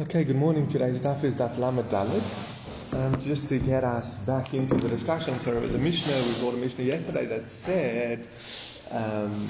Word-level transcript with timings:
Okay, 0.00 0.22
good 0.22 0.36
morning. 0.36 0.68
Today's 0.68 1.00
daf 1.00 1.24
is 1.24 1.34
daf 1.34 1.58
Lamed 1.58 1.90
Dalet. 1.90 2.22
Um, 2.92 3.20
just 3.20 3.48
to 3.48 3.58
get 3.58 3.82
us 3.82 4.14
back 4.18 4.54
into 4.54 4.76
the 4.76 4.88
discussion, 4.88 5.40
so 5.40 5.58
the 5.58 5.76
Mishnah, 5.76 6.22
we 6.22 6.34
brought 6.34 6.54
a 6.54 6.56
Mishnah 6.56 6.84
yesterday 6.84 7.26
that 7.26 7.48
said, 7.48 8.28
um, 8.92 9.48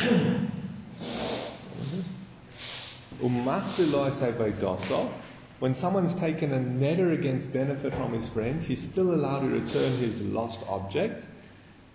when 5.58 5.74
someone's 5.74 6.14
taken 6.14 6.54
a 6.54 6.58
neder 6.58 7.12
against 7.12 7.52
benefit 7.52 7.92
from 7.92 8.14
his 8.14 8.26
friend, 8.30 8.62
he's 8.62 8.80
still 8.80 9.12
allowed 9.14 9.40
to 9.40 9.48
return 9.48 9.98
his 9.98 10.22
lost 10.22 10.60
object. 10.66 11.26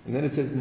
And 0.06 0.16
then 0.16 0.24
it 0.24 0.36
says, 0.36 0.52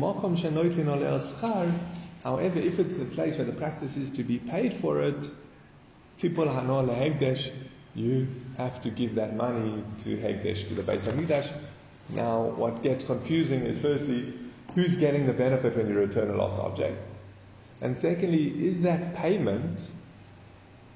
However, 2.24 2.58
if 2.58 2.78
it's 2.78 2.98
a 2.98 3.04
place 3.04 3.36
where 3.36 3.44
the 3.44 3.52
practice 3.52 3.98
is 3.98 4.08
to 4.12 4.24
be 4.24 4.38
paid 4.38 4.72
for 4.72 5.02
it, 5.02 5.28
you 7.94 8.26
have 8.56 8.80
to 8.82 8.90
give 8.90 9.14
that 9.16 9.36
money 9.36 9.82
to 10.00 10.16
Hegdesh, 10.16 10.68
to 10.68 10.74
the 10.74 10.82
Beis 10.82 11.02
Hamikdash. 11.02 11.50
Now, 12.10 12.42
what 12.42 12.82
gets 12.82 13.04
confusing 13.04 13.60
is 13.60 13.78
firstly, 13.80 14.32
who's 14.74 14.96
getting 14.96 15.26
the 15.26 15.32
benefit 15.32 15.76
when 15.76 15.88
you 15.88 15.94
return 15.94 16.30
a 16.30 16.36
lost 16.36 16.56
object? 16.56 16.98
And 17.80 17.98
secondly, 17.98 18.66
is 18.66 18.80
that 18.82 19.14
payment 19.14 19.88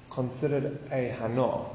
considered 0.09 0.79
a 0.91 1.09
hana? 1.09 1.65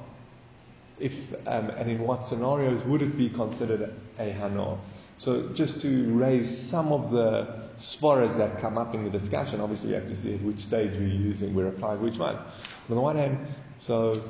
If 0.99 1.35
um, 1.47 1.71
and 1.71 1.91
in 1.91 2.01
what 2.01 2.25
scenarios 2.25 2.83
would 2.85 3.03
it 3.03 3.17
be 3.17 3.29
considered 3.29 3.95
a 4.19 4.31
hana? 4.31 4.79
So 5.19 5.49
just 5.51 5.83
to 5.83 6.13
raise 6.15 6.51
some 6.51 6.93
of 6.93 7.11
the 7.11 7.63
svaras 7.79 8.37
that 8.39 8.61
come 8.61 8.79
up 8.79 8.95
in 8.95 9.05
the 9.05 9.11
discussion, 9.11 9.61
obviously 9.61 9.91
you 9.91 9.95
have 9.97 10.09
to 10.09 10.17
see 10.17 10.35
at 10.35 10.41
which 10.43 10.61
stage 10.61 10.93
we're 10.93 11.07
using, 11.07 11.55
we're 11.55 11.69
applying 11.69 12.03
which 12.03 12.17
ones. 12.17 12.41
On 12.89 12.97
the 12.97 13.01
one 13.01 13.17
hand, 13.17 13.39
so 13.79 14.21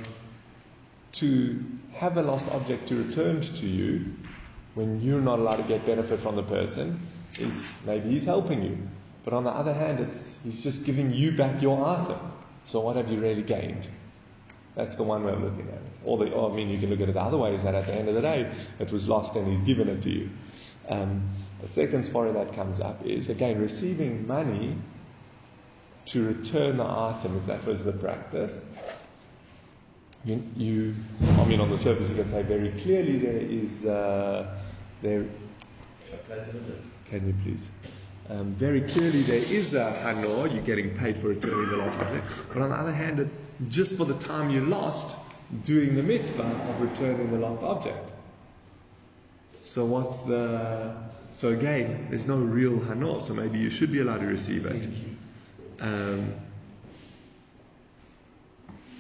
to 1.13 1.65
have 1.95 2.17
a 2.17 2.23
lost 2.23 2.49
object 2.53 2.89
to 2.89 3.03
returned 3.03 3.43
to 3.43 3.67
you 3.67 4.15
when 4.75 5.01
you're 5.03 5.21
not 5.21 5.39
allowed 5.39 5.57
to 5.57 5.63
get 5.65 5.85
benefit 5.85 6.21
from 6.21 6.37
the 6.37 6.43
person 6.43 6.99
is 7.39 7.71
maybe 7.85 8.11
he's 8.11 8.25
helping 8.25 8.63
you. 8.63 8.79
But 9.25 9.35
on 9.35 9.45
the 9.45 9.51
other 9.51 9.75
hand, 9.75 10.01
it's, 10.01 10.39
he's 10.43 10.63
just 10.63 10.85
giving 10.85 11.13
you 11.13 11.33
back 11.33 11.63
your 11.63 11.87
item. 11.87 12.19
So 12.67 12.81
what 12.81 12.97
have 12.97 13.11
you 13.11 13.21
really 13.21 13.43
gained? 13.43 13.87
That's 14.75 14.97
the 14.97 15.03
one 15.03 15.25
way 15.25 15.33
of 15.33 15.43
looking 15.43 15.69
at 15.69 15.75
it. 15.75 15.83
Or, 16.05 16.19
the, 16.19 16.31
or 16.33 16.51
I 16.51 16.55
mean, 16.55 16.71
you 16.71 16.79
can 16.79 16.89
look 16.89 17.01
at 17.01 17.09
it 17.09 17.13
the 17.13 17.21
other 17.21 17.37
way, 17.37 17.55
is 17.55 17.63
that 17.63 17.75
at 17.75 17.87
the 17.87 17.95
end 17.95 18.09
of 18.09 18.15
the 18.15 18.23
day, 18.23 18.51
it 18.79 18.91
was 18.91 19.07
lost 19.07 19.37
and 19.37 19.47
he's 19.47 19.61
given 19.61 19.89
it 19.89 20.03
to 20.03 20.11
you. 20.11 20.31
Um, 20.89 21.31
the 21.61 21.69
second 21.69 22.05
story 22.05 22.33
that 22.33 22.55
comes 22.55 22.81
up 22.81 23.05
is, 23.05 23.29
again, 23.29 23.61
receiving 23.61 24.27
money 24.27 24.77
to 26.07 26.27
return 26.27 26.79
the 26.79 26.85
item, 26.85 27.37
if 27.37 27.47
that 27.47 27.65
was 27.67 27.85
the 27.85 27.93
practice, 27.93 28.53
you, 30.25 30.43
you, 30.57 30.95
I 31.39 31.45
mean, 31.45 31.61
on 31.61 31.71
the 31.71 31.79
surface, 31.79 32.09
you 32.11 32.17
can 32.17 32.29
say 32.29 32.43
very 32.43 32.71
clearly 32.71 33.19
there 33.19 33.37
is 33.39 33.85
uh, 33.85 34.55
there. 35.03 35.25
Can 37.07 37.27
you 37.27 37.35
please? 37.43 37.69
Um, 38.31 38.55
very 38.55 38.83
clearly, 38.83 39.23
there 39.23 39.43
is 39.43 39.75
a 39.75 39.93
hano, 40.03 40.51
you're 40.53 40.63
getting 40.63 40.97
paid 40.97 41.17
for 41.17 41.29
returning 41.29 41.69
the 41.71 41.77
lost 41.77 41.99
object. 41.99 42.25
But 42.53 42.63
on 42.63 42.71
the 42.71 42.77
other 42.77 42.93
hand, 42.93 43.19
it's 43.19 43.37
just 43.69 43.97
for 43.97 44.05
the 44.05 44.15
time 44.15 44.51
you 44.51 44.61
lost 44.61 45.17
doing 45.65 45.97
the 45.97 46.03
mitzvah 46.03 46.43
of 46.43 46.81
returning 46.81 47.31
the 47.33 47.39
lost 47.39 47.63
object. 47.63 48.11
So, 49.65 49.85
what's 49.85 50.19
the. 50.21 50.95
So, 51.35 51.49
again, 51.49 52.07
there's 52.11 52.27
no 52.27 52.37
real 52.37 52.79
hano, 52.79 53.21
so 53.21 53.35
maybe 53.35 53.59
you 53.59 53.71
should 53.71 53.91
be 53.91 54.01
allowed 54.01 54.21
to 54.21 54.27
receive 54.27 54.67
it. 54.67 54.87
Um, 55.81 56.35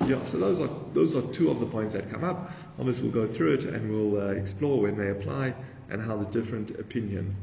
yeah, 0.06 0.24
so 0.24 0.38
those 0.38 0.60
are 0.60 0.70
those 0.92 1.16
are 1.16 1.22
two 1.32 1.50
of 1.50 1.60
the 1.60 1.66
points 1.66 1.94
that 1.94 2.10
come 2.10 2.24
up. 2.24 2.52
Obviously, 2.78 3.08
we'll 3.08 3.26
go 3.26 3.32
through 3.32 3.54
it 3.54 3.64
and 3.64 3.90
we'll 3.90 4.20
uh, 4.20 4.32
explore 4.32 4.80
when 4.80 4.96
they 4.96 5.10
apply 5.10 5.54
and 5.90 6.00
how 6.02 6.16
the 6.16 6.26
different 6.26 6.70
opinions. 6.78 7.40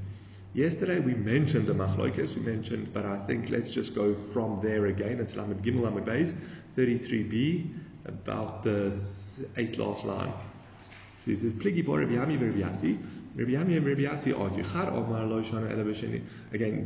Yesterday 0.54 1.00
we 1.00 1.14
mentioned 1.14 1.68
the 1.68 1.74
machlokes, 1.74 2.36
we 2.36 2.42
mentioned, 2.42 2.92
but 2.92 3.06
I 3.06 3.20
think 3.26 3.50
let's 3.52 3.70
just 3.70 3.94
go 3.94 4.16
from 4.16 4.60
there 4.64 4.88
again. 4.88 5.20
It's 5.20 5.36
Lamed 5.36 5.64
Gimel 5.64 5.84
Lamed 5.84 6.08
Beis, 6.08 6.36
33b, 6.76 7.72
about 8.06 8.64
the 8.64 8.88
eighth 9.58 9.78
last 9.78 10.06
line. 10.06 10.34
So 11.20 11.32
he 11.32 11.38
says, 11.38 11.54
Yami 11.54 12.40
Again, 13.40 13.72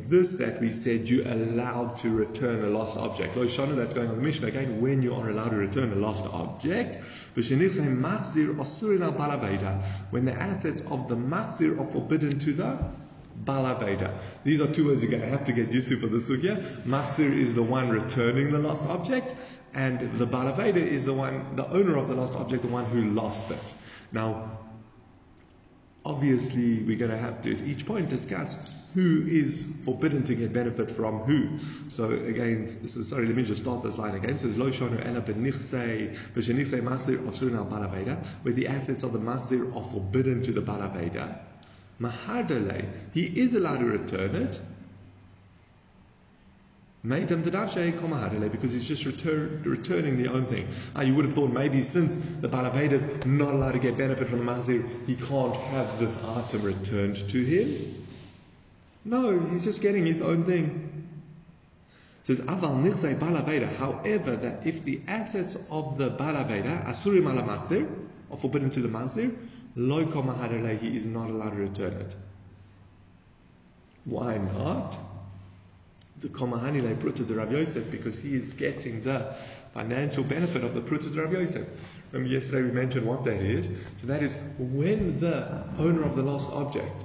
this 0.08 0.32
that 0.34 0.62
we 0.62 0.72
said 0.72 1.10
you're 1.10 1.28
allowed 1.28 1.98
to 1.98 2.10
return 2.10 2.64
a 2.64 2.68
lost 2.68 2.96
object. 2.96 3.36
Lo 3.36 3.48
shana, 3.48 3.76
that's 3.76 3.96
going 3.96 4.10
on 4.10 4.18
the 4.18 4.22
Mishnah. 4.22 4.50
Again, 4.50 4.80
when 4.80 5.02
you 5.02 5.16
are 5.16 5.32
allowed 5.32 5.50
to 5.50 5.56
return 5.56 5.92
a 5.94 5.96
lost 5.96 6.26
object, 6.26 6.98
when 7.34 7.60
the 10.26 10.34
assets 10.34 10.82
of 10.82 11.10
the 11.10 11.16
machzir 11.16 11.80
are 11.80 11.86
forbidden 11.86 12.40
to 12.40 12.54
the 12.54 12.78
Balaveda. 13.44 14.20
These 14.44 14.62
are 14.62 14.68
two 14.68 14.90
words 14.90 15.02
you're 15.02 15.10
going 15.10 15.24
to 15.24 15.30
have 15.30 15.46
to 15.46 15.54
get 15.54 15.72
used 15.72 15.90
to 15.90 16.00
for 16.00 16.06
the 16.06 16.18
sugya. 16.18 16.64
Machzir 16.84 17.36
is 17.36 17.56
the 17.56 17.64
one 17.64 17.90
returning 17.90 18.52
the 18.52 18.60
lost 18.60 18.84
object, 18.84 19.34
and 19.74 20.20
the 20.20 20.28
Balaveda 20.28 20.76
is 20.76 21.04
the 21.04 21.14
one, 21.14 21.56
the 21.56 21.68
owner 21.68 21.98
of 21.98 22.10
the 22.10 22.14
lost 22.14 22.36
object, 22.36 22.62
the 22.62 22.68
one 22.68 22.86
who 22.86 23.10
lost 23.10 23.50
it. 23.50 23.74
Now, 24.12 24.60
obviously 26.06 26.84
we're 26.84 26.98
going 26.98 27.12
to 27.12 27.18
have 27.18 27.42
to 27.44 27.56
at 27.56 27.62
each 27.62 27.86
point 27.86 28.10
discuss 28.10 28.58
who 28.94 29.26
is 29.28 29.66
forbidden 29.84 30.24
to 30.24 30.36
get 30.36 30.54
benefit 30.54 30.92
from 30.92 31.20
who. 31.20 31.58
So 31.90 32.12
again, 32.12 32.68
so 32.68 33.02
sorry, 33.02 33.26
let 33.26 33.36
me 33.36 33.44
just 33.44 33.64
start 33.64 33.84
this 33.84 33.98
line 33.98 34.16
again. 34.16 34.38
So 34.38 34.48
it's 34.48 34.58
lo 34.58 34.70
shonu 34.70 35.06
ela 35.06 35.22
asurun 35.22 37.58
al 37.58 37.66
where 38.44 38.54
the 38.54 38.68
assets 38.68 39.04
of 39.04 39.14
the 39.14 39.20
mahzir 39.20 39.76
are 39.76 39.84
forbidden 39.84 40.44
to 40.44 40.52
the 40.52 40.62
balaveda. 40.62 41.40
Mahardale, 42.00 42.88
he 43.14 43.24
is 43.24 43.54
allowed 43.54 43.80
to 43.80 43.86
return 43.86 44.36
it, 44.36 44.60
because 47.04 48.72
he's 48.72 48.88
just 48.88 49.06
return, 49.06 49.62
returning 49.66 50.22
the 50.22 50.32
own 50.32 50.46
thing. 50.46 50.70
Uh, 50.96 51.02
you 51.02 51.14
would 51.16 51.26
have 51.26 51.34
thought 51.34 51.52
maybe 51.52 51.84
since 51.84 52.16
the 52.16 52.48
Balaveda 52.48 52.94
is 52.94 53.26
not 53.26 53.54
allowed 53.54 53.74
to 53.74 53.80
get 53.80 53.98
benefit 53.98 54.30
from 54.30 54.46
the 54.46 54.46
Mahzir, 54.46 54.88
he 55.06 55.16
can't 55.16 55.56
have 55.56 56.00
this 56.00 56.18
item 56.24 56.62
returned 56.62 57.18
to 57.30 57.44
him. 57.44 58.06
No, 59.04 59.38
he's 59.38 59.66
just 59.66 59.82
getting 59.82 60.06
his 60.06 60.22
own 60.22 60.46
thing. 60.46 60.90
It 62.22 62.28
says, 62.28 62.40
Aval 62.40 62.82
nichzai 62.82 63.20
balaveda. 63.20 63.76
However, 63.76 64.38
that 64.38 64.66
if 64.66 64.86
the 64.86 65.02
assets 65.08 65.58
of 65.70 65.98
the 65.98 66.10
balaveda, 66.10 66.86
asurim 66.86 67.30
ala 67.30 67.44
mahzir, 67.44 67.86
are 68.32 68.38
forbidden 68.38 68.70
to 68.72 68.80
the 68.80 68.88
mahzir, 68.88 69.36
lo 69.76 70.06
he 70.78 70.96
is 70.96 71.06
not 71.06 71.30
allowed 71.30 71.50
to 71.50 71.56
return 71.58 71.94
it. 71.94 72.16
Why 74.06 74.38
not? 74.38 74.98
The 76.24 76.30
Komahanile 76.30 76.96
Pruta 76.96 77.28
de 77.28 77.34
Rav 77.36 77.52
Yosef 77.52 77.92
because 77.92 78.20
he 78.20 78.36
is 78.36 78.54
getting 78.54 79.04
the 79.04 79.36
financial 79.74 80.24
benefit 80.24 80.64
of 80.64 80.74
the 80.74 80.82
Pruta 80.82 81.14
de 81.14 81.22
Rav 81.22 81.32
Yosef. 81.32 81.68
Remember 82.12 82.34
yesterday 82.34 82.62
we 82.64 82.72
mentioned 82.72 83.06
what 83.06 83.24
that 83.26 83.42
is. 83.42 83.70
So 84.02 84.08
that 84.08 84.24
is 84.24 84.36
when 84.58 85.20
the 85.20 85.66
owner 85.78 86.04
of 86.04 86.16
the 86.16 86.24
lost 86.24 86.50
object, 86.52 87.04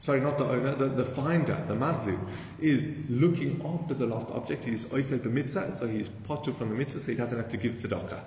sorry, 0.00 0.20
not 0.20 0.38
the 0.38 0.44
owner, 0.44 0.74
the, 0.76 0.88
the 0.88 1.04
finder, 1.04 1.62
the 1.66 1.74
mazu, 1.74 2.18
is 2.60 2.94
looking 3.10 3.60
after 3.64 3.94
the 3.94 4.06
lost 4.06 4.28
object, 4.30 4.64
he 4.64 4.72
is 4.72 4.86
oisek 4.86 5.22
the 5.22 5.28
mitzvah, 5.28 5.72
so 5.72 5.88
he 5.88 5.98
is 5.98 6.08
potter 6.08 6.52
from 6.52 6.68
the 6.68 6.76
mitzvah, 6.76 7.00
so 7.00 7.10
he 7.10 7.16
doesn't 7.16 7.36
have 7.36 7.48
to 7.48 7.56
give 7.56 7.74
tzedakah. 7.74 8.20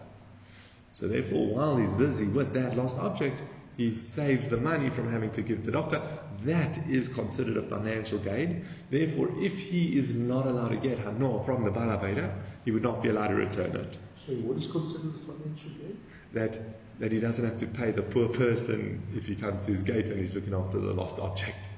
So 0.93 1.07
therefore, 1.07 1.47
while 1.47 1.77
he's 1.77 1.93
busy 1.95 2.25
with 2.25 2.53
that 2.53 2.75
lost 2.75 2.97
object, 2.97 3.41
he 3.77 3.93
saves 3.93 4.47
the 4.47 4.57
money 4.57 4.89
from 4.89 5.11
having 5.11 5.31
to 5.31 5.41
give 5.43 5.59
tzedakah. 5.59 6.01
That 6.45 6.77
is 6.89 7.07
considered 7.07 7.57
a 7.57 7.61
financial 7.61 8.17
gain. 8.17 8.65
Therefore, 8.89 9.29
if 9.39 9.59
he 9.59 9.97
is 9.97 10.13
not 10.13 10.47
allowed 10.47 10.69
to 10.69 10.77
get 10.77 10.97
hanor 10.97 11.43
from 11.45 11.63
the 11.63 11.71
balaveda, 11.71 12.33
he 12.65 12.71
would 12.71 12.83
not 12.83 13.03
be 13.03 13.09
allowed 13.09 13.27
to 13.27 13.35
return 13.35 13.75
it. 13.75 13.97
So, 14.25 14.33
what 14.33 14.57
is 14.57 14.67
considered 14.67 15.13
a 15.15 15.19
financial 15.19 15.69
gain? 15.71 15.99
That 16.33 16.59
that 16.99 17.11
he 17.11 17.19
doesn't 17.19 17.45
have 17.45 17.59
to 17.59 17.67
pay 17.67 17.91
the 17.91 18.01
poor 18.01 18.27
person 18.27 19.01
if 19.15 19.27
he 19.27 19.35
comes 19.35 19.65
to 19.65 19.71
his 19.71 19.83
gate 19.83 20.05
and 20.05 20.19
he's 20.19 20.33
looking 20.33 20.55
after 20.55 20.79
the 20.79 20.93
lost 20.93 21.19
object. 21.19 21.69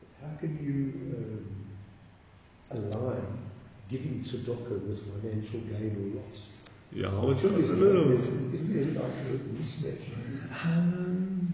But 0.00 0.28
How 0.28 0.36
can 0.38 0.58
you 0.60 1.16
um, 2.74 2.90
align 2.90 3.38
giving 3.88 4.20
tzedakah 4.22 4.88
with 4.88 5.22
financial 5.22 5.60
gain 5.60 5.94
or 5.94 6.20
loss? 6.20 6.48
Yeah, 6.92 7.08
I 7.08 7.24
was, 7.24 7.44
a 7.44 7.48
little. 7.48 8.10
Isn't 8.12 8.94
there 8.94 9.02
like 9.02 9.12
a 9.12 9.38
mismatch? 9.54 10.00
Um, 10.64 11.52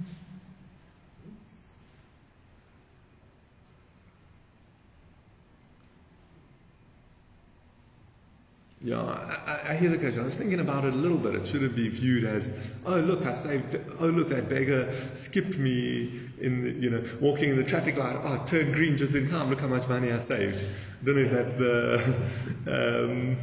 yeah, 8.81 9.01
I, 9.01 9.73
I, 9.73 9.77
hear 9.77 9.91
the 9.91 9.99
question. 9.99 10.21
I 10.21 10.25
was 10.25 10.37
thinking 10.37 10.61
about 10.61 10.85
it 10.85 10.93
a 10.93 10.97
little 10.97 11.19
bit. 11.19 11.35
It 11.35 11.47
shouldn't 11.47 11.75
be 11.75 11.89
viewed 11.89 12.25
as, 12.25 12.49
oh 12.87 12.97
look, 12.97 13.27
I 13.27 13.35
saved. 13.35 13.77
Oh 13.99 14.07
look, 14.07 14.29
that 14.29 14.49
beggar 14.49 14.95
skipped 15.15 15.59
me 15.59 16.21
in, 16.41 16.63
the, 16.63 16.71
you 16.71 16.91
know, 16.91 17.05
walking 17.21 17.51
in 17.51 17.57
the 17.57 17.65
traffic 17.65 17.97
light. 17.97 18.17
Oh, 18.23 18.45
turned 18.47 18.75
green 18.75 18.97
just 18.97 19.15
in 19.15 19.29
time. 19.29 19.51
Look 19.51 19.61
how 19.61 19.69
much 19.69 19.89
money 19.89 20.13
I 20.13 20.21
saved. 20.21 20.63
I 20.63 21.05
don't 21.05 21.17
know 21.17 21.23
if 21.23 21.33
that's 21.33 21.55
the. 21.55 22.17
Um, 22.65 23.37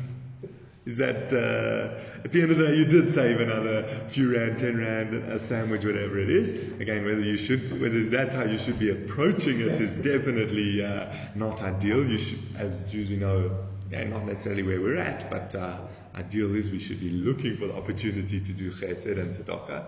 is 0.90 0.98
that 0.98 1.32
uh, 1.32 2.24
at 2.24 2.32
the 2.32 2.42
end 2.42 2.52
of 2.52 2.58
the 2.58 2.68
day 2.68 2.76
you 2.76 2.86
did 2.86 3.12
save 3.12 3.40
another 3.40 3.84
few 4.08 4.34
rand, 4.36 4.58
ten 4.58 4.78
rand, 4.78 5.14
a 5.14 5.38
sandwich, 5.38 5.86
whatever 5.86 6.18
it 6.18 6.30
is. 6.32 6.50
Again, 6.82 7.06
whether 7.06 7.22
you 7.22 7.38
should, 7.38 7.80
whether 7.80 8.06
that's 8.06 8.34
how 8.34 8.44
you 8.44 8.58
should 8.58 8.80
be 8.80 8.90
approaching 8.90 9.60
it 9.60 9.80
is 9.80 9.98
definitely 9.98 10.84
uh, 10.84 11.14
not 11.36 11.62
ideal. 11.62 12.04
You 12.04 12.18
should, 12.18 12.40
as 12.58 12.92
Jews, 12.92 13.10
we 13.10 13.18
know, 13.18 13.56
yeah, 13.92 14.04
not 14.06 14.26
necessarily 14.26 14.64
where 14.64 14.82
we're 14.82 14.98
at, 14.98 15.30
but 15.30 15.54
uh, 15.54 15.78
ideal 16.16 16.56
is 16.56 16.72
we 16.72 16.80
should 16.80 17.00
be 17.00 17.12
looking 17.12 17.56
for 17.56 17.68
the 17.68 17.76
opportunity 17.76 18.40
to 18.40 18.52
do 18.52 18.72
chesed 18.72 19.20
and 19.20 19.36
tzedakah. 19.36 19.86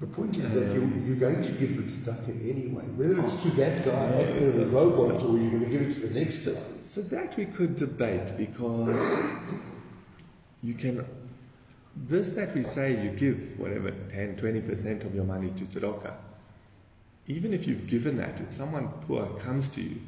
The 0.00 0.06
point 0.06 0.38
is 0.38 0.50
that 0.52 0.72
you're, 0.72 0.88
you're 1.04 1.16
going 1.16 1.42
to 1.42 1.52
give 1.52 1.76
the 1.76 1.82
tzedakah 1.82 2.50
anyway, 2.50 2.84
whether 2.96 3.22
it's 3.22 3.42
to 3.42 3.50
that 3.50 3.84
guy 3.84 4.22
at 4.22 4.52
the 4.54 4.66
robot 4.66 5.22
or 5.22 5.36
you're 5.36 5.50
going 5.50 5.64
to 5.64 5.70
give 5.70 5.82
it 5.82 5.92
to 5.92 6.00
the 6.00 6.18
next 6.18 6.46
guy. 6.46 6.58
So 6.84 7.02
that 7.02 7.36
we 7.36 7.46
could 7.46 7.76
debate 7.76 8.36
because 8.36 8.88
you 10.62 10.74
can, 10.74 11.04
this 11.96 12.30
that 12.30 12.54
we 12.54 12.64
say 12.64 13.02
you 13.02 13.10
give 13.10 13.58
whatever 13.58 13.90
10, 13.90 14.36
20% 14.36 15.04
of 15.04 15.14
your 15.14 15.24
money 15.24 15.50
to 15.56 15.64
tzedakah, 15.64 16.14
even 17.26 17.52
if 17.52 17.66
you've 17.66 17.86
given 17.86 18.16
that, 18.16 18.40
if 18.40 18.52
someone 18.52 18.88
poor 19.06 19.26
comes 19.40 19.68
to 19.68 19.82
you, 19.82 20.00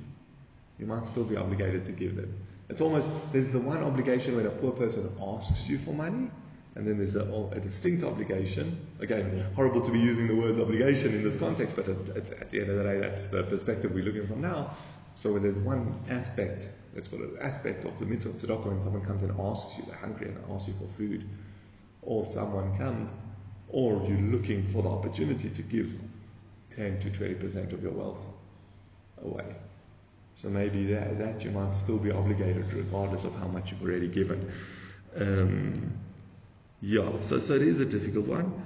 you 0.78 0.86
might 0.86 1.06
still 1.06 1.24
be 1.24 1.36
obligated 1.36 1.84
to 1.86 1.92
give 1.92 2.16
them. 2.16 2.34
It's 2.68 2.80
almost, 2.80 3.08
there's 3.32 3.50
the 3.50 3.60
one 3.60 3.82
obligation 3.82 4.36
when 4.36 4.46
a 4.46 4.50
poor 4.50 4.72
person 4.72 5.10
asks 5.20 5.68
you 5.68 5.78
for 5.78 5.92
money, 5.92 6.30
and 6.74 6.86
then 6.86 6.98
there's 6.98 7.14
a, 7.14 7.22
a 7.52 7.60
distinct 7.60 8.02
obligation. 8.02 8.84
Again, 8.98 9.46
horrible 9.54 9.80
to 9.82 9.92
be 9.92 10.00
using 10.00 10.26
the 10.26 10.34
words 10.34 10.58
obligation 10.58 11.14
in 11.14 11.22
this 11.22 11.36
context, 11.36 11.76
but 11.76 11.88
at, 11.88 12.08
at, 12.16 12.30
at 12.32 12.50
the 12.50 12.60
end 12.60 12.70
of 12.70 12.78
the 12.78 12.82
day, 12.82 12.98
that's 12.98 13.26
the 13.26 13.44
perspective 13.44 13.92
we're 13.92 14.04
looking 14.04 14.26
from 14.26 14.40
now. 14.40 14.76
So 15.16 15.38
there's 15.38 15.58
one 15.58 15.94
aspect, 16.10 16.68
let's 16.94 17.08
call 17.08 17.22
it 17.22 17.30
aspect 17.40 17.84
of 17.84 17.98
the 17.98 18.06
mitzvah 18.06 18.30
of 18.30 18.36
tzedakah, 18.36 18.66
when 18.66 18.80
someone 18.80 19.04
comes 19.04 19.22
and 19.22 19.38
asks 19.40 19.78
you, 19.78 19.84
they're 19.86 19.96
hungry 19.96 20.28
and 20.28 20.38
asks 20.50 20.68
you 20.68 20.74
for 20.74 20.86
food, 20.96 21.28
or 22.02 22.24
someone 22.24 22.76
comes, 22.78 23.12
or 23.68 24.04
you're 24.08 24.30
looking 24.30 24.64
for 24.66 24.82
the 24.82 24.88
opportunity 24.88 25.48
to 25.50 25.62
give 25.62 25.94
10 26.70 27.00
to 27.00 27.10
20% 27.10 27.72
of 27.72 27.82
your 27.82 27.92
wealth 27.92 28.20
away. 29.22 29.54
So 30.36 30.48
maybe 30.48 30.86
that, 30.86 31.18
that 31.18 31.44
you 31.44 31.50
might 31.50 31.74
still 31.74 31.98
be 31.98 32.10
obligated 32.10 32.72
regardless 32.72 33.24
of 33.24 33.34
how 33.36 33.46
much 33.46 33.70
you've 33.70 33.82
already 33.82 34.08
given. 34.08 34.52
Um, 35.16 35.92
yeah, 36.80 37.10
so, 37.22 37.38
so 37.38 37.54
it 37.54 37.62
is 37.62 37.80
a 37.80 37.86
difficult 37.86 38.26
one. 38.26 38.62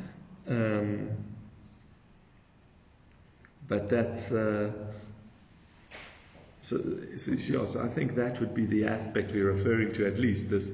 Um, 0.48 1.10
but 3.68 3.88
that's. 3.88 4.32
Uh, 4.32 4.72
so, 6.60 6.80
so, 7.16 7.64
so 7.64 7.82
I 7.82 7.88
think 7.88 8.14
that 8.16 8.40
would 8.40 8.54
be 8.54 8.66
the 8.66 8.86
aspect 8.86 9.32
we're 9.32 9.52
referring 9.52 9.92
to, 9.92 10.06
at 10.06 10.18
least 10.18 10.50
this 10.50 10.72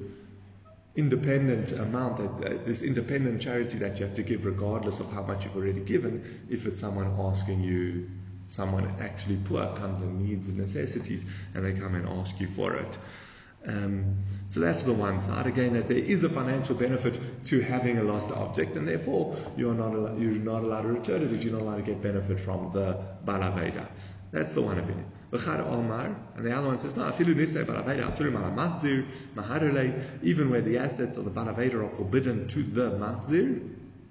independent 0.95 1.71
amount, 1.73 2.41
that, 2.41 2.51
uh, 2.51 2.63
this 2.65 2.81
independent 2.81 3.41
charity 3.41 3.77
that 3.79 3.99
you 3.99 4.05
have 4.05 4.15
to 4.15 4.23
give, 4.23 4.45
regardless 4.45 4.99
of 4.99 5.11
how 5.11 5.21
much 5.21 5.45
you've 5.45 5.55
already 5.55 5.81
given. 5.81 6.45
If 6.49 6.65
it's 6.65 6.79
someone 6.79 7.07
asking 7.19 7.61
you, 7.63 8.09
someone 8.47 8.95
actually 8.99 9.37
poor 9.37 9.67
comes 9.75 10.01
and 10.01 10.25
needs 10.25 10.47
and 10.47 10.57
necessities, 10.57 11.25
and 11.53 11.65
they 11.65 11.73
come 11.73 11.95
and 11.95 12.07
ask 12.07 12.39
you 12.39 12.47
for 12.47 12.75
it. 12.75 12.97
Um, 13.67 14.17
so 14.49 14.59
that's 14.59 14.83
the 14.83 14.93
one 14.93 15.19
side. 15.19 15.47
Again, 15.47 15.73
that 15.73 15.87
there 15.87 15.97
is 15.97 16.23
a 16.23 16.29
financial 16.29 16.75
benefit 16.75 17.19
to 17.45 17.61
having 17.61 17.97
a 17.97 18.03
lost 18.03 18.29
object, 18.31 18.75
and 18.75 18.87
therefore 18.87 19.35
you 19.57 19.69
are 19.71 19.73
not 19.73 19.93
allowed, 19.93 20.21
you're 20.21 20.31
not 20.33 20.63
allowed 20.63 20.83
to 20.83 20.89
return 20.89 21.23
it 21.23 21.33
if 21.33 21.43
you're 21.43 21.53
not 21.53 21.63
allowed 21.63 21.77
to 21.77 21.81
get 21.81 22.01
benefit 22.01 22.39
from 22.39 22.71
the 22.73 22.97
balaveda. 23.25 23.87
That's 24.35 24.51
the 24.51 24.61
one 24.61 24.77
opinion. 24.77 25.05
Omar, 25.33 26.13
and 26.35 26.45
the 26.45 26.51
other 26.51 26.67
one 26.67 26.77
says, 26.77 26.97
no, 26.97 27.07
even 30.23 30.49
where 30.49 30.61
the 30.61 30.77
assets 30.77 31.15
of 31.15 31.23
the 31.23 31.31
balaveda 31.31 31.75
are 31.75 31.87
forbidden 31.87 32.45
to 32.49 32.61
the 32.61 32.91
mahzir, 32.91 33.61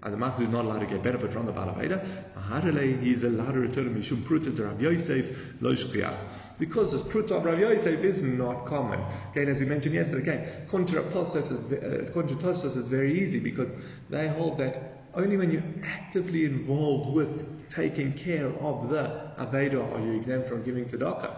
and 0.03 0.15
the 0.15 0.17
mahzir 0.17 0.41
is 0.41 0.49
not 0.49 0.65
allowed 0.65 0.79
to 0.79 0.87
get 0.87 1.03
benefit 1.03 1.31
from 1.31 1.45
the 1.45 1.53
balaveda, 1.53 3.03
he 3.03 3.13
is 3.13 3.23
allowed 3.23 3.53
to 3.53 3.61
return 3.61 3.95
mishum 3.95 4.23
pruta 4.23 4.57
to 4.57 4.65
Rabbi 4.65 4.85
Yosef, 4.85 5.61
lo 5.61 5.75
because 6.59 6.93
this 6.93 7.03
prut 7.03 7.31
of 7.31 7.45
Rav 7.45 7.59
Yosef 7.59 8.03
is 8.03 8.23
not 8.23 8.65
common. 8.65 9.05
Again, 9.33 9.49
as 9.49 9.61
we 9.61 9.67
mentioned 9.67 9.95
yesterday, 9.95 10.23
again, 10.23 10.69
contra 10.69 11.03
Tosfos 11.03 11.53
is, 11.53 11.71
uh, 11.71 12.81
is 12.81 12.89
very 12.89 13.21
easy 13.21 13.41
because 13.41 13.75
they 14.09 14.29
hold 14.29 14.57
that 14.57 15.04
only 15.17 15.37
when 15.37 15.51
you're 15.51 15.63
actively 15.85 16.45
involved 16.45 17.15
with 17.15 17.69
taking 17.69 18.13
care 18.13 18.49
of 18.61 18.89
the 18.89 19.31
Aveda 19.39 19.93
are 19.93 20.01
you 20.01 20.13
exempt 20.13 20.49
from 20.49 20.63
giving 20.63 20.85
tzedakah. 20.85 21.37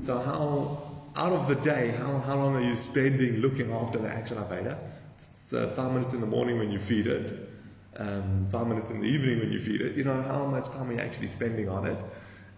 So 0.00 0.18
how, 0.18 1.00
out 1.16 1.32
of 1.32 1.48
the 1.48 1.56
day, 1.56 1.94
how, 1.98 2.18
how 2.18 2.36
long 2.36 2.56
are 2.56 2.62
you 2.62 2.76
spending 2.76 3.36
looking 3.36 3.72
after 3.72 3.98
the 3.98 4.08
actual 4.08 4.38
Aveda? 4.38 4.76
It's 5.16 5.52
uh, 5.52 5.68
five 5.68 5.92
minutes 5.92 6.14
in 6.14 6.20
the 6.20 6.26
morning 6.26 6.58
when 6.58 6.70
you 6.70 6.78
feed 6.78 7.06
it, 7.06 7.48
um, 7.96 8.46
five 8.50 8.66
minutes 8.66 8.90
in 8.90 9.00
the 9.00 9.06
evening 9.06 9.38
when 9.40 9.52
you 9.52 9.60
feed 9.60 9.80
it. 9.80 9.96
You 9.96 10.04
know, 10.04 10.20
how 10.22 10.44
much 10.44 10.66
time 10.66 10.90
are 10.90 10.92
you 10.92 11.00
actually 11.00 11.28
spending 11.28 11.68
on 11.68 11.86
it? 11.86 12.04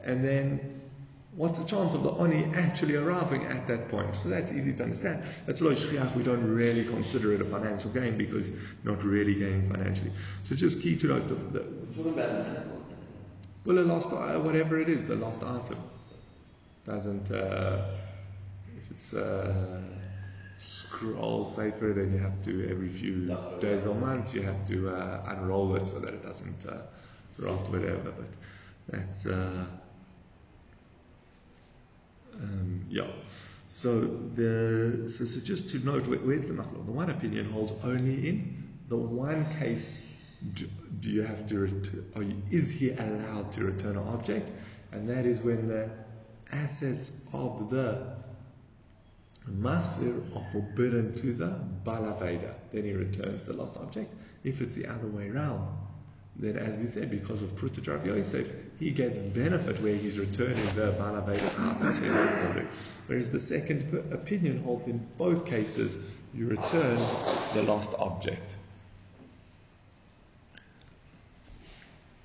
And 0.03 0.25
then 0.25 0.80
What's 1.37 1.61
the 1.61 1.65
chance 1.65 1.95
of 1.95 2.03
the 2.03 2.11
Oni 2.11 2.53
actually 2.55 2.97
arriving 2.97 3.45
at 3.47 3.69
that 3.69 3.89
point? 3.89 4.17
So 4.17 4.29
that's 4.29 4.51
easy 4.51 4.73
to 4.75 4.83
understand. 4.83 5.23
That's 5.47 5.61
why 5.61 5.71
Shchiach, 5.71 6.15
we 6.17 6.25
don't 6.25 6.45
really 6.45 6.85
consider 6.85 7.33
it 7.33 7.41
a 7.41 7.45
financial 7.45 7.91
gain 7.93 8.19
because 8.19 8.51
not 8.83 9.03
really 9.05 9.35
gaining 9.35 9.71
financially. 9.71 10.11
So 10.43 10.57
just 10.57 10.83
key 10.83 10.97
to 10.97 11.07
note 11.07 11.29
the, 11.29 11.35
the 11.35 12.65
well, 13.65 13.77
the 13.77 13.83
lost, 13.83 14.11
uh, 14.11 14.39
whatever 14.41 14.81
it 14.81 14.89
is, 14.89 15.05
the 15.05 15.17
lost 15.17 15.43
item 15.43 15.79
doesn't, 16.85 17.31
uh, 17.31 17.85
if 18.77 18.91
it's 18.91 19.13
a 19.13 19.85
scroll 20.57 21.47
safer, 21.47 21.93
then 21.95 22.13
you 22.13 22.19
have 22.19 22.43
to, 22.43 22.69
every 22.71 22.89
few 22.89 23.37
days 23.61 23.87
or 23.87 23.95
months, 23.95 24.35
you 24.35 24.43
have 24.43 24.67
to 24.67 24.91
uh, 24.91 25.23
unroll 25.29 25.77
it 25.77 25.89
so 25.89 25.99
that 26.01 26.15
it 26.15 26.23
doesn't 26.23 26.67
uh, 26.67 26.79
rot, 27.39 27.71
whatever. 27.71 28.13
But 28.13 28.29
that's, 28.89 29.27
uh, 29.27 29.67
um, 32.35 32.87
yeah. 32.89 33.07
So 33.67 34.01
the 34.35 35.09
so, 35.09 35.25
so 35.25 35.41
just 35.41 35.71
to 35.71 35.79
note 35.79 36.07
where, 36.07 36.19
where's 36.19 36.49
the? 36.49 36.55
The 36.55 36.93
one 36.93 37.11
opinion 37.11 37.51
holds 37.51 37.73
only 37.85 38.29
in 38.29 38.79
the 38.89 38.97
one 38.97 39.47
case. 39.59 40.07
Do, 40.55 40.67
do 41.01 41.11
you 41.11 41.23
have 41.23 41.47
to 41.49 41.59
return? 41.59 42.43
Is 42.51 42.71
he 42.71 42.91
allowed 42.91 43.53
to 43.53 43.65
return 43.65 43.97
an 43.97 44.09
object? 44.09 44.51
And 44.93 45.09
that 45.09 45.27
is 45.27 45.43
when 45.43 45.69
the 45.69 45.91
assets 46.51 47.13
of 47.33 47.71
the 47.71 48.17
Mahzir 49.49 50.37
are 50.37 50.45
forbidden 50.45 51.15
to 51.17 51.33
the 51.33 51.55
Balaveda. 51.85 52.55
Then 52.73 52.85
he 52.85 52.93
returns 52.93 53.45
the 53.45 53.53
lost 53.53 53.77
object. 53.77 54.15
If 54.45 54.61
it's 54.61 54.75
the 54.75 54.87
other 54.87 55.07
way 55.07 55.29
around, 55.29 55.69
then 56.41 56.57
as 56.57 56.79
we 56.79 56.87
said, 56.87 57.11
because 57.11 57.43
of 57.43 57.55
Pruta 57.55 58.05
Yosef, 58.05 58.51
he 58.79 58.91
gets 58.93 59.19
benefit 59.19 59.81
where 59.83 59.95
he's 59.95 60.19
returning 60.19 60.65
the 60.75 60.93
Balaveda 60.99 62.67
Whereas 63.07 63.31
the 63.31 63.41
second 63.41 63.95
opinion 64.11 64.63
holds 64.63 64.87
in 64.87 65.07
both 65.19 65.45
cases, 65.45 65.97
you 66.33 66.47
return 66.47 66.97
the 67.53 67.63
lost 67.65 67.91
object. 67.99 68.55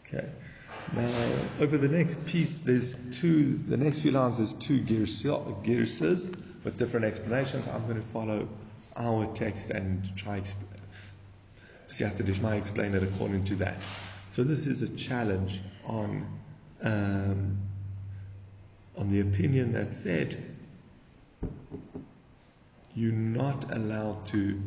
Okay. 0.07 0.25
Now, 0.95 1.10
over 1.60 1.77
the 1.77 1.89
next 1.89 2.25
piece, 2.25 2.60
there's 2.60 2.95
two, 3.19 3.60
the 3.67 3.75
next 3.75 4.01
few 4.01 4.12
lines, 4.12 4.38
there's 4.38 4.53
two 4.53 4.79
girsas 4.79 6.34
with 6.63 6.77
different 6.77 7.05
explanations. 7.05 7.67
I'm 7.67 7.84
going 7.84 8.01
to 8.01 8.07
follow 8.07 8.48
our 8.95 9.25
text 9.36 9.72
and 9.72 10.10
try 10.15 10.41
Siyata 11.88 12.24
Dishma 12.25 12.58
explain 12.58 12.96
it 12.96 13.04
according 13.04 13.46
to 13.46 13.56
that. 13.56 13.82
So 14.32 14.44
this 14.44 14.68
is 14.68 14.82
a 14.82 14.89
challenge 14.89 15.62
on 15.86 16.27
um, 16.82 17.58
on 18.98 19.10
the 19.10 19.22
opinion 19.22 19.74
that 19.74 19.94
said 19.94 20.44
you're 22.94 23.12
not 23.12 23.75
allowed 23.75 24.25
to 24.27 24.62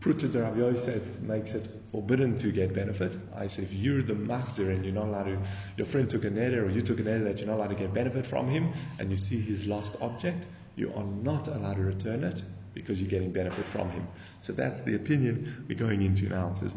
Pruta 0.00 0.30
de 0.30 0.40
Rav 0.40 0.56
Yosef 0.56 1.20
makes 1.20 1.52
it 1.54 1.68
forbidden 1.90 2.38
to 2.38 2.52
get 2.52 2.74
benefit. 2.74 3.16
I 3.34 3.48
say 3.48 3.62
if 3.62 3.72
you're 3.72 4.02
the 4.02 4.14
mahzir 4.14 4.70
and 4.70 4.84
you're 4.84 4.94
not 4.94 5.08
allowed 5.08 5.24
to, 5.24 5.38
your 5.76 5.86
friend 5.86 6.08
took 6.08 6.24
a 6.24 6.30
neder 6.30 6.62
or 6.62 6.70
you 6.70 6.82
took 6.82 7.00
a 7.00 7.02
neder 7.02 7.24
that 7.24 7.38
you're 7.38 7.48
not 7.48 7.56
allowed 7.56 7.68
to 7.68 7.74
get 7.74 7.92
benefit 7.92 8.24
from 8.26 8.48
him 8.48 8.72
and 9.00 9.10
you 9.10 9.16
see 9.16 9.40
his 9.40 9.66
lost 9.66 9.96
object, 10.00 10.46
you 10.76 10.92
are 10.94 11.04
not 11.04 11.48
allowed 11.48 11.74
to 11.74 11.82
return 11.82 12.22
it 12.22 12.42
because 12.76 13.00
you're 13.00 13.10
getting 13.10 13.32
benefit 13.32 13.64
from 13.64 13.90
him. 13.90 14.06
So 14.42 14.52
that's 14.52 14.82
the 14.82 14.94
opinion 14.94 15.64
we're 15.66 15.78
going 15.78 16.02
into 16.02 16.28
now. 16.28 16.50
It 16.50 16.58
says, 16.58 16.74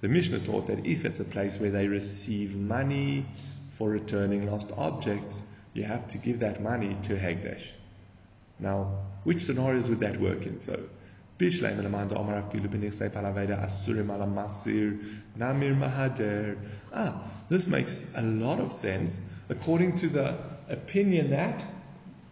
the 0.00 0.08
Mishnah 0.08 0.38
taught 0.38 0.68
that 0.68 0.86
if 0.86 1.04
it's 1.04 1.18
a 1.18 1.24
place 1.24 1.58
where 1.58 1.70
they 1.70 1.88
receive 1.88 2.54
money 2.56 3.26
for 3.70 3.90
returning 3.90 4.48
lost 4.48 4.72
objects, 4.76 5.42
you 5.74 5.82
have 5.82 6.06
to 6.08 6.18
give 6.18 6.38
that 6.40 6.62
money 6.62 6.96
to 7.02 7.16
Hegdesh. 7.16 7.66
Now, 8.60 9.06
which 9.24 9.40
scenarios 9.40 9.88
would 9.88 10.00
that 10.00 10.20
work 10.20 10.46
in? 10.46 10.60
So, 10.60 10.80
Ah, 16.92 17.22
this 17.48 17.66
makes 17.66 18.06
a 18.14 18.22
lot 18.22 18.60
of 18.60 18.72
sense 18.72 19.20
according 19.48 19.96
to 19.96 20.08
the 20.08 20.36
opinion 20.68 21.30
that 21.30 21.64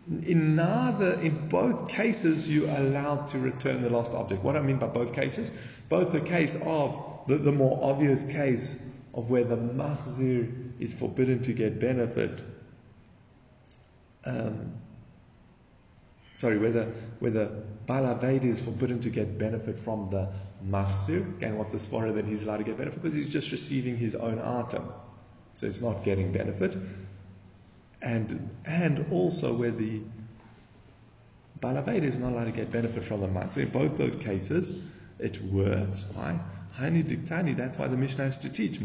in 0.08 0.54
neither, 0.54 1.14
in 1.14 1.48
both 1.48 1.88
cases, 1.88 2.48
you're 2.50 2.68
allowed 2.68 3.28
to 3.30 3.38
return 3.38 3.82
the 3.82 3.90
lost 3.90 4.12
object. 4.12 4.42
What 4.42 4.56
I 4.56 4.60
mean 4.60 4.78
by 4.78 4.86
both 4.86 5.12
cases? 5.12 5.50
Both 5.88 6.12
the 6.12 6.20
case 6.20 6.56
of 6.62 7.24
the, 7.26 7.38
the 7.38 7.52
more 7.52 7.78
obvious 7.82 8.22
case 8.22 8.76
of 9.14 9.30
where 9.30 9.44
the 9.44 9.56
mahzir 9.56 10.72
is 10.78 10.94
forbidden 10.94 11.42
to 11.42 11.52
get 11.52 11.80
benefit. 11.80 12.42
Um, 14.24 14.74
sorry, 16.36 16.58
whether 16.58 16.92
whether 17.18 17.64
Balaveda 17.88 18.44
is 18.44 18.60
forbidden 18.60 19.00
to 19.00 19.10
get 19.10 19.38
benefit 19.38 19.78
from 19.78 20.10
the 20.10 20.28
mahzir. 20.64 21.36
Again, 21.36 21.58
what's 21.58 21.72
the 21.72 21.78
svara 21.78 22.14
that 22.14 22.26
he's 22.26 22.42
allowed 22.42 22.58
to 22.58 22.64
get 22.64 22.76
benefit? 22.78 23.02
Because 23.02 23.16
he's 23.16 23.28
just 23.28 23.50
receiving 23.50 23.96
his 23.96 24.14
own 24.14 24.38
item. 24.38 24.92
So 25.54 25.66
it's 25.66 25.80
not 25.80 26.04
getting 26.04 26.32
benefit. 26.32 26.76
And 28.02 28.50
and 28.64 29.06
also 29.10 29.54
where 29.54 29.70
the 29.70 30.00
Balaveda 31.60 32.02
is 32.02 32.18
not 32.18 32.32
allowed 32.32 32.44
to 32.44 32.52
get 32.52 32.70
benefit 32.70 33.04
from 33.04 33.20
the 33.20 33.28
mahzir. 33.28 33.62
In 33.62 33.68
both 33.70 33.96
those 33.96 34.16
cases, 34.16 34.70
it 35.18 35.42
works. 35.42 36.04
Why? 36.14 36.38
Hani 36.78 37.02
diktani, 37.02 37.56
that's 37.56 37.78
why 37.78 37.88
the 37.88 37.96
Mishnah 37.96 38.24
has 38.24 38.36
to 38.38 38.50
teach. 38.50 38.78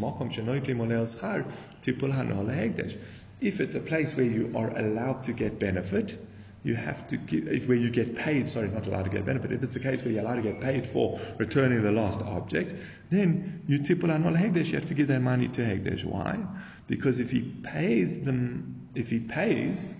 If 3.40 3.60
it's 3.60 3.74
a 3.74 3.80
place 3.80 4.16
where 4.16 4.26
you 4.26 4.52
are 4.56 4.78
allowed 4.78 5.24
to 5.24 5.32
get 5.32 5.58
benefit, 5.58 6.18
you 6.64 6.74
have 6.76 7.08
to 7.08 7.16
give, 7.16 7.48
if 7.48 7.68
where 7.68 7.76
you 7.76 7.90
get 7.90 8.14
paid, 8.14 8.48
sorry, 8.48 8.68
not 8.68 8.86
allowed 8.86 9.02
to 9.02 9.10
get 9.10 9.26
benefit, 9.26 9.52
if 9.52 9.62
it's 9.62 9.76
a 9.76 9.80
case 9.80 10.02
where 10.02 10.12
you're 10.12 10.22
allowed 10.22 10.36
to 10.36 10.42
get 10.42 10.60
paid 10.60 10.86
for 10.86 11.20
returning 11.38 11.82
the 11.82 11.90
lost 11.90 12.20
object, 12.22 12.80
then 13.10 13.62
you 13.66 13.80
tipul 13.80 14.08
anol 14.08 14.38
hegdesh, 14.38 14.66
you 14.66 14.74
have 14.74 14.86
to 14.86 14.94
give 14.94 15.08
that 15.08 15.20
money 15.20 15.48
to 15.48 15.60
hegdesh. 15.60 16.04
Why? 16.04 16.38
Because 16.86 17.18
if 17.18 17.30
he 17.32 17.40
pays 17.40 18.20
them, 18.24 18.81
if 18.94 19.10
he 19.10 19.18
pays, 19.18 19.94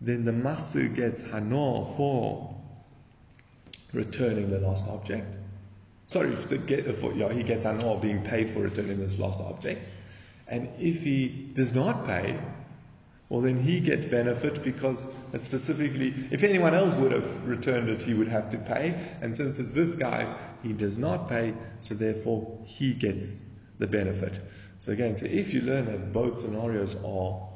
then 0.00 0.24
the 0.24 0.32
mahzir 0.32 0.94
gets 0.94 1.20
hanor 1.22 1.84
for 1.96 2.54
returning 3.92 4.50
the 4.50 4.60
lost 4.60 4.86
object. 4.86 5.36
Sorry, 6.06 6.32
if, 6.32 6.48
the 6.48 6.58
get, 6.58 6.86
yeah, 7.16 7.32
he 7.32 7.42
gets 7.42 7.64
hanor 7.64 8.00
being 8.00 8.22
paid 8.22 8.50
for 8.50 8.60
returning 8.60 8.98
this 8.98 9.18
lost 9.18 9.40
object. 9.40 9.82
And 10.46 10.68
if 10.78 11.02
he 11.02 11.28
does 11.52 11.74
not 11.74 12.06
pay, 12.06 12.38
well, 13.28 13.42
then 13.42 13.62
he 13.62 13.80
gets 13.80 14.06
benefit 14.06 14.62
because 14.62 15.06
it 15.34 15.44
specifically, 15.44 16.14
if 16.30 16.44
anyone 16.44 16.74
else 16.74 16.94
would 16.94 17.12
have 17.12 17.46
returned 17.46 17.90
it, 17.90 18.00
he 18.00 18.14
would 18.14 18.28
have 18.28 18.50
to 18.50 18.58
pay. 18.58 18.98
And 19.20 19.36
since 19.36 19.58
it's 19.58 19.74
this 19.74 19.94
guy, 19.96 20.34
he 20.62 20.72
does 20.72 20.96
not 20.96 21.28
pay, 21.28 21.52
so 21.82 21.94
therefore 21.94 22.58
he 22.64 22.94
gets 22.94 23.42
the 23.78 23.86
benefit. 23.86 24.40
So 24.78 24.92
again, 24.92 25.18
so 25.18 25.26
if 25.26 25.52
you 25.52 25.60
learn 25.60 25.86
that 25.86 26.12
both 26.12 26.40
scenarios 26.40 26.96
are 27.04 27.48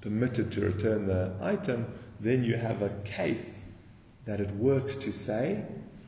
permitted 0.00 0.50
to 0.52 0.60
return 0.60 1.06
the 1.06 1.32
item, 1.40 1.86
then 2.20 2.44
you 2.44 2.56
have 2.56 2.82
a 2.82 2.90
case 3.04 3.62
that 4.26 4.40
it 4.40 4.50
works 4.56 4.96
to 4.96 5.12
say, 5.12 5.64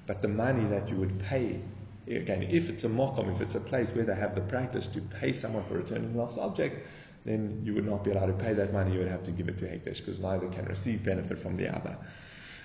but 0.07 0.23
the 0.23 0.29
money 0.29 0.65
that 0.67 0.89
you 0.89 0.97
would 0.97 1.19
pay, 1.21 1.61
again, 2.07 2.43
if 2.43 2.69
it's 2.69 2.85
a 2.85 2.89
mokom, 2.89 3.33
if 3.35 3.41
it's 3.41 3.55
a 3.55 3.61
place 3.61 3.91
where 3.91 4.05
they 4.05 4.15
have 4.15 4.35
the 4.35 4.41
practice 4.41 4.87
to 4.89 5.01
pay 5.01 5.33
someone 5.33 5.63
for 5.65 5.75
returning 5.75 6.17
lost 6.17 6.39
object, 6.39 6.87
then 7.25 7.63
you 7.65 7.75
would 7.75 7.87
not 7.87 8.03
be 8.05 8.11
allowed 8.11 8.27
to 8.27 8.45
pay 8.45 8.53
that 8.53 8.73
money, 8.73 8.93
you 8.93 8.99
would 8.99 9.09
have 9.09 9.23
to 9.23 9.31
give 9.31 9.49
it 9.49 9.59
to 9.59 9.65
Hekdesh 9.65 9.99
because 9.99 10.19
neither 10.19 10.49
can 10.49 10.65
receive 10.67 11.05
benefit 11.05 11.39
from 11.39 11.57
the 11.57 11.75
other. 11.75 11.97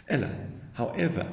Ella, 0.10 0.32
however, 0.74 1.28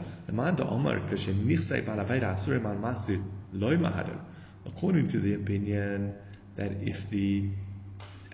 according 4.66 5.08
to 5.08 5.18
the 5.20 5.34
opinion 5.34 6.14
that 6.56 6.72
if 6.82 7.08
the 7.10 7.48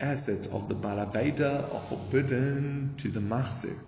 assets 0.00 0.47
of 0.47 0.69
the 0.69 0.75
Balaveda 0.75 1.75
are 1.75 1.80
forbidden 1.80 2.95
to 2.99 3.09
the 3.09 3.21
Mahzir, 3.21 3.78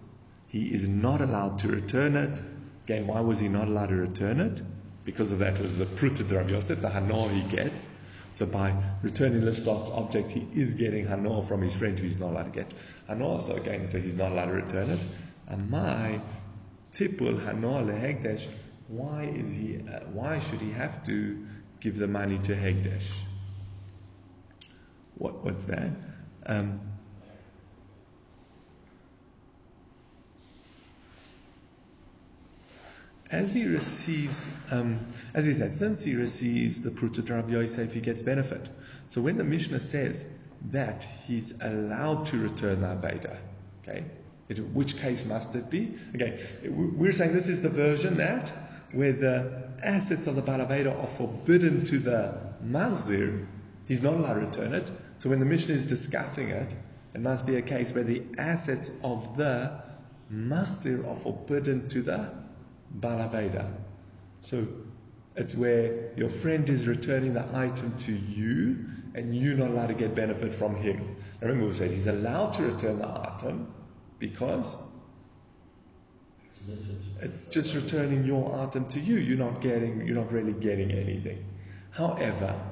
he 0.49 0.67
is 0.67 0.87
not 0.87 1.21
allowed 1.21 1.61
to 1.61 1.69
return 1.69 2.17
it. 2.17 2.43
Again, 2.85 3.07
why 3.07 3.21
was 3.21 3.41
he 3.41 3.49
not 3.49 3.69
allowed 3.69 3.89
to 3.89 3.97
return 3.97 4.41
it? 4.41 4.63
Because 5.05 5.33
of 5.33 5.41
that 5.41 5.59
was 5.59 5.79
the 5.79 5.87
Pruta 5.87 6.31
Rav 6.31 6.51
Yosef, 6.51 6.81
the 6.81 6.89
Hanor 6.89 7.31
he 7.31 7.43
gets. 7.43 7.89
So 8.35 8.47
by 8.47 8.75
returning 9.03 9.45
lost 9.45 9.67
object, 9.67 10.31
he 10.31 10.47
is 10.55 10.75
getting 10.75 11.07
hanor 11.07 11.43
from 11.43 11.61
his 11.61 11.77
friend 11.77 11.99
who 11.99 12.05
he's 12.07 12.19
not 12.19 12.31
allowed 12.31 12.45
to 12.45 12.51
get 12.51 12.73
hanor. 13.09 13.41
So 13.41 13.57
again, 13.57 13.87
so 13.87 13.99
he's 13.99 14.15
not 14.15 14.33
allowed 14.33 14.47
to 14.47 14.53
return 14.53 14.91
it. 14.91 15.01
And 15.49 15.71
my 15.71 16.21
tipul 16.95 17.45
hanor 17.45 17.85
lehegdesh. 17.85 18.47
Why 18.89 19.25
is 19.25 19.53
he? 19.53 19.81
Uh, 19.87 20.01
why 20.13 20.39
should 20.39 20.61
he 20.61 20.71
have 20.73 21.05
to 21.05 21.47
give 21.81 21.99
the 21.99 22.07
money 22.07 22.39
to 22.39 22.55
hegdesh? 22.55 23.07
What? 25.15 25.45
What's 25.45 25.67
that? 25.67 25.91
Um, 26.47 26.81
as 33.31 33.53
he 33.55 33.67
receives, 33.67 34.49
um, 34.71 35.01
as 35.33 35.47
he 35.47 35.55
said, 35.55 35.75
since 35.75 36.03
he 36.03 36.15
receives 36.15 36.81
the 36.81 36.91
Pruta 36.91 37.29
Rabbi 37.29 37.53
Yosef, 37.53 37.93
he 37.93 38.01
gets 38.01 38.21
benefit. 38.23 38.69
So 39.09 39.21
when 39.21 39.39
the 39.39 39.45
Mishnah 39.45 39.81
says 39.81 40.25
that 40.71 41.07
he's 41.27 41.55
allowed 41.61 42.27
to 42.27 42.37
return 42.37 42.83
the 42.83 42.89
Aveda, 42.89 43.39
okay, 43.83 44.05
which 44.73 44.99
case 44.99 45.25
must 45.25 45.55
it 45.55 45.71
be? 45.71 45.97
Okay, 46.15 46.45
we're 46.65 47.13
saying 47.13 47.33
this 47.33 47.49
is 47.49 47.63
the 47.63 47.71
version 47.71 48.19
that 48.19 48.53
where 48.93 49.13
the 49.13 49.63
assets 49.83 50.27
of 50.27 50.37
the 50.37 50.43
Balaveda 50.43 51.03
are 51.03 51.11
forbidden 51.11 51.85
to 51.87 51.99
the 51.99 52.39
Mahzir, 52.65 53.47
he's 53.89 54.03
not 54.03 54.15
allowed 54.15 54.35
to 54.35 54.41
return 54.41 54.75
it. 54.75 54.91
So 55.23 55.31
when 55.31 55.39
the 55.39 55.47
Mishnah 55.47 55.77
is 55.77 55.87
discussing 55.87 56.49
it, 56.49 56.75
it 57.15 57.21
must 57.21 57.47
be 57.47 57.55
a 57.55 57.63
case 57.63 57.93
where 57.93 58.03
the 58.03 58.25
assets 58.39 58.91
of 59.05 59.37
the 59.37 59.71
Mahzir 60.33 61.09
are 61.09 61.15
forbidden 61.15 61.89
to 61.91 62.03
the 62.03 62.29
Balaveda. 62.99 63.73
So 64.41 64.67
it's 65.37 65.55
where 65.55 66.11
your 66.17 66.29
friend 66.29 66.69
is 66.69 66.89
returning 66.89 67.35
the 67.35 67.47
item 67.55 67.97
to 67.99 68.13
you 68.13 68.85
and 69.15 69.33
you're 69.33 69.55
not 69.55 69.71
allowed 69.71 69.87
to 69.87 69.95
get 69.95 70.17
benefit 70.17 70.53
from 70.53 70.75
him. 70.75 71.15
Now 71.41 71.47
remember 71.47 71.69
we 71.69 71.73
said 71.73 71.93
he's 71.93 72.09
allowed 72.09 72.55
to 72.55 72.65
return 72.65 72.99
the 72.99 73.07
item 73.07 73.73
because 74.19 74.77
it's 77.21 77.47
just 77.47 77.77
returning 77.77 78.25
your 78.25 78.61
item 78.61 78.89
to 78.89 78.99
you. 78.99 79.19
You're 79.19 79.39
not 79.39 79.61
getting, 79.61 80.05
you're 80.05 80.17
not 80.17 80.33
really 80.33 80.53
getting 80.53 80.91
anything. 80.91 81.45
However, 81.93 82.72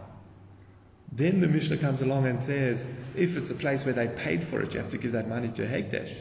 then 1.12 1.40
the 1.40 1.48
Mishnah 1.48 1.78
comes 1.78 2.00
along 2.00 2.26
and 2.26 2.42
says, 2.42 2.84
if 3.16 3.36
it's 3.36 3.50
a 3.50 3.54
place 3.54 3.84
where 3.84 3.94
they 3.94 4.08
paid 4.08 4.44
for 4.44 4.62
it, 4.62 4.74
you 4.74 4.80
have 4.80 4.90
to 4.90 4.98
give 4.98 5.12
that 5.12 5.28
money 5.28 5.48
to 5.48 5.62
Hagdash. 5.62 6.14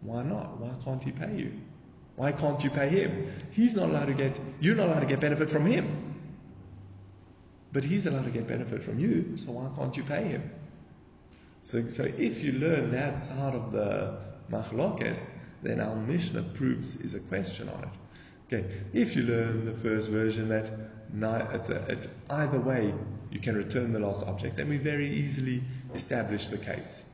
Why 0.00 0.22
not? 0.22 0.58
Why 0.58 0.70
can't 0.84 1.02
he 1.02 1.12
pay 1.12 1.36
you? 1.36 1.52
Why 2.16 2.32
can't 2.32 2.62
you 2.62 2.70
pay 2.70 2.88
him? 2.88 3.32
He's 3.50 3.74
not 3.74 3.90
allowed 3.90 4.06
to 4.06 4.14
get, 4.14 4.38
you're 4.60 4.76
not 4.76 4.88
allowed 4.88 5.00
to 5.00 5.06
get 5.06 5.20
benefit 5.20 5.50
from 5.50 5.66
him. 5.66 6.14
But 7.72 7.84
he's 7.84 8.06
allowed 8.06 8.24
to 8.24 8.30
get 8.30 8.46
benefit 8.46 8.84
from 8.84 9.00
you, 9.00 9.36
so 9.36 9.52
why 9.52 9.68
can't 9.76 9.96
you 9.96 10.04
pay 10.04 10.24
him? 10.28 10.50
So, 11.64 11.88
so 11.88 12.04
if 12.04 12.44
you 12.44 12.52
learn 12.52 12.92
that 12.92 13.18
side 13.18 13.54
of 13.54 13.72
the 13.72 14.18
machlokes, 14.50 15.20
then 15.62 15.80
our 15.80 15.96
Mishnah 15.96 16.42
proves 16.54 16.96
is 16.96 17.14
a 17.14 17.20
question 17.20 17.68
on 17.68 17.82
it. 17.82 17.88
Okay, 18.46 18.64
if 18.92 19.16
you 19.16 19.22
learn 19.22 19.64
the 19.64 19.72
first 19.72 20.10
version 20.10 20.48
that 20.50 20.70
it's, 21.54 21.68
a, 21.70 21.84
it's 21.88 22.08
either 22.28 22.60
way 22.60 22.92
you 23.30 23.40
can 23.40 23.56
return 23.56 23.92
the 23.92 23.98
lost 23.98 24.26
object, 24.26 24.56
then 24.56 24.68
we 24.68 24.76
very 24.76 25.10
easily 25.10 25.62
establish 25.94 26.48
the 26.48 26.58
case. 26.58 27.04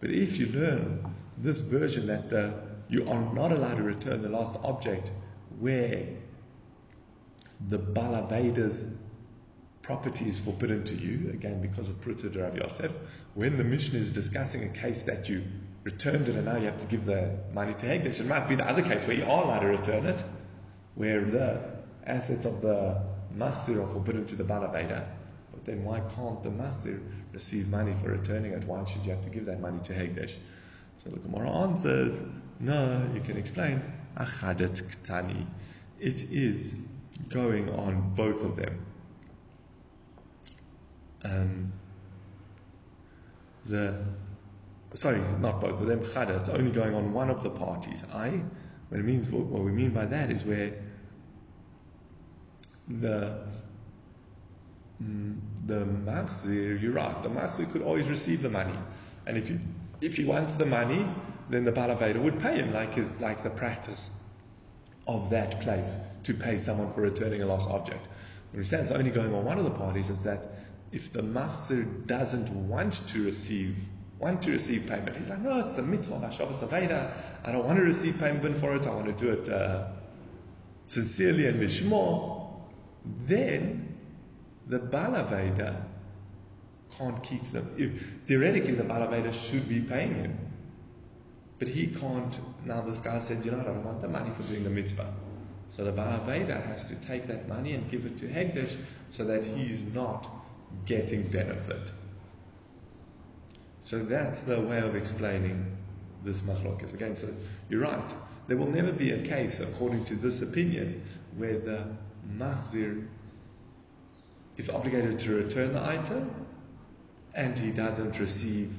But 0.00 0.10
if 0.10 0.38
you 0.38 0.46
learn 0.46 1.14
this 1.38 1.60
version 1.60 2.06
that 2.08 2.30
the, 2.30 2.54
you 2.88 3.08
are 3.08 3.32
not 3.32 3.52
allowed 3.52 3.76
to 3.76 3.82
return 3.82 4.22
the 4.22 4.28
lost 4.28 4.58
object 4.62 5.10
where 5.58 6.06
the 7.68 7.78
Balaveda's 7.78 8.82
property 9.82 10.26
is 10.28 10.38
forbidden 10.38 10.84
to 10.84 10.94
you, 10.94 11.30
again 11.30 11.60
because 11.60 11.88
of 11.88 12.00
Pruta 12.00 12.34
Rav 12.40 12.56
Yosef, 12.56 12.92
when 13.34 13.56
the 13.56 13.64
Mishnah 13.64 13.98
is 13.98 14.10
discussing 14.10 14.64
a 14.64 14.68
case 14.68 15.02
that 15.04 15.28
you 15.28 15.44
returned 15.82 16.28
it 16.28 16.36
and 16.36 16.46
now 16.46 16.56
you 16.56 16.66
have 16.66 16.78
to 16.78 16.86
give 16.86 17.04
the 17.04 17.38
money 17.52 17.74
to 17.74 17.86
Hegdesh, 17.86 18.20
it 18.20 18.26
must 18.26 18.48
be 18.48 18.54
the 18.54 18.68
other 18.68 18.82
case 18.82 19.06
where 19.06 19.16
you 19.16 19.24
are 19.24 19.44
allowed 19.44 19.60
to 19.60 19.66
return 19.66 20.06
it, 20.06 20.22
where 20.94 21.24
the 21.24 21.60
assets 22.06 22.44
of 22.44 22.60
the 22.60 23.00
Mahzir 23.36 23.82
are 23.82 23.86
forbidden 23.86 24.26
to 24.26 24.36
the 24.36 24.44
Balaveda. 24.44 25.06
But 25.52 25.64
then 25.64 25.84
why 25.84 26.00
can't 26.14 26.42
the 26.42 26.50
Mahzir 26.50 27.00
receive 27.32 27.68
money 27.68 27.94
for 27.94 28.10
returning 28.10 28.52
it? 28.52 28.64
Why 28.64 28.84
should 28.84 29.04
you 29.04 29.10
have 29.10 29.22
to 29.22 29.30
give 29.30 29.46
that 29.46 29.60
money 29.60 29.80
to 29.84 29.92
Hegdesh? 29.92 30.34
So 31.02 31.10
the 31.10 31.18
Gemara 31.18 31.50
answers, 31.50 32.20
no, 32.60 33.06
you 33.14 33.20
can 33.20 33.36
explain. 33.36 33.82
Achadet 34.16 34.82
ktani. 34.82 35.46
It 35.98 36.30
is 36.30 36.74
going 37.28 37.68
on 37.70 38.14
both 38.14 38.44
of 38.44 38.56
them. 38.56 38.86
Um, 41.24 41.72
the 43.66 44.04
sorry, 44.94 45.20
not 45.40 45.60
both 45.60 45.80
of 45.80 45.86
them. 45.86 46.00
Chada. 46.00 46.38
It's 46.38 46.48
only 46.48 46.70
going 46.70 46.94
on 46.94 47.12
one 47.12 47.30
of 47.30 47.42
the 47.42 47.50
parties. 47.50 48.04
I. 48.12 48.40
What 48.90 49.00
it 49.00 49.04
means, 49.04 49.28
what 49.28 49.46
we 49.46 49.72
mean 49.72 49.90
by 49.90 50.06
that 50.06 50.30
is 50.30 50.44
where 50.44 50.72
the 52.88 53.38
mm, 55.02 55.38
the 55.66 55.84
machzir, 55.84 56.80
you're 56.80 56.92
right. 56.92 57.22
The 57.22 57.28
machzir 57.28 57.70
could 57.72 57.82
always 57.82 58.08
receive 58.08 58.42
the 58.42 58.50
money, 58.50 58.78
and 59.26 59.36
if 59.36 59.50
you 59.50 59.60
if 60.00 60.16
he 60.16 60.24
wants 60.24 60.54
the 60.54 60.66
money, 60.66 61.06
then 61.48 61.64
the 61.64 61.72
Balabeda 61.72 62.22
would 62.22 62.40
pay 62.40 62.56
him 62.56 62.72
like 62.72 62.94
his, 62.94 63.10
like 63.20 63.42
the 63.42 63.50
practice 63.50 64.10
of 65.06 65.30
that 65.30 65.60
place 65.60 65.96
to 66.24 66.34
pay 66.34 66.58
someone 66.58 66.90
for 66.90 67.02
returning 67.02 67.42
a 67.42 67.46
lost 67.46 67.68
object. 67.70 68.06
Understand? 68.52 68.84
It's 68.84 68.92
only 68.92 69.10
going 69.10 69.34
on 69.34 69.44
one 69.44 69.58
of 69.58 69.64
the 69.64 69.70
parties 69.70 70.10
is 70.10 70.22
that 70.24 70.52
if 70.92 71.12
the 71.12 71.22
Machzir 71.22 72.06
doesn't 72.06 72.50
want 72.68 73.06
to 73.08 73.24
receive 73.24 73.76
want 74.18 74.42
to 74.42 74.52
receive 74.52 74.86
payment, 74.86 75.16
he's 75.16 75.28
like, 75.28 75.40
no, 75.40 75.58
it's 75.58 75.72
the 75.72 75.82
mitzvah 75.82 76.14
of 76.14 76.22
Hashavas 76.22 76.60
Aveda. 76.60 77.12
I 77.44 77.52
don't 77.52 77.64
want 77.64 77.78
to 77.78 77.84
receive 77.84 78.18
payment 78.18 78.56
for 78.56 78.74
it. 78.76 78.86
I 78.86 78.94
want 78.94 79.06
to 79.06 79.24
do 79.24 79.32
it 79.32 79.48
uh, 79.48 79.88
sincerely 80.86 81.46
and 81.46 81.60
lishmo. 81.60 82.33
Then 83.04 83.96
the 84.66 84.78
Balaveda 84.78 85.76
can't 86.96 87.22
keep 87.22 87.50
them. 87.52 88.00
Theoretically, 88.26 88.74
the 88.74 88.84
Balaveda 88.84 89.32
should 89.32 89.68
be 89.68 89.80
paying 89.80 90.14
him. 90.14 90.38
But 91.58 91.68
he 91.68 91.86
can't. 91.86 92.38
Now, 92.64 92.80
this 92.80 93.00
guy 93.00 93.18
said, 93.20 93.44
You 93.44 93.52
know, 93.52 93.60
I 93.60 93.64
don't 93.64 93.84
want 93.84 94.00
the 94.00 94.08
money 94.08 94.30
for 94.30 94.42
doing 94.44 94.64
the 94.64 94.70
mitzvah. 94.70 95.12
So 95.70 95.84
the 95.84 95.92
Balaveda 95.92 96.64
has 96.66 96.84
to 96.84 96.94
take 96.96 97.26
that 97.26 97.48
money 97.48 97.72
and 97.72 97.90
give 97.90 98.06
it 98.06 98.16
to 98.18 98.26
Hegdesh 98.26 98.76
so 99.10 99.24
that 99.24 99.44
he's 99.44 99.82
not 99.82 100.28
getting 100.86 101.26
benefit. 101.28 101.90
So 103.82 103.98
that's 103.98 104.40
the 104.40 104.60
way 104.60 104.78
of 104.78 104.94
explaining 104.94 105.76
this 106.24 106.42
machlokas. 106.42 106.94
Again, 106.94 107.16
so 107.16 107.28
you're 107.68 107.82
right. 107.82 108.14
There 108.46 108.56
will 108.56 108.70
never 108.70 108.92
be 108.92 109.12
a 109.12 109.22
case, 109.26 109.60
according 109.60 110.04
to 110.06 110.14
this 110.14 110.42
opinion, 110.42 111.02
where 111.36 111.58
the 111.58 111.86
machzir 112.38 113.06
is 114.56 114.70
obligated 114.70 115.18
to 115.20 115.34
return 115.34 115.72
the 115.72 115.84
item 115.84 116.46
and 117.34 117.58
he 117.58 117.70
doesn't 117.70 118.18
receive 118.20 118.72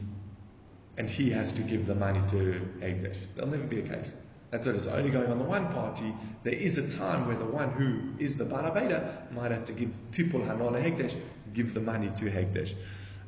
and 0.97 1.09
he 1.09 1.29
has 1.29 1.51
to 1.51 1.61
give 1.61 1.85
the 1.87 1.95
money 1.95 2.21
to 2.29 2.61
Hegdesh. 2.79 3.17
There'll 3.35 3.51
never 3.51 3.63
be 3.63 3.79
a 3.79 3.87
case. 3.87 4.13
That's 4.51 4.67
it. 4.67 4.75
It's 4.75 4.87
only 4.87 5.09
going 5.09 5.29
on 5.29 5.39
the 5.39 5.43
one 5.43 5.67
party. 5.73 6.13
There 6.43 6.53
is 6.53 6.77
a 6.77 6.89
time 6.89 7.27
where 7.27 7.35
the 7.35 7.45
one 7.45 7.71
who 7.71 8.23
is 8.23 8.37
the 8.37 8.45
Balaveda 8.45 9.29
might 9.33 9.51
have 9.51 9.65
to 9.65 9.73
give 9.73 9.89
Tipul 10.11 10.47
Hanola 10.47 10.81
Hegdesh, 10.81 11.15
give 11.53 11.73
the 11.73 11.81
money 11.81 12.09
to 12.15 12.25
Hegdesh. 12.25 12.73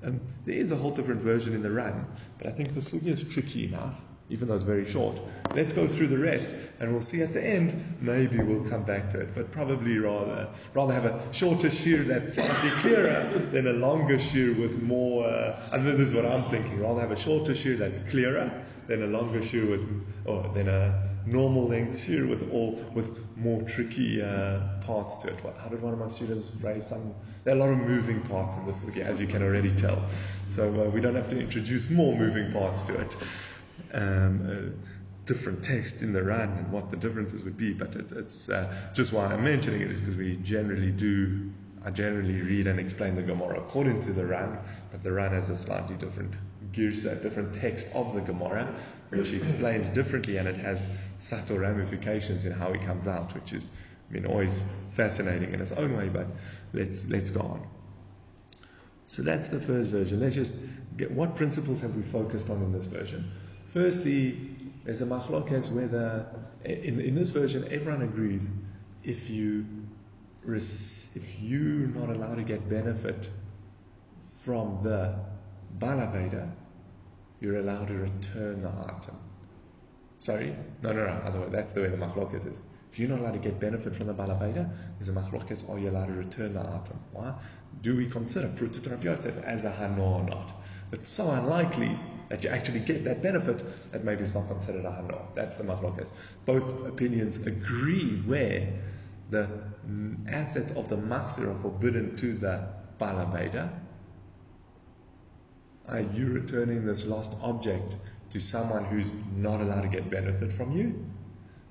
Um, 0.04 0.22
there 0.46 0.56
is 0.56 0.72
a 0.72 0.76
whole 0.76 0.92
different 0.92 1.22
version 1.22 1.54
in 1.54 1.64
the 1.64 1.72
Ran, 1.72 2.06
but 2.38 2.48
I 2.48 2.52
think 2.52 2.74
the 2.74 2.80
sugya 2.80 3.08
is 3.08 3.24
tricky 3.24 3.66
enough, 3.66 4.00
even 4.30 4.48
though 4.48 4.56
it's 4.56 4.64
very 4.64 4.86
short. 4.86 5.20
Let's 5.56 5.74
go 5.74 5.88
through 5.88 6.08
the 6.08 6.18
rest, 6.18 6.52
and 6.80 6.92
we'll 6.92 7.02
see 7.02 7.22
at 7.22 7.34
the 7.34 7.44
end. 7.44 7.98
Maybe 8.02 8.40
we'll 8.40 8.68
come 8.70 8.84
back 8.84 9.10
to 9.12 9.20
it, 9.22 9.34
but 9.34 9.52
probably 9.52 9.98
rather 9.98 10.50
rather 10.74 10.94
have 10.94 11.06
a 11.06 11.34
shorter 11.34 11.70
shiur 11.70 12.06
that's 12.06 12.34
slightly 12.34 12.70
clearer 12.82 13.50
than 13.52 13.68
a 13.68 13.74
longer 13.74 14.18
shiur 14.18 14.60
with 14.60 14.82
more. 14.84 15.26
Uh, 15.26 15.60
and 15.74 15.86
this 15.86 16.00
is 16.00 16.14
what 16.14 16.26
I'm 16.26 16.50
thinking. 16.50 16.80
Rather 16.80 17.02
have 17.02 17.12
a 17.12 17.20
shorter 17.20 17.54
shiur 17.54 17.78
that's 17.78 18.00
clearer 18.10 18.52
than 18.88 19.04
a 19.04 19.08
longer 19.08 19.40
shiur 19.40 19.70
with, 19.70 20.06
or 20.26 20.52
than 20.54 20.68
a 20.68 21.10
normal 21.28 21.68
length 21.68 22.00
shear 22.00 22.26
with 22.26 22.50
all 22.52 22.74
with 22.94 23.06
more 23.36 23.62
tricky 23.64 24.22
uh, 24.22 24.60
parts 24.82 25.16
to 25.18 25.28
it. 25.28 25.40
How 25.60 25.68
did 25.70 25.82
one 25.82 25.94
of 25.94 26.00
my 26.00 26.10
students 26.10 26.52
raise 26.62 26.88
some? 26.88 27.14
There 27.44 27.54
are 27.54 27.58
a 27.58 27.60
lot 27.60 27.70
of 27.70 27.80
moving 27.80 28.22
parts 28.22 28.56
in 28.58 28.66
this 28.66 28.84
as 28.98 29.22
you 29.22 29.28
can 29.28 29.44
already 29.44 29.74
tell. 29.76 30.02
So 30.50 30.68
uh, 30.70 30.90
we 30.90 31.02
don't 31.02 31.16
have 31.16 31.30
to 31.30 31.40
introduce 31.40 31.90
more 31.90 32.16
moving 32.16 32.52
parts 32.52 32.84
to 32.84 33.00
it. 33.00 33.16
Um, 33.94 34.74
different 35.28 35.62
text 35.62 36.02
in 36.02 36.14
the 36.14 36.24
Ran 36.24 36.50
and 36.58 36.72
what 36.72 36.90
the 36.90 36.98
differences 36.98 37.44
would 37.44 37.58
be, 37.58 37.74
but 37.74 37.94
it, 37.96 38.12
it's 38.14 38.50
uh, 38.50 38.74
just 38.94 39.14
why 39.14 39.26
I'm 39.26 39.44
mentioning 39.44 39.82
it 39.82 39.92
is 39.92 40.00
because 40.00 40.16
we 40.16 40.38
generally 40.38 40.90
do. 40.90 41.52
I 41.86 41.92
generally 41.92 42.42
read 42.42 42.68
and 42.68 42.80
explain 42.80 43.16
the 43.16 43.22
Gemara 43.22 43.60
according 43.60 44.02
to 44.02 44.14
the 44.14 44.26
Ran, 44.26 44.58
but 44.92 45.04
the 45.04 45.12
Ran 45.12 45.32
has 45.32 45.50
a 45.50 45.56
slightly 45.56 45.96
different 45.96 46.34
girsa, 46.74 47.22
different 47.22 47.54
text 47.54 47.88
of 47.94 48.14
the 48.14 48.22
Gemara, 48.22 48.74
which 49.10 49.32
explains 49.32 49.90
differently, 49.90 50.38
and 50.38 50.48
it 50.48 50.58
has 50.58 50.86
subtle 51.20 51.60
ramifications 51.60 52.46
in 52.46 52.52
how 52.52 52.72
it 52.72 52.84
comes 52.86 53.08
out, 53.08 53.34
which 53.36 53.54
is, 53.54 53.70
I 54.10 54.14
mean, 54.14 54.26
always 54.26 54.64
fascinating 54.92 55.54
in 55.54 55.62
its 55.62 55.72
own 55.72 55.96
way. 55.96 56.10
But 56.10 56.28
let's 56.74 57.06
let's 57.06 57.30
go 57.30 57.42
on. 57.42 57.68
So 59.08 59.22
that's 59.22 59.50
the 59.50 59.60
first 59.60 59.92
version. 59.92 60.20
Let's 60.20 60.36
just 60.36 60.54
get 60.98 61.12
what 61.12 61.36
principles 61.36 61.80
have 61.82 61.96
we 61.96 62.02
focused 62.02 62.50
on 62.50 62.62
in 62.64 62.74
this 62.74 62.86
version. 62.86 63.32
Firstly, 63.74 64.56
there's 64.86 65.02
a 65.02 65.06
machlokes 65.06 65.72
whether 65.72 66.26
in, 66.64 67.00
in 67.00 67.16
this 67.16 67.32
version 67.32 67.68
everyone 67.72 68.02
agrees 68.02 68.50
if 69.04 69.30
you 69.30 69.66
if 70.50 71.42
you're 71.42 71.88
not 71.88 72.10
allowed 72.10 72.36
to 72.36 72.44
get 72.44 72.70
benefit 72.70 73.30
from 74.46 74.80
the 74.82 75.14
balaveda, 75.78 76.50
you're 77.42 77.58
allowed 77.58 77.90
to 77.90 77.96
return 77.96 78.62
the 78.62 78.70
item. 78.70 79.18
Sorry? 80.20 80.56
No, 80.82 80.94
no, 80.94 81.06
no. 81.06 81.12
Other 81.26 81.42
way. 81.42 81.48
That's 81.52 81.74
the 81.74 81.82
way 81.82 81.90
the 81.90 81.98
machloket 81.98 82.50
is. 82.50 82.62
If 82.92 82.98
you're 82.98 83.10
not 83.10 83.20
allowed 83.20 83.34
to 83.34 83.40
get 83.40 83.60
benefit 83.60 83.94
from 83.94 84.08
the 84.08 84.14
balabeda, 84.14 84.70
there's 84.98 85.10
a 85.10 85.12
machloket, 85.12 85.70
are 85.70 85.78
you 85.78 85.90
allowed 85.90 86.08
to 86.08 86.14
return 86.14 86.54
the 86.54 86.62
item? 86.62 86.98
Why? 87.12 87.34
Do 87.82 87.98
we 87.98 88.10
consider 88.10 88.48
Prutit 88.48 88.88
as 89.44 89.66
a 89.66 89.72
hano 89.72 90.00
or 90.00 90.24
not? 90.24 90.54
It's 90.94 91.10
so 91.10 91.30
unlikely 91.30 92.00
that 92.30 92.44
you 92.44 92.50
actually 92.50 92.80
get 92.80 93.04
that 93.06 93.22
benefit 93.22 93.64
that 93.92 94.04
maybe 94.04 94.24
it's 94.24 94.34
not 94.34 94.48
considered 94.48 94.86
a 94.86 94.90
hano. 94.90 95.22
That's 95.36 95.56
the 95.56 95.64
machloket. 95.64 96.10
Both 96.46 96.86
opinions 96.86 97.38
agree 97.38 98.22
where 98.26 98.74
the 99.30 99.50
assets 100.28 100.72
of 100.74 100.90
the 100.90 100.98
machzir 100.98 101.50
are 101.50 101.62
forbidden 101.62 102.16
to 102.18 102.34
the 102.34 102.68
balabeda. 103.00 103.70
Are 105.88 106.02
you 106.02 106.28
returning 106.28 106.86
this 106.86 107.06
lost 107.06 107.36
object 107.42 107.96
to 108.32 108.40
someone 108.40 108.84
who's 108.86 109.12
not 109.36 109.62
allowed 109.62 109.82
to 109.82 109.88
get 109.88 110.10
benefit 110.10 110.52
from 110.52 110.72
you, 110.72 111.06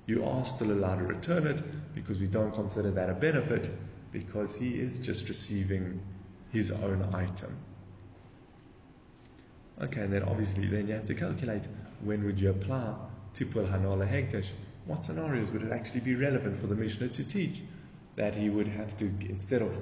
you 0.07 0.25
are 0.25 0.45
still 0.45 0.71
allowed 0.73 0.99
to 0.99 1.05
return 1.05 1.47
it 1.47 1.63
because 1.95 2.19
we 2.19 2.27
don't 2.27 2.55
consider 2.55 2.91
that 2.93 3.11
a 3.11 3.15
benefit 3.15 3.71
because 4.13 4.55
he 4.55 4.81
is 4.81 4.99
just 4.99 5.29
receiving 5.29 6.01
his 6.53 6.71
own 6.71 7.03
item. 7.15 7.57
Okay, 9.83 10.01
and 10.03 10.13
then 10.13 10.23
obviously 10.23 10.67
then 10.67 10.89
you 10.89 10.95
have 10.95 11.07
to 11.07 11.15
calculate 11.15 11.63
when 12.01 12.25
would 12.25 12.41
you 12.41 12.51
apply 12.51 12.95
tipul 13.35 13.69
hanola 13.71 14.07
hegdesh. 14.07 14.47
What 14.87 15.05
scenarios 15.05 15.51
would 15.51 15.63
it 15.63 15.73
actually 15.73 16.01
be 16.01 16.15
relevant 16.15 16.57
for 16.57 16.67
the 16.67 16.75
Mishnah 16.75 17.09
to 17.09 17.25
teach 17.25 17.63
that 18.15 18.35
he 18.35 18.49
would 18.49 18.69
have 18.69 18.97
to 18.99 19.11
instead 19.29 19.63
of 19.63 19.77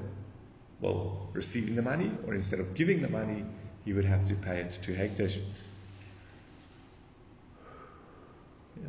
well 0.80 1.28
receiving 1.32 1.76
the 1.76 1.82
money 1.82 2.10
or 2.26 2.34
instead 2.34 2.58
of 2.58 2.74
giving 2.74 3.02
the 3.02 3.08
money 3.08 3.44
he 3.84 3.92
would 3.92 4.04
have 4.04 4.26
to 4.28 4.34
pay 4.34 4.58
it 4.58 4.72
to 4.82 4.92
hegdesh 4.92 5.38
Yeah. 8.82 8.88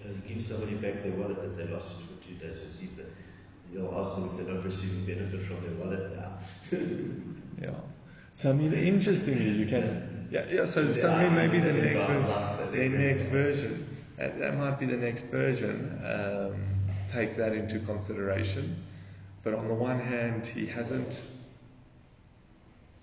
Yeah, 0.00 0.12
you 0.12 0.34
give 0.34 0.42
somebody 0.42 0.74
back 0.74 1.02
their 1.02 1.12
wallet 1.12 1.42
that 1.42 1.56
they 1.56 1.70
lost 1.70 1.98
it 1.98 2.04
for 2.06 2.26
two 2.26 2.34
days, 2.34 2.62
you 2.62 2.68
see 2.68 2.86
that 2.96 3.06
you'll 3.70 3.98
ask 3.98 4.14
them 4.14 4.30
if 4.30 4.36
they're 4.36 4.54
not 4.54 4.64
receiving 4.64 5.04
benefit 5.04 5.42
from 5.42 5.62
their 5.62 5.74
wallet 5.74 6.16
now. 6.16 6.38
yeah. 7.60 7.74
So 8.32 8.50
I 8.50 8.52
mean, 8.54 8.72
interestingly, 8.72 9.50
you 9.50 9.66
can. 9.66 10.15
Yeah, 10.30 10.46
yeah. 10.50 10.64
So, 10.64 10.92
so 10.92 11.10
I 11.10 11.24
mean, 11.24 11.34
maybe 11.34 11.60
the 11.60 11.72
next 11.72 12.06
version, 12.06 12.72
the 12.72 12.88
next 12.88 13.24
version, 13.24 13.98
that, 14.16 14.38
that 14.38 14.56
might 14.56 14.78
be 14.78 14.86
the 14.86 14.96
next 14.96 15.24
version, 15.24 16.00
um, 16.04 16.54
takes 17.08 17.36
that 17.36 17.52
into 17.52 17.78
consideration. 17.80 18.82
But 19.42 19.54
on 19.54 19.68
the 19.68 19.74
one 19.74 20.00
hand, 20.00 20.46
he 20.46 20.66
hasn't. 20.66 21.22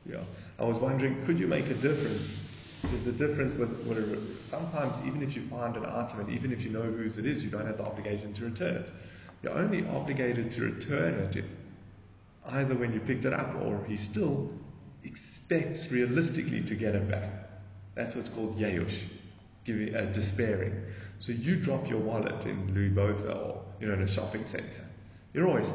Yeah, 0.06 0.18
I 0.60 0.64
was 0.66 0.78
wondering, 0.78 1.26
could 1.26 1.40
you 1.40 1.48
make 1.48 1.68
a 1.68 1.76
difference 1.76 2.38
there's 2.84 3.08
a 3.08 3.12
difference 3.12 3.56
with, 3.56 3.70
with 3.86 4.44
sometimes 4.44 4.98
even 5.06 5.24
if 5.24 5.36
you 5.36 5.42
find 5.42 5.76
an 5.78 5.86
item 5.86 6.20
and 6.20 6.30
even 6.30 6.52
if 6.52 6.64
you 6.64 6.72
know 6.72 6.82
whose 6.82 7.18
it 7.18 7.26
is, 7.26 7.44
you 7.44 7.50
don't 7.50 7.66
have 7.66 7.78
the 7.78 7.86
obligation 7.86 8.34
to 8.34 8.46
return 8.46 8.76
it. 8.76 8.92
You're 9.42 9.54
only 9.54 9.86
obligated 9.88 10.52
to 10.52 10.64
return 10.64 11.14
it 11.16 11.36
if 11.38 11.46
either 12.50 12.76
when 12.76 12.94
you 12.94 13.00
picked 13.00 13.26
it 13.26 13.34
up 13.34 13.56
or 13.62 13.84
he 13.86 13.96
still 13.96 14.52
expects 15.04 15.92
realistically 15.92 16.62
to 16.64 16.76
get 16.76 16.96
it 16.96 17.10
back. 17.10 17.30
That's 17.96 18.16
what's 18.16 18.30
called 18.30 18.58
yayush, 18.58 18.98
giving, 19.66 19.96
uh, 19.96 20.12
despairing. 20.14 20.84
So 21.20 21.32
you 21.32 21.56
drop 21.58 21.90
your 21.90 22.00
wallet 22.00 22.46
in 22.46 22.74
Louis 22.74 22.90
Botha 22.90 23.32
or 23.32 23.66
you 23.80 23.88
know 23.88 23.94
in 23.94 24.02
a 24.02 24.08
shopping 24.08 24.46
center. 24.46 24.86
You're 25.34 25.48
always 25.48 25.70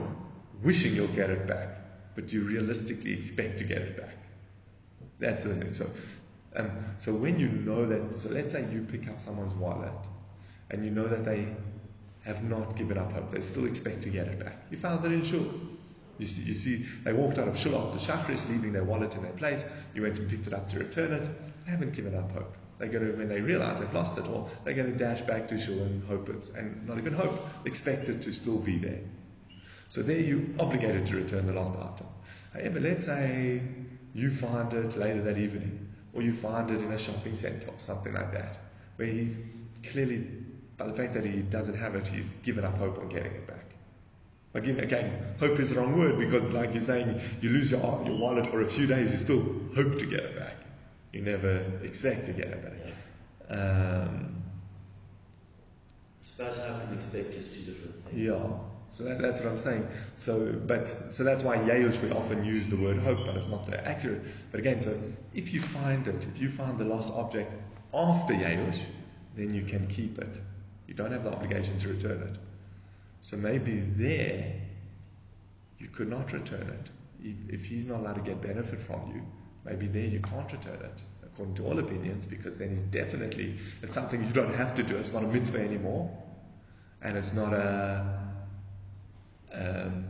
wishing 0.62 0.94
you'll 0.94 1.08
get 1.08 1.30
it 1.30 1.46
back, 1.46 1.68
but 2.14 2.32
you 2.32 2.42
realistically 2.42 3.12
expect 3.12 3.58
to 3.58 3.64
get 3.64 3.78
it 3.78 3.96
back. 3.96 4.16
That's 5.18 5.44
the 5.44 5.54
thing. 5.54 5.72
So 5.72 5.86
um, 6.56 6.70
so 6.98 7.12
when 7.12 7.38
you 7.38 7.48
know 7.48 7.86
that, 7.86 8.14
so 8.14 8.30
let's 8.30 8.52
say 8.52 8.66
you 8.72 8.86
pick 8.90 9.08
up 9.08 9.20
someone's 9.20 9.54
wallet 9.54 9.92
and 10.70 10.84
you 10.84 10.90
know 10.90 11.06
that 11.06 11.24
they 11.24 11.46
have 12.24 12.42
not 12.42 12.76
given 12.76 12.98
up 12.98 13.12
hope, 13.12 13.30
they 13.30 13.40
still 13.40 13.66
expect 13.66 14.02
to 14.02 14.08
get 14.08 14.26
it 14.26 14.40
back. 14.40 14.56
You 14.70 14.76
found 14.76 15.04
it 15.04 15.12
in 15.12 15.24
shul. 15.24 15.46
You 16.18 16.26
see, 16.26 16.42
you 16.42 16.54
see, 16.54 16.86
they 17.04 17.12
walked 17.12 17.38
out 17.38 17.48
of 17.48 17.56
shul 17.56 17.76
after 17.76 17.98
shachris, 17.98 18.48
leaving 18.48 18.72
their 18.72 18.84
wallet 18.84 19.14
in 19.14 19.22
their 19.22 19.32
place. 19.32 19.64
You 19.94 20.02
went 20.02 20.18
and 20.18 20.28
picked 20.28 20.46
it 20.46 20.52
up 20.52 20.68
to 20.70 20.78
return 20.78 21.12
it. 21.12 21.64
They 21.64 21.70
haven't 21.70 21.94
given 21.94 22.14
up 22.14 22.30
hope. 22.32 22.56
They're 22.78 22.88
going 22.88 23.06
to, 23.06 23.12
when 23.16 23.28
they 23.28 23.40
realize 23.40 23.80
they've 23.80 23.92
lost 23.92 24.18
it 24.18 24.26
all, 24.26 24.50
they're 24.64 24.74
going 24.74 24.92
to 24.92 24.98
dash 24.98 25.22
back 25.22 25.48
to 25.48 25.58
shul 25.58 25.80
and 25.80 26.02
hope 26.04 26.28
it's, 26.28 26.50
and 26.50 26.86
not 26.86 26.98
even 26.98 27.12
hope, 27.12 27.38
expect 27.64 28.08
it 28.08 28.22
to 28.22 28.32
still 28.32 28.58
be 28.58 28.78
there. 28.78 29.00
So 29.88 30.02
there 30.02 30.20
you're 30.20 30.44
obligated 30.58 31.06
to 31.06 31.16
return 31.16 31.46
the 31.46 31.52
lost 31.52 31.78
item. 31.78 32.06
However, 32.52 32.80
let's 32.80 33.06
say 33.06 33.62
you 34.14 34.30
find 34.30 34.72
it 34.72 34.96
later 34.96 35.22
that 35.22 35.38
evening 35.38 35.88
or 36.12 36.22
you 36.22 36.32
find 36.32 36.70
it 36.70 36.80
in 36.80 36.92
a 36.92 36.98
shopping 36.98 37.36
center 37.36 37.68
or 37.68 37.78
something 37.78 38.12
like 38.12 38.32
that, 38.32 38.58
where 38.96 39.08
he's 39.08 39.38
clearly, 39.82 40.26
by 40.76 40.86
the 40.86 40.92
fact 40.92 41.14
that 41.14 41.24
he 41.24 41.42
doesn't 41.42 41.76
have 41.76 41.94
it, 41.94 42.06
he's 42.06 42.32
given 42.42 42.64
up 42.64 42.76
hope 42.78 42.98
on 42.98 43.08
getting 43.08 43.32
it 43.32 43.46
back. 43.46 43.67
Again, 44.54 44.80
again, 44.80 45.34
hope 45.38 45.58
is 45.60 45.70
the 45.70 45.76
wrong 45.76 45.98
word 45.98 46.18
because, 46.18 46.52
like 46.52 46.72
you're 46.72 46.82
saying, 46.82 47.20
you 47.42 47.50
lose 47.50 47.70
your, 47.70 47.80
your 48.04 48.16
wallet 48.16 48.46
for 48.46 48.62
a 48.62 48.68
few 48.68 48.86
days, 48.86 49.12
you 49.12 49.18
still 49.18 49.42
hope 49.74 49.98
to 49.98 50.06
get 50.06 50.20
it 50.20 50.38
back. 50.38 50.56
You 51.12 51.20
never 51.20 51.58
expect 51.82 52.26
to 52.26 52.32
get 52.32 52.48
it 52.48 52.62
back. 52.62 52.94
Um, 53.50 54.42
Spouse 56.22 56.58
how 56.58 56.78
can 56.78 56.94
expect 56.94 57.34
is 57.34 57.48
two 57.48 57.62
different 57.62 58.04
things. 58.06 58.18
yeah. 58.18 58.46
So 58.90 59.04
that, 59.04 59.20
that's 59.20 59.40
what 59.40 59.50
I'm 59.50 59.58
saying. 59.58 59.86
So, 60.16 60.52
but 60.66 61.12
so 61.12 61.22
that's 61.24 61.42
why 61.42 61.58
Yayush 61.58 62.02
we 62.02 62.10
often 62.10 62.44
use 62.44 62.70
the 62.70 62.76
word 62.76 62.98
hope, 62.98 63.26
but 63.26 63.36
it's 63.36 63.48
not 63.48 63.66
that 63.66 63.86
accurate. 63.86 64.22
But 64.50 64.60
again, 64.60 64.80
so 64.80 64.96
if 65.34 65.52
you 65.52 65.60
find 65.60 66.08
it, 66.08 66.26
if 66.34 66.40
you 66.40 66.48
find 66.48 66.78
the 66.78 66.84
lost 66.84 67.12
object 67.12 67.52
after 67.92 68.32
Yayush, 68.32 68.80
then 69.36 69.52
you 69.52 69.64
can 69.64 69.86
keep 69.88 70.18
it. 70.18 70.36
You 70.86 70.94
don't 70.94 71.12
have 71.12 71.24
the 71.24 71.32
obligation 71.32 71.78
to 71.80 71.88
return 71.88 72.22
it. 72.22 72.38
So 73.20 73.36
maybe 73.36 73.80
there 73.80 74.54
you 75.78 75.88
could 75.88 76.08
not 76.08 76.32
return 76.32 76.68
it. 76.68 76.90
If, 77.22 77.60
if 77.60 77.64
he's 77.66 77.84
not 77.84 78.00
allowed 78.00 78.14
to 78.14 78.20
get 78.20 78.40
benefit 78.40 78.80
from 78.80 79.12
you, 79.14 79.22
maybe 79.64 79.86
there 79.86 80.06
you 80.06 80.20
can't 80.20 80.50
return 80.52 80.80
it, 80.82 81.02
according 81.24 81.54
to 81.56 81.66
all 81.66 81.78
opinions, 81.78 82.26
because 82.26 82.58
then 82.58 82.70
he's 82.70 82.80
definitely, 82.80 83.56
it's 83.82 83.94
something 83.94 84.24
you 84.24 84.32
don't 84.32 84.54
have 84.54 84.74
to 84.76 84.82
do. 84.82 84.96
It's 84.96 85.12
not 85.12 85.24
a 85.24 85.28
mitzvah 85.28 85.60
anymore. 85.60 86.10
And 87.02 87.16
it's 87.16 87.32
not 87.32 87.52
a, 87.52 88.18
um, 89.52 90.04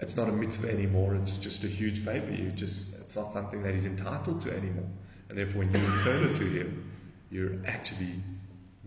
it's 0.00 0.16
not 0.16 0.28
a 0.28 0.32
mitzvah 0.32 0.70
anymore. 0.70 1.14
It's 1.16 1.36
just 1.38 1.64
a 1.64 1.68
huge 1.68 1.98
favor. 1.98 2.32
You 2.32 2.50
just, 2.50 2.94
it's 2.94 3.16
not 3.16 3.32
something 3.32 3.62
that 3.64 3.74
he's 3.74 3.84
entitled 3.84 4.40
to 4.42 4.56
anymore. 4.56 4.88
And 5.28 5.36
therefore, 5.36 5.64
when 5.64 5.74
you 5.74 5.86
return 5.94 6.30
it 6.30 6.36
to 6.36 6.44
him, 6.44 6.90
you're 7.30 7.58
actually 7.66 8.14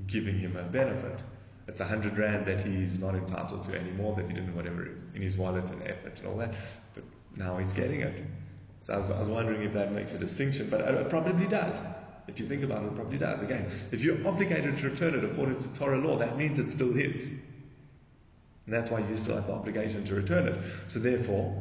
giving 0.08 0.40
him 0.40 0.56
a 0.56 0.64
benefit. 0.64 1.20
It's 1.72 1.80
a 1.80 1.86
hundred 1.86 2.18
rand 2.18 2.48
that 2.48 2.66
he's 2.66 3.00
not 3.00 3.16
entitled 3.16 3.64
to 3.64 3.80
anymore, 3.80 4.14
that 4.18 4.28
he 4.28 4.34
didn't 4.34 4.54
whatever 4.54 4.90
in 5.16 5.22
his 5.22 5.38
wallet 5.38 5.64
and 5.72 5.82
effort 5.84 6.20
and 6.20 6.28
all 6.28 6.36
that. 6.36 6.54
But 6.94 7.06
now 7.38 7.60
he's 7.60 7.72
getting 7.72 8.02
it. 8.02 8.26
So 8.82 8.94
I 8.94 8.98
was, 8.98 9.10
I 9.10 9.18
was 9.18 9.30
wondering 9.30 9.62
if 9.62 9.72
that 9.72 9.94
makes 9.94 10.14
a 10.14 10.18
distinction, 10.18 10.70
but 10.70 10.82
it 10.82 11.10
probably 11.10 11.48
does. 11.48 11.80
If 12.28 12.42
you 12.42 12.46
think 12.46 12.64
about 12.64 12.84
it, 12.84 12.88
it 12.88 12.96
probably 12.96 13.18
does. 13.18 13.42
Again, 13.42 13.72
if 13.94 14.04
you're 14.04 14.28
obligated 14.28 14.80
to 14.80 14.90
return 14.90 15.16
it 15.16 15.24
according 15.24 15.64
to 15.64 15.68
Torah 15.70 15.98
law, 15.98 16.18
that 16.18 16.38
means 16.38 16.60
it's 16.60 16.74
still 16.74 16.92
his. 16.92 17.30
And 18.66 18.76
that's 18.76 18.92
why 18.92 19.00
you 19.00 19.16
still 19.16 19.36
have 19.36 19.48
the 19.48 19.54
obligation 19.54 20.04
to 20.08 20.16
return 20.16 20.50
it. 20.50 20.60
So 20.90 21.00
therefore, 21.00 21.56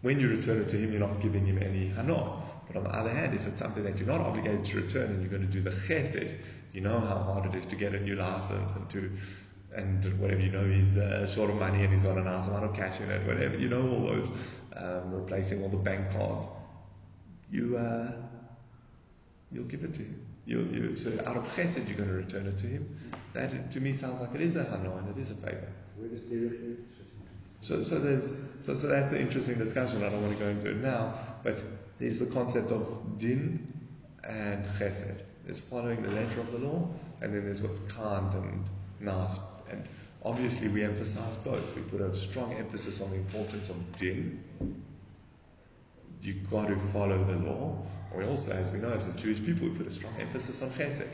when 0.00 0.20
you 0.20 0.30
return 0.30 0.62
it 0.62 0.70
to 0.70 0.78
him, 0.78 0.90
you're 0.90 1.06
not 1.06 1.20
giving 1.20 1.44
him 1.44 1.58
any 1.58 1.88
hana. 1.88 2.42
But 2.66 2.76
on 2.76 2.84
the 2.84 2.90
other 2.90 3.10
hand, 3.10 3.34
if 3.34 3.46
it's 3.46 3.60
something 3.60 3.84
that 3.84 3.98
you're 3.98 4.08
not 4.08 4.22
obligated 4.22 4.64
to 4.64 4.80
return 4.80 5.10
and 5.10 5.20
you're 5.20 5.30
going 5.30 5.46
to 5.46 5.52
do 5.52 5.60
the 5.60 5.70
chesed, 5.70 6.34
you 6.72 6.80
know 6.80 6.98
how 7.00 7.18
hard 7.18 7.46
it 7.46 7.56
is 7.56 7.66
to 7.66 7.76
get 7.76 7.94
a 7.94 8.00
new 8.00 8.16
license 8.16 8.74
and 8.74 8.88
to 8.90 9.10
and 9.74 10.04
whatever 10.20 10.40
you 10.40 10.50
know 10.50 10.64
he's 10.64 10.96
uh, 10.96 11.26
short 11.26 11.50
of 11.50 11.56
money 11.56 11.82
and 11.82 11.92
he's 11.92 12.02
got 12.02 12.18
a 12.18 12.22
nice 12.22 12.46
amount 12.46 12.64
of 12.64 12.74
cash 12.74 13.00
in 13.00 13.10
it, 13.10 13.26
whatever 13.26 13.56
you 13.56 13.68
know 13.68 13.88
all 13.88 14.06
those 14.06 14.30
um, 14.76 15.12
replacing 15.12 15.62
all 15.62 15.68
the 15.68 15.76
bank 15.76 16.12
cards. 16.12 16.46
You 17.50 17.76
uh, 17.76 18.12
you'll 19.50 19.64
give 19.64 19.84
it 19.84 19.94
to 19.94 20.02
him. 20.02 20.26
You, 20.44 20.60
you, 20.72 20.96
so 20.96 21.10
out 21.24 21.36
of 21.36 21.44
chesed 21.54 21.86
you're 21.86 21.96
going 21.96 22.08
to 22.08 22.14
return 22.14 22.46
it 22.46 22.58
to 22.58 22.66
him. 22.66 22.98
That 23.32 23.70
to 23.72 23.80
me 23.80 23.92
sounds 23.92 24.20
like 24.20 24.34
it 24.34 24.40
is 24.40 24.56
a 24.56 24.64
hana 24.64 24.96
and 24.96 25.16
it 25.16 25.20
is 25.20 25.30
a 25.30 25.34
favor. 25.34 25.72
Where 25.96 26.08
does 26.08 26.22
derech 26.22 26.76
So, 27.60 27.82
so 27.82 27.98
there's 27.98 28.32
so, 28.60 28.74
so 28.74 28.88
that's 28.88 29.12
an 29.12 29.18
interesting 29.18 29.56
discussion. 29.56 30.02
I 30.02 30.08
don't 30.08 30.22
want 30.22 30.36
to 30.36 30.44
go 30.44 30.50
into 30.50 30.70
it 30.70 30.76
now, 30.78 31.14
but 31.42 31.62
there's 31.98 32.18
the 32.18 32.26
concept 32.26 32.72
of 32.72 33.18
din 33.18 33.72
and 34.24 34.64
chesed. 34.78 35.22
There's 35.44 35.60
following 35.60 36.02
the 36.02 36.10
letter 36.10 36.40
of 36.40 36.52
the 36.52 36.58
law, 36.58 36.88
and 37.20 37.34
then 37.34 37.44
there's 37.44 37.62
what's 37.62 37.80
kind 37.92 38.32
and 38.34 38.64
nice. 39.00 39.38
And 39.70 39.88
obviously, 40.24 40.68
we 40.68 40.84
emphasize 40.84 41.36
both. 41.44 41.74
We 41.74 41.82
put 41.82 42.00
a 42.00 42.14
strong 42.14 42.52
emphasis 42.54 43.00
on 43.00 43.10
the 43.10 43.16
importance 43.16 43.68
of 43.68 43.96
din. 43.96 44.42
You've 46.22 46.48
got 46.50 46.68
to 46.68 46.76
follow 46.76 47.24
the 47.24 47.34
law. 47.44 47.76
We 48.14 48.24
also, 48.24 48.52
as 48.52 48.70
we 48.72 48.78
know, 48.78 48.92
as 48.92 49.06
Jewish 49.16 49.44
people, 49.44 49.68
we 49.68 49.74
put 49.74 49.86
a 49.86 49.90
strong 49.90 50.14
emphasis 50.20 50.62
on 50.62 50.70
chesed. 50.70 51.08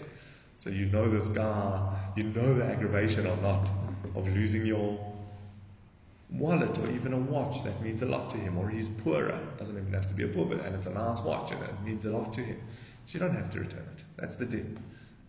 So 0.59 0.71
you 0.71 0.87
know 0.87 1.09
this 1.09 1.29
guy, 1.29 1.97
you 2.17 2.25
know 2.25 2.55
the 2.55 2.65
aggravation 2.65 3.27
or 3.27 3.37
not 3.37 3.69
of 4.17 4.27
losing 4.35 4.67
your 4.67 4.99
wallet 6.31 6.77
or 6.79 6.91
even 6.91 7.13
a 7.15 7.17
watch 7.17 7.65
that 7.65 7.81
means 7.81 8.03
a 8.03 8.07
lot 8.07 8.29
to 8.31 8.37
him, 8.37 8.59
or 8.59 8.69
he's 8.69 8.89
poorer. 8.89 9.39
Doesn't 9.59 9.77
even 9.77 9.93
have 9.93 10.07
to 10.09 10.15
be 10.15 10.25
a 10.25 10.29
poor, 10.29 10.45
but 10.45 10.61
and 10.61 10.75
it's 10.75 10.87
a 10.87 10.93
nice 10.93 11.21
watch 11.21 11.53
and 11.53 11.63
it 11.63 11.83
means 11.85 12.05
a 12.05 12.11
lot 12.11 12.35
to 12.35 12.41
him. 12.41 12.61
You 13.09 13.21
don't 13.21 13.35
have 13.35 13.51
to 13.53 13.61
return 13.61 13.87
it. 13.97 14.05
That's 14.17 14.37
the 14.37 14.47
din. 14.47 14.79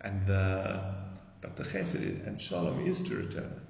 And 0.01 0.27
the, 0.27 0.81
but 1.41 1.55
the 1.55 1.63
chesed 1.63 2.27
and 2.27 2.41
shalom 2.41 2.85
is 2.85 2.99
to 3.01 3.15
return 3.15 3.43
it. 3.43 3.69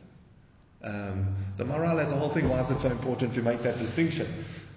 Um, 0.82 1.36
the 1.58 1.65
Maharal 1.65 2.00
has 2.00 2.12
a 2.12 2.15
whole 2.15 2.30
thing. 2.30 2.48
Why 2.48 2.62
is 2.62 2.72
it 2.72 2.80
so 2.80 2.89
important 2.89 3.34
to 3.34 3.41
make 3.41 3.62
that 3.63 3.78
distinction? 3.78 4.28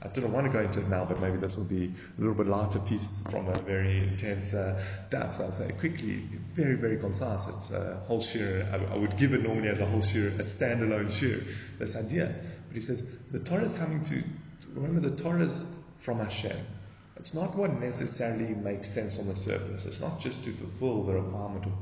I 0.04 0.08
didn't 0.08 0.32
want 0.32 0.46
to 0.46 0.52
go 0.52 0.58
into 0.58 0.80
it 0.80 0.88
now, 0.88 1.04
but 1.04 1.20
maybe 1.20 1.36
this 1.36 1.56
will 1.56 1.64
be 1.64 1.94
a 2.18 2.20
little 2.20 2.34
bit 2.34 2.48
lighter 2.48 2.80
piece 2.80 3.22
from 3.30 3.48
a 3.48 3.56
very 3.60 4.08
intense 4.08 4.52
uh, 4.52 4.82
daf. 5.10 5.34
So 5.34 5.44
I'll 5.44 5.52
say 5.52 5.70
quickly, 5.78 6.28
very, 6.54 6.74
very 6.74 6.98
concise. 6.98 7.46
It's 7.46 7.70
a 7.70 8.02
whole 8.08 8.18
shiur. 8.18 8.70
I, 8.72 8.94
I, 8.94 8.96
would 8.96 9.16
give 9.16 9.32
it 9.32 9.44
normally 9.44 9.68
as 9.68 9.78
a 9.78 9.86
whole 9.86 10.00
shiur, 10.00 10.34
a 10.40 10.42
standalone 10.42 11.06
shiur, 11.06 11.46
this 11.78 11.94
idea. 11.94 12.34
But 12.66 12.74
he 12.74 12.82
says, 12.82 13.08
the 13.30 13.38
Torah 13.38 13.62
is 13.62 13.72
coming 13.72 14.02
to, 14.04 14.24
remember 14.74 15.08
the 15.08 15.16
Torah 15.16 15.44
is 15.44 15.64
from 15.98 16.18
Hashem. 16.18 16.56
It's 17.16 17.34
not 17.34 17.54
what 17.54 17.78
necessarily 17.78 18.54
makes 18.54 18.90
sense 18.90 19.18
on 19.18 19.28
the 19.28 19.36
surface. 19.36 19.84
It's 19.84 20.00
not 20.00 20.20
just 20.20 20.44
to 20.44 20.52
fulfill 20.52 21.04
the 21.04 21.14
requirement 21.14 21.66
of 21.66 21.72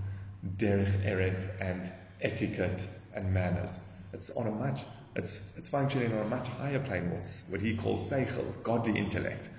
derech 0.59 1.05
eretz 1.05 1.49
and 1.61 1.90
etiquette 2.21 2.85
and 3.14 3.33
manners. 3.33 3.81
It's 4.12 4.31
on 4.31 4.47
a 4.47 4.51
much 4.51 4.83
it's, 5.16 5.57
it's 5.57 5.69
functioning 5.69 6.12
on 6.12 6.27
a 6.27 6.29
much 6.29 6.47
higher 6.47 6.79
plane, 6.79 7.11
what's, 7.11 7.45
what 7.49 7.61
he 7.61 7.77
calls 7.77 8.09
seichel, 8.09 8.45
godly 8.62 8.97
intellect. 8.97 9.51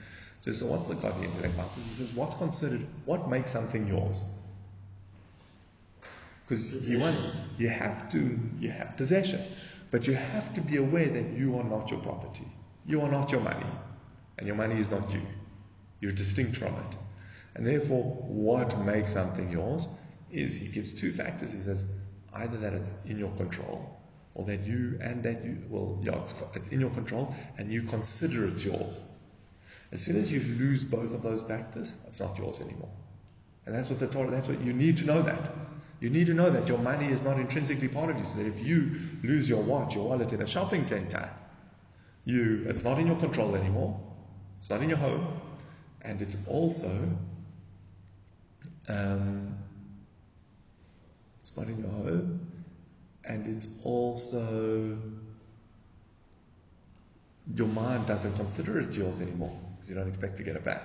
So, 0.42 0.52
so 0.52 0.68
what's 0.68 0.88
the 0.88 0.96
godly 0.96 1.28
intellect 1.28 1.54
about 1.54 1.70
He 1.90 1.96
says, 1.96 2.14
what's 2.14 2.36
considered, 2.36 2.86
what 3.06 3.30
makes 3.30 3.52
something 3.52 3.88
yours? 3.88 4.24
Because 6.48 6.90
you 6.90 7.00
want, 7.00 7.24
you 7.58 7.70
have 7.70 8.10
to, 8.12 8.40
you 8.60 8.72
have 8.72 8.98
possession, 8.98 9.42
but 9.92 10.08
you 10.08 10.14
have 10.14 10.54
to 10.56 10.62
be 10.62 10.78
aware 10.78 11.08
that 11.08 11.38
you 11.38 11.58
are 11.58 11.64
not 11.64 11.92
your 11.92 12.00
property. 12.00 12.48
You 12.86 13.02
are 13.02 13.12
not 13.12 13.32
your 13.32 13.42
money, 13.42 13.66
and 14.38 14.48
your 14.48 14.56
money 14.56 14.80
is 14.80 14.90
not 14.90 15.14
you. 15.14 15.22
You're 16.02 16.12
distinct 16.12 16.58
from 16.58 16.76
it. 16.76 16.98
And 17.56 17.66
therefore, 17.66 18.04
what 18.04 18.78
makes 18.80 19.14
something 19.14 19.50
yours 19.50 19.88
is 20.32 20.58
he 20.58 20.68
gives 20.68 20.94
two 20.94 21.12
factors. 21.14 21.54
He 21.54 21.62
says, 21.62 21.86
either 22.34 22.58
that 22.58 22.74
it's 22.74 22.94
in 23.06 23.18
your 23.18 23.32
control, 23.38 23.98
or 24.34 24.46
that 24.46 24.66
you 24.66 24.98
and 25.02 25.24
that 25.24 25.44
you, 25.44 25.58
well, 25.70 26.00
yeah, 26.02 26.22
it's, 26.22 26.34
it's 26.56 26.68
in 26.70 26.80
your 26.80 26.90
control 26.92 27.36
and 27.58 27.72
you 27.72 27.84
consider 27.84 28.48
it 28.48 28.64
yours. 28.64 29.00
As 29.92 30.02
soon 30.02 30.16
as 30.18 30.32
you 30.32 30.40
lose 30.40 30.86
both 30.86 31.14
of 31.14 31.22
those 31.22 31.42
factors, 31.42 31.92
it's 32.08 32.20
not 32.20 32.38
yours 32.38 32.62
anymore. 32.62 32.90
And 33.66 33.76
that's 33.76 33.90
what 33.90 34.00
the 34.00 34.08
Torah, 34.08 34.32
that's 34.32 34.48
what 34.48 34.62
you 34.62 34.74
need 34.74 34.98
to 34.98 35.06
know 35.06 35.22
that. 35.22 35.52
You 36.00 36.10
need 36.10 36.28
to 36.28 36.34
know 36.34 36.50
that 36.50 36.68
your 36.68 36.78
money 36.78 37.08
is 37.08 37.22
not 37.22 37.40
intrinsically 37.40 37.90
part 37.90 38.10
of 38.10 38.18
you. 38.18 38.26
So 38.26 38.38
that 38.38 38.48
if 38.48 38.64
you 38.64 39.00
lose 39.22 39.48
your 39.48 39.62
watch, 39.62 39.96
your 39.96 40.08
wallet 40.08 40.32
in 40.32 40.42
a 40.42 40.48
shopping 40.48 40.84
center, 40.84 41.30
you, 42.24 42.66
it's 42.68 42.84
not 42.84 43.00
in 43.00 43.08
your 43.08 43.18
control 43.18 43.56
anymore. 43.56 44.00
It's 44.60 44.70
not 44.70 44.82
in 44.82 44.90
your 44.90 44.98
home. 44.98 45.41
And 46.04 46.22
it's 46.22 46.38
also, 46.48 46.92
um, 48.88 49.58
your 51.58 51.92
home 51.92 52.40
and 53.24 53.56
it's 53.56 53.68
also 53.84 54.98
your 57.56 57.68
mind 57.68 58.06
doesn't 58.06 58.36
consider 58.36 58.80
it 58.80 58.94
yours 58.94 59.20
anymore 59.20 59.58
because 59.76 59.90
you 59.90 59.96
don't 59.96 60.08
expect 60.08 60.38
to 60.38 60.44
get 60.44 60.56
it 60.56 60.64
back. 60.64 60.82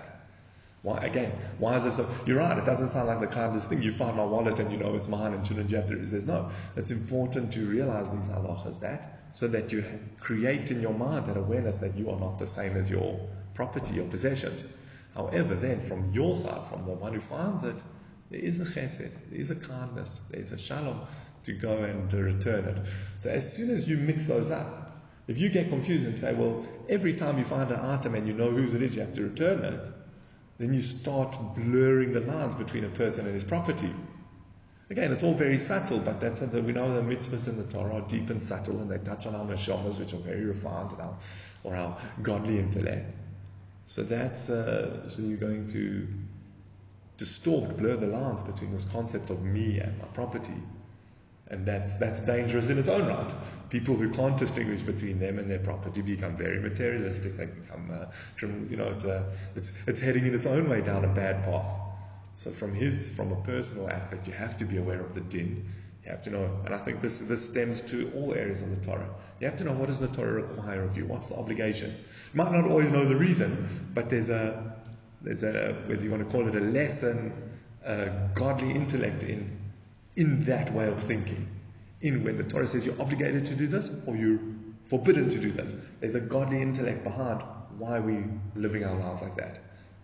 Why 0.82 0.98
again? 1.04 1.32
Why 1.58 1.78
is 1.78 1.86
it 1.86 1.94
so? 1.94 2.08
You're 2.26 2.38
right. 2.38 2.56
It 2.56 2.64
doesn't 2.64 2.90
sound 2.90 3.08
like 3.08 3.20
the 3.20 3.26
kindest 3.26 3.68
thing. 3.68 3.82
You 3.82 3.92
find 3.92 4.16
my 4.16 4.24
wallet 4.24 4.58
and 4.60 4.70
you 4.70 4.78
know 4.78 4.94
it's 4.94 5.08
mine, 5.08 5.32
and 5.32 5.46
shouldn't 5.46 5.70
you 5.70 5.76
have 5.76 5.88
to? 5.88 6.08
Says 6.08 6.26
no. 6.26 6.50
It's 6.76 6.90
important 6.90 7.52
to 7.54 7.60
realize 7.66 8.10
these 8.10 8.28
halachas 8.28 8.80
that 8.80 9.18
so 9.32 9.48
that 9.48 9.72
you 9.72 9.84
create 10.20 10.70
in 10.70 10.80
your 10.80 10.94
mind 10.94 11.26
that 11.26 11.36
awareness 11.36 11.78
that 11.78 11.96
you 11.96 12.10
are 12.10 12.20
not 12.20 12.38
the 12.38 12.46
same 12.46 12.76
as 12.76 12.90
your 12.90 13.18
property, 13.54 13.94
your 13.94 14.06
possessions. 14.06 14.64
However, 15.16 15.54
then 15.54 15.80
from 15.80 16.12
your 16.12 16.36
side, 16.36 16.68
from 16.68 16.84
the 16.84 16.92
one 16.92 17.14
who 17.14 17.20
finds 17.20 17.62
it, 17.64 17.76
there 18.30 18.40
is 18.40 18.60
a 18.60 18.64
chesed, 18.64 19.10
there 19.30 19.40
is 19.40 19.50
a 19.50 19.56
kindness, 19.56 20.20
there 20.30 20.40
is 20.40 20.52
a 20.52 20.58
shalom 20.58 21.00
to 21.44 21.52
go 21.52 21.84
and 21.84 22.10
to 22.10 22.18
return 22.18 22.64
it. 22.64 22.78
So 23.18 23.30
as 23.30 23.50
soon 23.50 23.70
as 23.70 23.88
you 23.88 23.96
mix 23.96 24.26
those 24.26 24.50
up, 24.50 25.00
if 25.26 25.38
you 25.38 25.48
get 25.48 25.70
confused 25.70 26.06
and 26.06 26.16
say, 26.18 26.34
well, 26.34 26.66
every 26.88 27.14
time 27.14 27.38
you 27.38 27.44
find 27.44 27.70
an 27.70 27.80
item 27.80 28.14
and 28.14 28.28
you 28.28 28.34
know 28.34 28.50
whose 28.50 28.74
it 28.74 28.82
is, 28.82 28.94
you 28.94 29.00
have 29.00 29.14
to 29.14 29.22
return 29.22 29.64
it, 29.64 29.80
then 30.58 30.74
you 30.74 30.82
start 30.82 31.36
blurring 31.56 32.12
the 32.12 32.20
lines 32.20 32.54
between 32.54 32.84
a 32.84 32.88
person 32.90 33.26
and 33.26 33.34
his 33.34 33.44
property. 33.44 33.92
Again, 34.90 35.12
it's 35.12 35.24
all 35.24 35.34
very 35.34 35.58
subtle, 35.58 35.98
but 35.98 36.20
that's 36.20 36.40
that 36.40 36.62
we 36.62 36.72
know 36.72 36.94
the 36.94 37.00
mitzvahs 37.00 37.48
in 37.48 37.56
the 37.56 37.64
Torah 37.64 37.94
are 37.94 38.08
deep 38.08 38.30
and 38.30 38.42
subtle, 38.42 38.78
and 38.80 38.90
they 38.90 38.98
touch 38.98 39.26
on 39.26 39.34
our 39.34 39.44
neshamas, 39.44 39.98
which 39.98 40.14
are 40.14 40.18
very 40.18 40.44
refined, 40.44 40.92
and 40.92 41.00
our, 41.00 41.16
or 41.64 41.74
our 41.74 41.98
godly 42.22 42.58
intellect. 42.58 43.12
So 43.86 44.02
that's 44.02 44.50
uh, 44.50 45.08
so 45.08 45.22
you're 45.22 45.38
going 45.38 45.68
to 45.68 46.06
distort, 47.18 47.76
blur 47.76 47.96
the 47.96 48.06
lines 48.06 48.42
between 48.42 48.72
this 48.72 48.84
concept 48.84 49.30
of 49.30 49.42
me 49.42 49.78
and 49.78 49.98
my 49.98 50.04
property. 50.06 50.62
And 51.48 51.64
that's, 51.64 51.96
that's 51.96 52.20
dangerous 52.20 52.68
in 52.68 52.78
its 52.78 52.88
own 52.88 53.06
right. 53.06 53.32
People 53.70 53.94
who 53.94 54.10
can't 54.10 54.36
distinguish 54.36 54.82
between 54.82 55.20
them 55.20 55.38
and 55.38 55.48
their 55.48 55.60
property 55.60 56.02
become 56.02 56.36
very 56.36 56.60
materialistic. 56.60 57.36
They 57.36 57.46
become, 57.46 57.90
uh, 57.92 58.06
you 58.42 58.76
know, 58.76 58.88
it's, 58.88 59.04
a, 59.04 59.32
it's, 59.54 59.72
it's 59.86 60.00
heading 60.00 60.26
in 60.26 60.34
its 60.34 60.46
own 60.46 60.68
way 60.68 60.80
down 60.80 61.04
a 61.04 61.08
bad 61.08 61.44
path. 61.44 61.64
So 62.34 62.50
from 62.50 62.74
his, 62.74 63.10
from 63.10 63.32
a 63.32 63.36
personal 63.42 63.88
aspect, 63.88 64.26
you 64.26 64.32
have 64.34 64.56
to 64.58 64.64
be 64.64 64.76
aware 64.76 65.00
of 65.00 65.14
the 65.14 65.20
din. 65.20 65.68
You 66.06 66.12
have 66.12 66.22
to 66.22 66.30
know, 66.30 66.48
and 66.64 66.72
I 66.72 66.78
think 66.78 67.02
this, 67.02 67.18
this 67.18 67.44
stems 67.44 67.80
to 67.90 68.12
all 68.14 68.32
areas 68.32 68.62
of 68.62 68.70
the 68.70 68.86
Torah. 68.86 69.08
You 69.40 69.48
have 69.48 69.56
to 69.56 69.64
know 69.64 69.72
what 69.72 69.88
does 69.88 69.98
the 69.98 70.06
Torah 70.06 70.34
require 70.34 70.84
of 70.84 70.96
you? 70.96 71.04
What's 71.04 71.26
the 71.26 71.34
obligation? 71.34 71.90
You 71.90 72.36
might 72.36 72.52
not 72.52 72.64
always 72.64 72.92
know 72.92 73.04
the 73.04 73.16
reason, 73.16 73.90
but 73.92 74.08
there's 74.08 74.28
a, 74.28 74.76
there's 75.20 75.42
a, 75.42 75.74
whether 75.86 76.04
you 76.04 76.12
want 76.12 76.24
to 76.24 76.30
call 76.30 76.46
it 76.46 76.54
a 76.54 76.60
lesson, 76.60 77.32
a 77.84 78.08
godly 78.36 78.70
intellect 78.70 79.24
in, 79.24 79.58
in 80.14 80.44
that 80.44 80.72
way 80.72 80.86
of 80.86 81.02
thinking. 81.02 81.48
In 82.02 82.22
when 82.22 82.36
the 82.36 82.44
Torah 82.44 82.68
says 82.68 82.86
you're 82.86 83.00
obligated 83.00 83.44
to 83.46 83.56
do 83.56 83.66
this 83.66 83.90
or 84.06 84.14
you're 84.14 84.38
forbidden 84.84 85.28
to 85.28 85.38
do 85.40 85.50
this. 85.50 85.74
There's 85.98 86.14
a 86.14 86.20
godly 86.20 86.62
intellect 86.62 87.02
behind 87.02 87.42
why 87.78 87.98
we're 87.98 88.30
living 88.54 88.84
our 88.84 88.96
lives 88.96 89.22
like 89.22 89.34
that. 89.38 89.58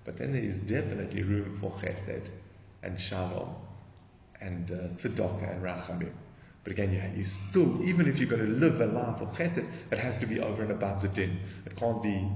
But 0.05 0.17
then 0.17 0.33
there 0.33 0.43
is 0.43 0.59
definitely 0.59 1.23
room 1.23 1.57
for 1.61 1.71
chesed 1.71 2.29
and 2.83 3.01
shalom 3.01 3.55
and 4.42 4.70
uh, 4.70 4.74
tzedakah 4.94 5.52
and 5.52 5.62
rachamim. 5.62 6.12
But 6.64 6.72
again, 6.72 6.92
you, 6.92 7.02
you 7.18 7.24
still, 7.24 7.83
even 7.85 8.07
if 8.07 8.20
you're 8.20 8.28
going 8.28 8.46
to 8.46 8.52
live 8.52 8.81
a 8.81 8.87
life 8.87 9.20
of 9.20 9.28
chesed, 9.31 9.66
it 9.90 9.98
has 9.98 10.18
to 10.18 10.26
be 10.26 10.40
over 10.40 10.62
and 10.62 10.70
above 10.70 11.02
the 11.02 11.09
din. 11.09 11.40
It 11.66 11.76
can't 11.76 12.02
be 12.02 12.28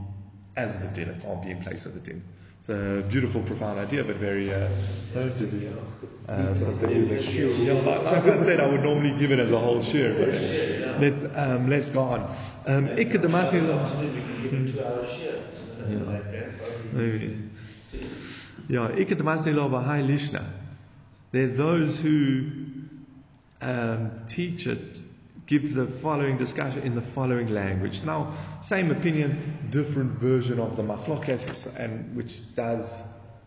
as 0.56 0.78
the 0.78 0.88
din. 0.88 1.08
It 1.08 1.22
can't 1.22 1.42
be 1.42 1.50
in 1.50 1.62
place 1.62 1.86
of 1.86 1.94
the 1.94 2.00
din. 2.00 2.22
It's 2.58 2.68
a 2.68 3.04
beautiful, 3.08 3.42
profound 3.42 3.78
idea, 3.78 4.02
but 4.02 4.16
very 4.16 4.52
uh, 4.52 4.68
uh, 5.16 5.28
something 6.54 7.08
yeah, 7.64 7.72
like, 7.74 8.02
like 8.02 8.24
I 8.24 8.44
said, 8.44 8.58
I 8.58 8.66
would 8.66 8.82
normally 8.82 9.16
give 9.16 9.30
it 9.30 9.38
as 9.38 9.52
a 9.52 9.58
whole 9.60 9.82
share, 9.82 10.12
but 10.14 10.30
let's 11.00 11.24
um, 11.36 11.70
let's 11.70 11.90
go 11.90 12.00
on. 12.00 12.28
Um, 12.66 12.86
ik 12.86 13.12
de 13.12 13.28
Yeah, 18.66 18.98
ik 18.98 19.08
de 19.08 20.02
lishna. 20.02 20.42
There 20.42 20.65
are 21.44 21.49
those 21.49 22.01
who 22.01 22.51
um, 23.61 24.27
teach 24.27 24.66
it 24.66 25.01
give 25.46 25.75
the 25.75 25.87
following 25.87 26.37
discussion 26.38 26.83
in 26.83 26.94
the 26.94 27.01
following 27.01 27.53
language. 27.53 28.03
Now, 28.03 28.35
same 28.62 28.90
opinions, 28.90 29.37
different 29.70 30.12
version 30.12 30.59
of 30.59 30.77
the 30.77 30.83
machlokes, 30.83 31.77
and 31.79 32.16
which 32.16 32.55
does 32.57 33.03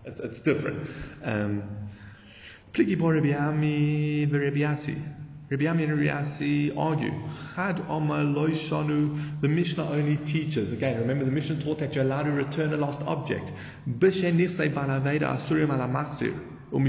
it's, 0.06 0.20
it's 0.20 0.40
different. 0.40 0.90
Um, 1.24 1.64
Pligi 2.74 2.98
bo 2.98 3.10
Rabbi 3.10 3.34
Ami 3.34 4.26
Rabbi 4.26 4.60
Assi. 4.60 5.02
Rabbi 5.50 5.66
Ami 5.66 5.84
and 5.84 6.00
Rabbi 6.00 6.22
Assi 6.22 6.78
argue. 6.78 7.12
Chad 7.56 7.84
Omar 7.90 8.24
Loishanu, 8.24 9.42
the 9.42 9.50
Mishnah 9.50 9.90
only 9.90 10.18
teaches. 10.18 10.72
Again, 10.72 11.00
remember 11.00 11.26
the 11.26 11.32
Mishnah 11.32 11.62
taught 11.62 11.80
that 11.80 11.96
you're 11.96 12.04
allowed 12.06 12.24
to 12.24 12.32
return 12.32 12.72
a 12.74 12.78
lost 12.78 13.02
object. 13.02 13.52
Bishen 13.88 14.38
Nichse 14.38 14.72
Balaveda 14.72 15.36
Asurim 15.36 15.74
ala 15.74 15.88
Machzir. 15.88 16.38
Where 16.72 16.86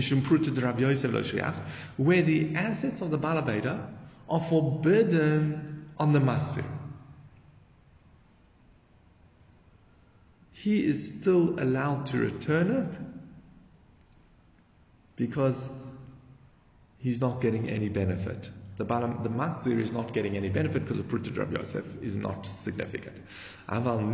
the 2.23 2.55
assets 2.55 3.01
of 3.01 3.11
the 3.11 3.19
Balabeda 3.19 3.88
are 4.29 4.40
forbidden 4.40 5.90
on 5.99 6.12
the 6.12 6.21
Machzir. 6.21 6.64
He 10.53 10.85
is 10.85 11.09
still 11.09 11.59
allowed 11.59 12.07
to 12.07 12.19
return 12.19 12.71
it 12.71 12.88
because 15.16 15.69
he's 16.99 17.21
not 17.21 17.40
getting 17.40 17.69
any 17.69 17.88
benefit. 17.88 18.49
The, 18.81 18.87
balam, 18.87 19.23
the 19.23 19.29
Machzir 19.29 19.79
is 19.79 19.93
not 19.93 20.14
getting 20.14 20.38
any 20.38 20.49
benefit 20.49 20.85
because 20.85 20.97
the 20.97 21.03
Pruta 21.03 21.37
Rabbi 21.37 21.59
Yosef 21.59 22.03
is 22.03 22.16
not 22.16 22.47
significant. 22.47 23.14
But 23.69 24.07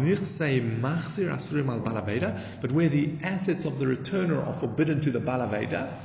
where 2.72 2.88
the 2.88 3.12
assets 3.22 3.64
of 3.64 3.78
the 3.78 3.84
returner 3.84 4.44
are 4.44 4.54
forbidden 4.54 5.00
to 5.02 5.12
the 5.12 5.20
Balaveda, 5.20 5.96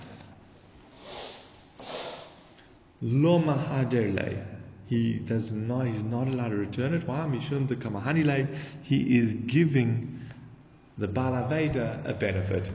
Lo. 3.02 3.40
He 4.86 5.14
does 5.14 5.52
not, 5.52 5.88
he's 5.88 6.04
not 6.04 6.28
allowed 6.28 6.50
to 6.50 6.58
return 6.58 6.94
it. 6.94 7.08
Why? 7.08 8.48
He 8.84 9.18
is 9.18 9.34
giving 9.34 10.20
the 11.00 11.08
Balaveda 11.08 12.08
a 12.08 12.14
benefit. 12.14 12.70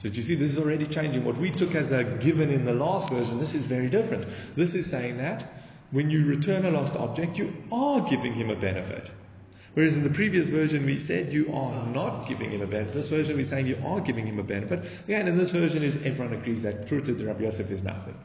So 0.00 0.08
do 0.08 0.16
you 0.16 0.22
see, 0.22 0.34
this 0.34 0.52
is 0.52 0.58
already 0.58 0.86
changing. 0.86 1.26
What 1.26 1.36
we 1.36 1.50
took 1.50 1.74
as 1.74 1.92
a 1.92 2.04
given 2.04 2.48
in 2.48 2.64
the 2.64 2.72
last 2.72 3.10
version, 3.10 3.38
this 3.38 3.54
is 3.54 3.66
very 3.66 3.90
different. 3.90 4.26
This 4.56 4.74
is 4.74 4.88
saying 4.88 5.18
that 5.18 5.44
when 5.90 6.08
you 6.08 6.24
return 6.24 6.64
a 6.64 6.70
lost 6.70 6.94
object, 6.94 7.36
you 7.36 7.54
are 7.70 8.00
giving 8.08 8.32
him 8.32 8.48
a 8.48 8.56
benefit. 8.56 9.10
Whereas 9.74 9.98
in 9.98 10.02
the 10.02 10.08
previous 10.08 10.48
version 10.48 10.86
we 10.86 10.98
said 10.98 11.34
you 11.34 11.52
are 11.52 11.86
not 11.88 12.26
giving 12.26 12.50
him 12.50 12.62
a 12.62 12.66
benefit. 12.66 12.94
This 12.94 13.08
version 13.08 13.36
we're 13.36 13.44
saying 13.44 13.66
you 13.66 13.76
are 13.84 14.00
giving 14.00 14.26
him 14.26 14.38
a 14.38 14.42
benefit. 14.42 14.86
Again, 15.04 15.28
in 15.28 15.36
this 15.36 15.50
version 15.50 15.82
is 15.82 15.96
everyone 15.96 16.32
agrees 16.32 16.62
that 16.62 16.86
Pruta 16.86 17.14
de 17.14 17.26
Rabbi 17.26 17.42
Yosef 17.42 17.70
is 17.70 17.82
nothing. 17.82 18.16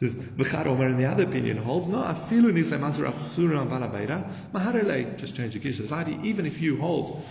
V'chad 0.00 0.66
Omer 0.66 0.88
in 0.88 0.98
the 0.98 1.06
other 1.06 1.22
opinion 1.22 1.58
holds, 1.58 1.88
no, 1.88 1.98
afilu 1.98 2.52
nisay 2.52 2.80
masur 2.80 3.06
achsura 3.06 3.64
valabeira, 3.68 4.28
maharele, 4.52 5.16
just 5.16 5.36
change 5.36 5.54
the 5.54 5.72
slightly, 5.72 6.18
even 6.28 6.44
if 6.44 6.60
you 6.60 6.76
hold 6.76 7.24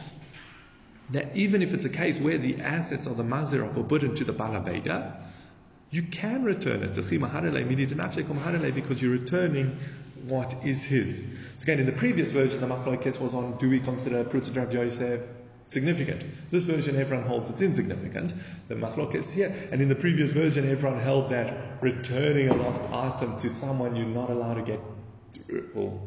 that 1.12 1.36
even 1.36 1.62
if 1.62 1.74
it's 1.74 1.86
a 1.86 1.90
case 1.90 2.20
where 2.20 2.38
the 2.38 2.62
assets 2.62 3.06
of 3.06 3.18
the 3.18 3.24
mahzir 3.24 3.64
are 3.68 3.74
forbidden 3.74 4.16
to 4.16 4.24
the 4.24 4.34
balabeida, 4.34 5.16
you 5.92 6.04
can 6.04 6.44
return 6.44 6.82
it. 6.82 6.96
Because 8.76 9.02
you're 9.02 9.12
returning 9.12 9.78
what 10.28 10.56
is 10.64 10.84
his. 10.84 11.24
So 11.58 11.64
again, 11.64 11.80
in 11.80 11.86
the 11.86 11.92
previous 11.92 12.32
version, 12.32 12.62
the 12.62 12.68
Machlokes 12.68 13.20
was 13.20 13.34
on, 13.34 13.58
do 13.58 13.70
we 13.70 13.80
consider 13.80 14.24
Pruta 14.24 14.56
Rav 14.56 14.74
Yosef 14.74 15.22
significant. 15.68 16.24
This 16.52 16.66
version, 16.66 16.96
everyone 16.96 17.26
holds 17.26 17.50
it's 17.50 17.62
insignificant. 17.62 18.34
The 18.68 18.76
machlokes 18.76 19.32
here, 19.32 19.54
and 19.72 19.82
in 19.82 19.90
the 19.90 19.96
previous 19.96 20.32
version, 20.32 20.70
everyone 20.70 21.00
held 21.00 21.32
that 21.32 21.82
returning 21.82 22.50
a 22.50 22.54
lost 22.54 22.82
item 22.92 23.38
to 23.40 23.50
someone 23.50 23.96
you're 23.96 24.06
not 24.06 24.30
allowed 24.30 24.56
to 24.56 24.62
get, 24.62 24.80
or 25.76 26.00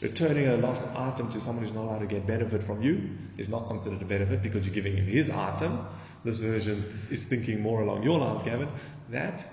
returning 0.00 0.48
a 0.48 0.56
lost 0.56 0.82
item 0.96 1.28
to 1.30 1.40
someone 1.40 1.64
who's 1.64 1.74
not 1.74 1.84
allowed 1.84 2.00
to 2.00 2.06
get 2.06 2.26
benefit 2.26 2.62
from 2.62 2.82
you 2.82 3.10
is 3.38 3.48
not 3.48 3.68
considered 3.68 4.02
a 4.02 4.04
benefit 4.04 4.42
because 4.42 4.66
you're 4.66 4.74
giving 4.74 4.96
him 4.96 5.06
his 5.06 5.30
item. 5.30 5.86
This 6.24 6.40
version 6.40 6.84
is 7.10 7.24
thinking 7.24 7.60
more 7.60 7.82
along 7.82 8.02
your 8.02 8.18
lines, 8.18 8.42
Gavin, 8.42 8.68
that 9.10 9.44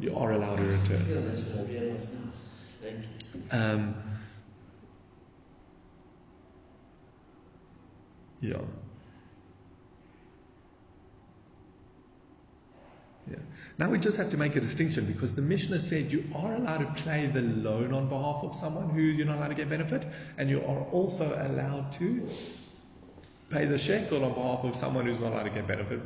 you 0.00 0.16
are 0.16 0.32
allowed 0.32 0.56
to 0.56 0.62
return. 0.64 1.06
Yeah, 1.08 1.20
that's 1.20 1.42
what 1.44 1.66
I 1.66 1.72
realize 1.72 2.08
now. 2.10 2.32
Thank 2.82 3.04
you. 3.52 3.58
Um, 3.58 3.94
Yeah. 8.42 8.58
Yeah. 13.32 13.38
Now 13.78 13.90
we 13.90 13.98
just 13.98 14.18
have 14.18 14.28
to 14.30 14.36
make 14.36 14.56
a 14.56 14.60
distinction 14.60 15.06
because 15.06 15.34
the 15.34 15.42
Mishnah 15.42 15.80
said 15.80 16.12
you 16.12 16.24
are 16.34 16.54
allowed 16.54 16.78
to 16.78 17.02
play 17.02 17.26
the 17.26 17.40
loan 17.40 17.94
on 17.94 18.08
behalf 18.08 18.42
of 18.42 18.54
someone 18.54 18.90
who 18.90 19.00
you're 19.00 19.26
not 19.26 19.38
allowed 19.38 19.48
to 19.48 19.54
get 19.54 19.70
benefit, 19.70 20.06
and 20.36 20.50
you 20.50 20.60
are 20.60 20.82
also 20.92 21.24
allowed 21.24 21.92
to 21.92 22.28
pay 23.48 23.64
the 23.64 23.78
shekel 23.78 24.22
on 24.24 24.34
behalf 24.34 24.64
of 24.64 24.76
someone 24.76 25.06
who's 25.06 25.20
not 25.20 25.32
allowed 25.32 25.44
to 25.44 25.50
get 25.50 25.66
benefit 25.66 26.00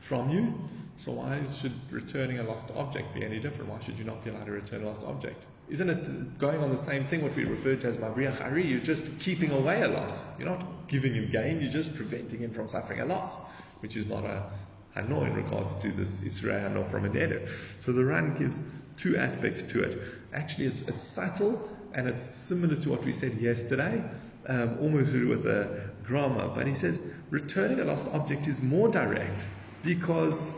from 0.00 0.30
you. 0.30 0.54
So 0.96 1.12
why 1.12 1.44
should 1.44 1.72
returning 1.90 2.38
a 2.38 2.42
lost 2.42 2.66
object 2.74 3.14
be 3.14 3.24
any 3.24 3.38
different? 3.38 3.70
Why 3.70 3.80
should 3.80 3.98
you 3.98 4.04
not 4.04 4.24
be 4.24 4.30
allowed 4.30 4.46
to 4.46 4.52
return 4.52 4.82
a 4.82 4.86
lost 4.86 5.04
object? 5.04 5.46
Isn't 5.68 5.88
it 5.88 6.38
going 6.38 6.58
on 6.62 6.70
the 6.70 6.78
same 6.78 7.04
thing, 7.04 7.22
what 7.22 7.34
we 7.36 7.44
refer 7.44 7.76
to 7.76 7.86
as 7.86 7.98
Mavriach 7.98 8.40
Ari? 8.42 8.66
You're 8.66 8.80
just 8.80 9.18
keeping 9.20 9.52
away 9.52 9.82
a 9.82 9.88
loss. 9.88 10.24
You're 10.38 10.48
not 10.48 10.88
giving 10.88 11.14
him 11.14 11.30
gain, 11.30 11.60
you're 11.60 11.70
just 11.70 11.94
preventing 11.94 12.40
him 12.40 12.52
from 12.52 12.68
suffering 12.68 13.00
a 13.00 13.06
loss, 13.06 13.36
which 13.80 13.96
is 13.96 14.06
not 14.06 14.24
a 14.24 14.50
Hano 14.96 15.26
in 15.26 15.34
regards 15.34 15.82
to 15.82 15.90
this 15.92 16.22
Israel 16.22 16.70
Hano 16.70 16.86
from 16.86 17.04
a 17.04 17.08
Neder. 17.08 17.48
So 17.78 17.92
the 17.92 18.04
Ran 18.04 18.36
gives 18.36 18.60
two 18.96 19.16
aspects 19.16 19.62
to 19.62 19.82
it. 19.82 19.98
Actually, 20.32 20.66
it's, 20.66 20.82
it's 20.82 21.02
subtle 21.02 21.70
and 21.94 22.08
it's 22.08 22.22
similar 22.22 22.76
to 22.76 22.90
what 22.90 23.04
we 23.04 23.12
said 23.12 23.34
yesterday, 23.34 24.02
um, 24.46 24.78
almost 24.80 25.14
with 25.14 25.46
a 25.46 25.90
grammar. 26.04 26.50
But 26.54 26.66
he 26.66 26.74
says 26.74 27.00
returning 27.30 27.80
a 27.80 27.84
lost 27.84 28.06
object 28.08 28.46
is 28.46 28.60
more 28.60 28.88
direct 28.88 29.44
because 29.82 30.52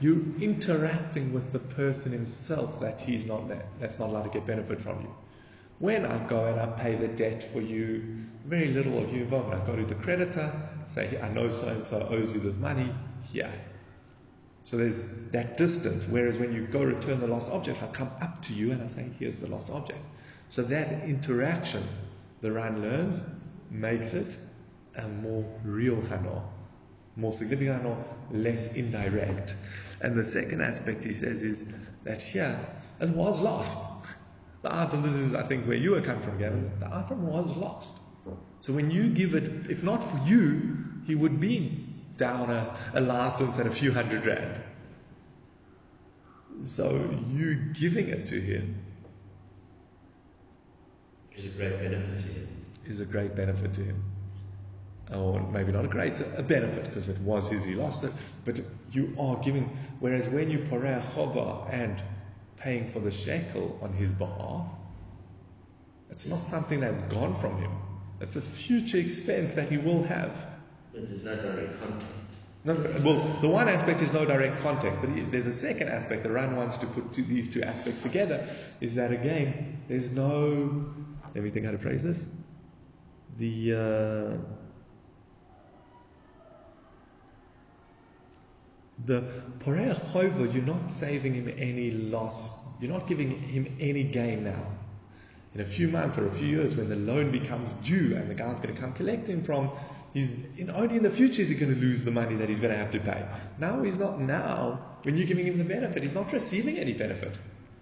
you're 0.00 0.22
interacting 0.40 1.32
with 1.32 1.52
the 1.52 1.58
person 1.58 2.12
himself 2.12 2.80
that 2.80 3.00
he's 3.00 3.24
not 3.24 3.48
that's 3.80 3.98
not 3.98 4.10
allowed 4.10 4.24
to 4.24 4.30
get 4.30 4.46
benefit 4.46 4.80
from 4.80 5.00
you. 5.00 5.14
When 5.78 6.06
I 6.06 6.18
go 6.28 6.44
and 6.46 6.60
I 6.60 6.66
pay 6.66 6.94
the 6.94 7.08
debt 7.08 7.42
for 7.42 7.60
you, 7.60 8.02
very 8.46 8.68
little 8.68 9.02
of 9.02 9.12
you 9.12 9.22
involved. 9.22 9.54
I 9.54 9.64
go 9.66 9.76
to 9.76 9.84
the 9.84 9.94
creditor, 9.94 10.52
say, 10.86 11.18
I 11.20 11.28
know 11.28 11.50
so 11.50 11.68
and 11.68 11.86
so 11.86 12.06
owes 12.10 12.32
you 12.32 12.40
this 12.40 12.56
money, 12.56 12.92
here. 13.32 13.52
So 14.64 14.76
there's 14.76 15.02
that 15.32 15.56
distance. 15.56 16.06
Whereas 16.08 16.38
when 16.38 16.54
you 16.54 16.66
go 16.66 16.82
return 16.82 17.20
the 17.20 17.26
lost 17.26 17.50
object, 17.50 17.82
I 17.82 17.88
come 17.88 18.10
up 18.20 18.40
to 18.42 18.54
you 18.54 18.72
and 18.72 18.82
I 18.82 18.86
say, 18.86 19.10
here's 19.18 19.36
the 19.36 19.48
lost 19.48 19.70
object. 19.70 20.00
So 20.50 20.62
that 20.62 21.04
interaction, 21.04 21.82
the 22.40 22.52
Ran 22.52 22.80
learns, 22.80 23.24
makes 23.70 24.14
it 24.14 24.36
a 24.96 25.08
more 25.08 25.44
real 25.64 26.00
Hana 26.02 26.42
more 27.16 27.32
significant 27.32 27.84
or 27.86 28.04
less 28.30 28.74
indirect. 28.74 29.54
And 30.00 30.16
the 30.16 30.24
second 30.24 30.60
aspect 30.60 31.04
he 31.04 31.12
says 31.12 31.42
is 31.42 31.64
that 32.04 32.20
here 32.20 32.58
it 33.00 33.08
was 33.10 33.40
lost. 33.40 33.78
The 34.64 34.74
item, 34.74 35.02
this 35.02 35.12
is 35.12 35.34
I 35.34 35.42
think 35.42 35.66
where 35.66 35.76
you 35.76 35.90
were 35.90 36.00
coming 36.00 36.22
from, 36.22 36.38
Gavin, 36.38 36.72
the 36.80 36.86
item 36.86 37.26
was 37.26 37.54
lost. 37.54 37.96
So 38.60 38.72
when 38.72 38.90
you 38.90 39.10
give 39.10 39.34
it, 39.34 39.70
if 39.70 39.82
not 39.82 40.02
for 40.02 40.26
you, 40.26 40.78
he 41.06 41.14
would 41.14 41.38
be 41.38 41.86
down 42.16 42.48
a, 42.48 42.74
a 42.94 43.00
license 43.02 43.58
and 43.58 43.68
a 43.68 43.70
few 43.70 43.92
hundred 43.92 44.24
rand. 44.24 44.62
So 46.64 47.20
you 47.30 47.56
giving 47.74 48.08
it 48.08 48.26
to 48.28 48.40
him 48.40 48.74
is 51.36 51.44
a 51.44 51.48
great 51.48 51.78
benefit 51.78 52.20
to 52.20 52.28
him. 52.28 52.48
Is 52.86 53.00
a 53.00 53.04
great 53.04 53.34
benefit 53.36 53.74
to 53.74 53.82
him. 53.82 54.02
Or 55.12 55.42
maybe 55.50 55.72
not 55.72 55.84
a 55.84 55.88
great 55.88 56.18
a 56.38 56.42
benefit 56.42 56.84
because 56.84 57.10
it 57.10 57.18
was 57.18 57.48
his, 57.48 57.64
he 57.64 57.74
lost 57.74 58.02
it, 58.02 58.12
but 58.46 58.58
you 58.92 59.14
are 59.18 59.36
giving. 59.42 59.76
Whereas 60.00 60.26
when 60.28 60.50
you 60.50 60.60
pareh 60.60 61.02
chova 61.12 61.70
and 61.70 62.02
paying 62.56 62.86
for 62.86 63.00
the 63.00 63.10
shekel 63.10 63.78
on 63.82 63.92
his 63.92 64.12
behalf, 64.12 64.66
it's 66.10 66.26
not 66.26 66.46
something 66.46 66.80
that's 66.80 67.02
gone 67.04 67.34
from 67.34 67.58
him. 67.58 67.72
It's 68.20 68.36
a 68.36 68.40
future 68.40 68.98
expense 68.98 69.54
that 69.54 69.68
he 69.68 69.78
will 69.78 70.02
have. 70.04 70.34
But 70.92 71.08
there's 71.08 71.24
no 71.24 71.36
direct 71.36 71.80
contact. 71.80 72.04
No, 72.66 72.74
well, 73.04 73.38
the 73.42 73.48
one 73.48 73.68
aspect 73.68 74.00
is 74.00 74.10
no 74.12 74.24
direct 74.24 74.62
contact, 74.62 75.02
but 75.02 75.10
there's 75.30 75.46
a 75.46 75.52
second 75.52 75.88
aspect. 75.88 76.22
The 76.22 76.30
Ran 76.30 76.56
wants 76.56 76.78
to 76.78 76.86
put 76.86 77.12
these 77.12 77.52
two 77.52 77.62
aspects 77.62 78.00
together. 78.00 78.48
Is 78.80 78.94
that 78.94 79.12
again? 79.12 79.82
There's 79.86 80.10
no. 80.10 80.86
Let 81.34 81.44
me 81.44 81.50
think 81.50 81.66
how 81.66 81.72
to 81.72 81.78
phrase 81.78 82.02
this. 82.02 82.24
The 83.36 83.74
uh, 83.74 84.63
the 89.04 89.22
porei 89.60 89.94
chova, 90.12 90.52
you're 90.52 90.62
not 90.62 90.90
saving 90.90 91.34
him 91.34 91.52
any 91.56 91.90
loss. 91.90 92.50
You're 92.80 92.92
not 92.92 93.06
giving 93.06 93.30
him 93.30 93.76
any 93.80 94.04
gain 94.04 94.44
now. 94.44 94.66
In 95.54 95.60
a 95.60 95.64
few 95.64 95.88
months 95.88 96.18
or 96.18 96.26
a 96.26 96.30
few 96.30 96.48
years, 96.48 96.76
when 96.76 96.88
the 96.88 96.96
loan 96.96 97.30
becomes 97.30 97.72
due 97.74 98.16
and 98.16 98.28
the 98.28 98.34
guy's 98.34 98.58
going 98.58 98.74
to 98.74 98.80
come 98.80 98.92
collect 98.92 99.28
him 99.28 99.42
from 99.42 99.70
He's 100.14 100.30
in, 100.56 100.70
only 100.70 100.96
in 100.96 101.02
the 101.02 101.10
future 101.10 101.42
is 101.42 101.48
he 101.48 101.56
going 101.56 101.74
to 101.74 101.80
lose 101.80 102.04
the 102.04 102.12
money 102.12 102.36
that 102.36 102.48
he's 102.48 102.60
going 102.60 102.72
to 102.72 102.78
have 102.78 102.92
to 102.92 103.00
pay. 103.00 103.26
Now 103.58 103.82
he's 103.82 103.98
not. 103.98 104.20
Now, 104.20 104.78
when 105.02 105.16
you're 105.16 105.26
giving 105.26 105.44
him 105.44 105.58
the 105.58 105.64
benefit, 105.64 106.02
he's 106.02 106.14
not 106.14 106.32
receiving 106.32 106.78
any 106.78 106.92
benefit 106.92 107.36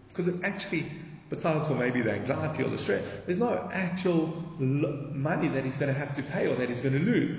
because 0.09 0.29
it 0.29 0.43
actually, 0.43 0.87
besides 1.29 1.69
for 1.69 1.75
maybe 1.75 2.01
the 2.01 2.11
anxiety 2.11 2.63
or 2.63 2.71
the 2.71 2.79
stress, 2.79 3.05
there's 3.27 3.39
no 3.39 3.69
actual 3.71 4.29
money 4.59 5.49
that 5.49 5.63
he's 5.65 5.77
going 5.77 5.93
to 5.93 5.99
have 5.99 6.17
to 6.17 6.23
pay 6.23 6.47
or 6.47 6.55
that 6.55 6.71
he's 6.71 6.81
going 6.81 6.99
to 6.99 7.05
lose. 7.05 7.39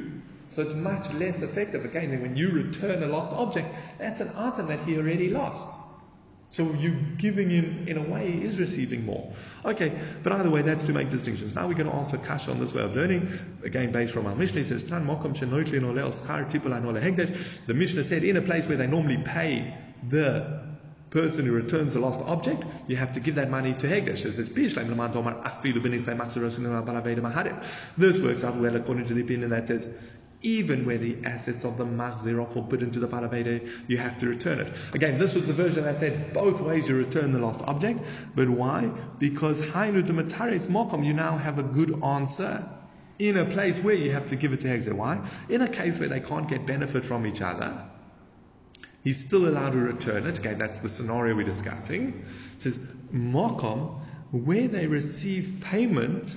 So 0.53 0.61
it's 0.61 0.75
much 0.75 1.11
less 1.13 1.41
effective. 1.41 1.83
Again, 1.83 2.11
than 2.11 2.21
when 2.21 2.35
you 2.35 2.51
return 2.51 3.01
a 3.01 3.07
lost 3.07 3.35
object, 3.35 3.73
that's 3.97 4.21
an 4.21 4.31
item 4.35 4.67
that 4.67 4.81
he 4.81 4.97
already 4.97 5.29
lost. 5.29 5.67
So 6.51 6.71
you 6.73 6.91
giving 7.17 7.49
him, 7.49 7.87
in 7.87 7.97
a 7.97 8.03
way, 8.03 8.29
he 8.29 8.43
is 8.43 8.59
receiving 8.59 9.03
more. 9.03 9.33
Okay, 9.65 9.99
but 10.21 10.33
either 10.33 10.51
way, 10.51 10.61
that's 10.61 10.83
to 10.83 10.93
make 10.93 11.09
distinctions. 11.09 11.55
Now 11.55 11.67
we're 11.67 11.73
going 11.73 11.89
to 11.89 11.95
answer 11.95 12.19
Kash 12.19 12.47
on 12.47 12.59
this 12.59 12.71
way 12.75 12.83
of 12.83 12.95
learning. 12.95 13.27
Again, 13.63 13.91
based 13.91 14.13
from 14.13 14.27
our 14.27 14.35
Mishnah, 14.35 14.59
it 14.59 14.65
says, 14.65 14.83
The 14.83 14.93
Mishnah 17.73 18.03
said, 18.03 18.23
in 18.23 18.37
a 18.37 18.41
place 18.43 18.67
where 18.67 18.77
they 18.77 18.85
normally 18.85 19.17
pay 19.17 19.75
the 20.07 20.61
person 21.09 21.47
who 21.47 21.53
returns 21.53 21.95
the 21.95 21.99
lost 21.99 22.21
object, 22.21 22.63
you 22.87 22.97
have 22.97 23.13
to 23.13 23.19
give 23.19 23.33
that 23.35 23.49
money 23.49 23.73
to 23.73 23.87
Hegdesh. 23.87 24.23
It 24.23 24.33
says, 24.33 24.49
This 27.97 28.19
works 28.19 28.43
out 28.43 28.55
well 28.57 28.75
according 28.75 29.05
to 29.05 29.13
the 29.15 29.21
opinion 29.21 29.49
that 29.49 29.67
says, 29.67 29.87
even 30.43 30.85
where 30.85 30.97
the 30.97 31.17
assets 31.25 31.63
of 31.63 31.77
the 31.77 31.85
mahzir 31.85 32.41
are 32.41 32.45
forbidden 32.45 32.91
to 32.91 32.99
the 32.99 33.07
balavede, 33.07 33.69
you 33.87 33.97
have 33.97 34.19
to 34.19 34.27
return 34.27 34.59
it. 34.59 34.73
Again, 34.93 35.17
this 35.17 35.33
was 35.33 35.47
the 35.47 35.53
version 35.53 35.85
that 35.85 35.97
said 35.97 36.33
both 36.33 36.61
ways 36.61 36.87
you 36.87 36.95
return 36.95 37.31
the 37.31 37.39
lost 37.39 37.61
object, 37.61 38.01
but 38.35 38.49
why? 38.49 38.91
Because 39.19 39.61
hainu 39.61 40.03
mataris 40.03 40.67
mokom, 40.67 41.05
you 41.05 41.13
now 41.13 41.37
have 41.37 41.59
a 41.59 41.63
good 41.63 42.03
answer 42.03 42.69
in 43.19 43.37
a 43.37 43.45
place 43.45 43.79
where 43.79 43.95
you 43.95 44.11
have 44.11 44.27
to 44.27 44.35
give 44.35 44.53
it 44.53 44.61
to 44.61 44.67
Hegdesh. 44.67 44.93
Why? 44.93 45.27
In 45.49 45.61
a 45.61 45.67
case 45.67 45.99
where 45.99 46.09
they 46.09 46.19
can't 46.19 46.49
get 46.49 46.65
benefit 46.65 47.05
from 47.05 47.25
each 47.25 47.41
other, 47.41 47.85
he's 49.03 49.23
still 49.23 49.47
allowed 49.47 49.71
to 49.71 49.79
return 49.79 50.27
it. 50.27 50.39
Okay, 50.39 50.55
that's 50.55 50.79
the 50.79 50.89
scenario 50.89 51.35
we're 51.35 51.43
discussing. 51.43 52.25
It 52.55 52.61
says 52.61 52.79
mokom, 53.13 54.01
where 54.31 54.67
they 54.67 54.87
receive 54.87 55.59
payment, 55.61 56.35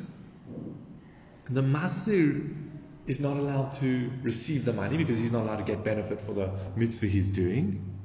the 1.48 1.62
mahzir 1.62 2.65
is 3.06 3.20
not 3.20 3.36
allowed 3.36 3.74
to 3.74 4.10
receive 4.22 4.64
the 4.64 4.72
money 4.72 4.96
because 4.96 5.18
he's 5.18 5.30
not 5.30 5.42
allowed 5.42 5.56
to 5.56 5.64
get 5.64 5.84
benefit 5.84 6.20
for 6.20 6.32
the 6.32 6.50
mitzvah 6.74 7.06
he's 7.06 7.30
doing. 7.30 7.96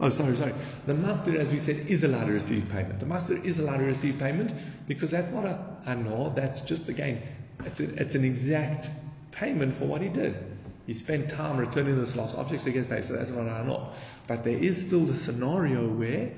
Oh, 0.00 0.08
sorry, 0.08 0.34
sorry. 0.34 0.52
The 0.86 0.94
Mahzir, 0.94 1.36
as 1.36 1.52
we 1.52 1.60
said, 1.60 1.86
is 1.86 2.02
allowed 2.02 2.24
to 2.24 2.32
receive 2.32 2.68
payment. 2.70 2.98
The 2.98 3.06
Mahzir 3.06 3.44
is 3.44 3.60
allowed 3.60 3.76
to 3.76 3.84
receive 3.84 4.18
payment 4.18 4.52
because 4.88 5.12
that's 5.12 5.30
not 5.30 5.44
a 5.44 5.64
anor, 5.86 6.34
that's 6.34 6.60
just, 6.62 6.88
again, 6.88 7.22
it's, 7.64 7.78
a, 7.78 7.84
it's 8.02 8.16
an 8.16 8.24
exact 8.24 8.90
payment 9.30 9.74
for 9.74 9.84
what 9.84 10.00
he 10.00 10.08
did. 10.08 10.34
He 10.86 10.94
spent 10.94 11.30
time 11.30 11.56
returning 11.56 12.00
this 12.00 12.16
lost 12.16 12.36
object, 12.36 12.62
so 12.62 12.66
he 12.66 12.72
gets 12.72 12.88
paid, 12.88 13.04
so 13.04 13.12
that's 13.12 13.30
not 13.30 13.42
an 13.42 13.48
anor. 13.48 13.92
But 14.26 14.42
there 14.42 14.58
is 14.58 14.80
still 14.80 15.04
the 15.04 15.14
scenario 15.14 15.88
where 15.88 16.32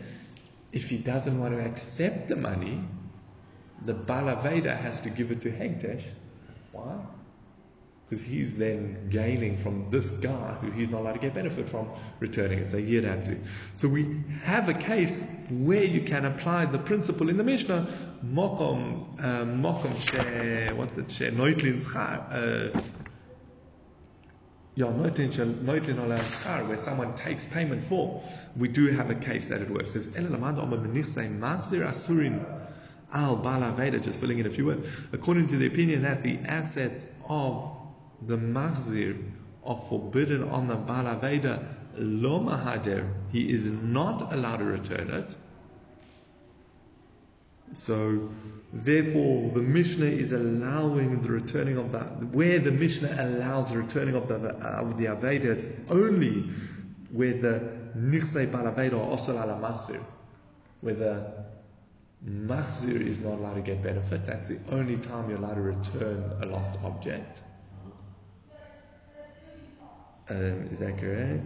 if 0.75 0.89
he 0.91 0.99
doesn't 0.99 1.39
want 1.39 1.57
to 1.57 1.65
accept 1.65 2.29
the 2.29 2.35
money, 2.35 2.83
the 3.85 3.95
Balaveda 3.95 4.77
has 4.77 4.99
to 5.01 5.09
give 5.09 5.31
it 5.31 5.41
to 5.43 5.51
Hegdesh. 5.51 6.03
Why? 6.73 6.97
Because 8.05 8.25
he's 8.25 8.57
then 8.57 9.09
gaining 9.09 9.57
from 9.57 9.87
this 9.91 10.11
guy 10.11 10.55
who 10.61 10.73
he's 10.73 10.89
not 10.89 11.03
allowed 11.03 11.13
to 11.13 11.21
get 11.21 11.33
benefit 11.33 11.69
from 11.69 11.89
returning 12.19 12.59
it. 12.59 12.71
So 12.71 12.79
he'd 12.79 13.05
have 13.05 13.23
to. 13.25 13.39
So 13.77 13.87
we 13.87 14.21
have 14.43 14.69
a 14.69 14.75
case 14.75 15.23
where 15.49 15.85
you 15.85 16.01
can 16.01 16.25
apply 16.25 16.67
the 16.67 16.79
principle 16.79 17.29
in 17.29 17.37
the 17.37 17.45
Mishnah, 17.45 17.87
mokom, 18.25 19.23
um, 19.23 19.63
mokom 19.63 19.95
she, 20.01 20.75
what's 20.75 20.99
it, 20.99 21.11
she, 21.11 21.31
yeah, 24.77 24.87
where 24.87 26.79
someone 26.79 27.15
takes 27.15 27.47
payment 27.47 27.85
for, 27.85 28.23
we 28.57 28.69
do 28.69 28.91
have 28.91 29.11
a 29.11 29.15
case 29.15 29.47
that 29.49 29.61
it 29.61 29.71
works. 29.71 29.95
It 29.95 30.03
says, 30.05 30.17
al 33.13 33.37
bala 33.37 33.73
veda, 33.73 34.01
just 34.01 34.19
filling 34.21 34.41
in 34.41 34.47
a 34.47 34.51
few 34.51 34.67
words. 34.67 34.87
According 35.13 35.47
to 35.49 35.57
the 35.57 35.67
opinion 35.67 36.03
that 36.03 36.23
the 36.23 36.39
assets 36.39 37.07
of 37.29 37.71
the 38.23 38.37
mahzir 38.37 39.23
are 39.65 39.79
forbidden 39.79 40.43
on 40.43 40.67
the 40.67 40.75
bala 40.75 41.17
veda, 41.21 41.65
lo 41.97 42.41
mahader, 42.41 43.09
he 43.31 43.51
is 43.53 43.67
not 43.67 44.33
allowed 44.33 44.57
to 44.57 44.65
return 44.65 45.11
it. 45.11 45.37
So, 47.73 48.31
therefore, 48.73 49.51
the 49.51 49.63
Mishnah 49.63 50.07
is 50.07 50.33
allowing 50.33 51.23
the 51.23 51.29
returning 51.31 51.77
of 51.79 51.93
that. 51.93 52.23
Where 52.27 52.59
the 52.59 52.71
Mishnah 52.71 53.17
allows 53.19 53.73
the 53.73 53.79
returning 53.79 54.15
of 54.15 54.29
the 54.29 54.37
of 54.37 54.97
the 54.97 55.07
Aveda, 55.07 55.47
it's 55.47 55.67
only 55.89 56.51
where 57.11 57.35
the 57.35 57.73
Nichsei 57.97 58.51
Balaveda 58.51 58.95
or 58.95 59.17
Osal 59.17 59.43
ala 59.43 59.59
Mahzir, 59.61 60.03
where 60.81 60.95
the 60.95 61.45
Mahzir 62.27 63.01
is 63.07 63.19
not 63.19 63.35
allowed 63.35 63.55
to 63.55 63.61
get 63.61 63.83
benefit. 63.83 64.27
That's 64.27 64.49
the 64.49 64.59
only 64.71 64.97
time 64.97 65.29
you're 65.29 65.39
allowed 65.39 65.55
to 65.55 65.61
return 65.61 66.33
a 66.43 66.47
lost 66.47 66.73
object. 66.85 67.43
Um, 70.31 70.69
is 70.73 70.79
that 70.79 70.99
correct? 70.99 71.45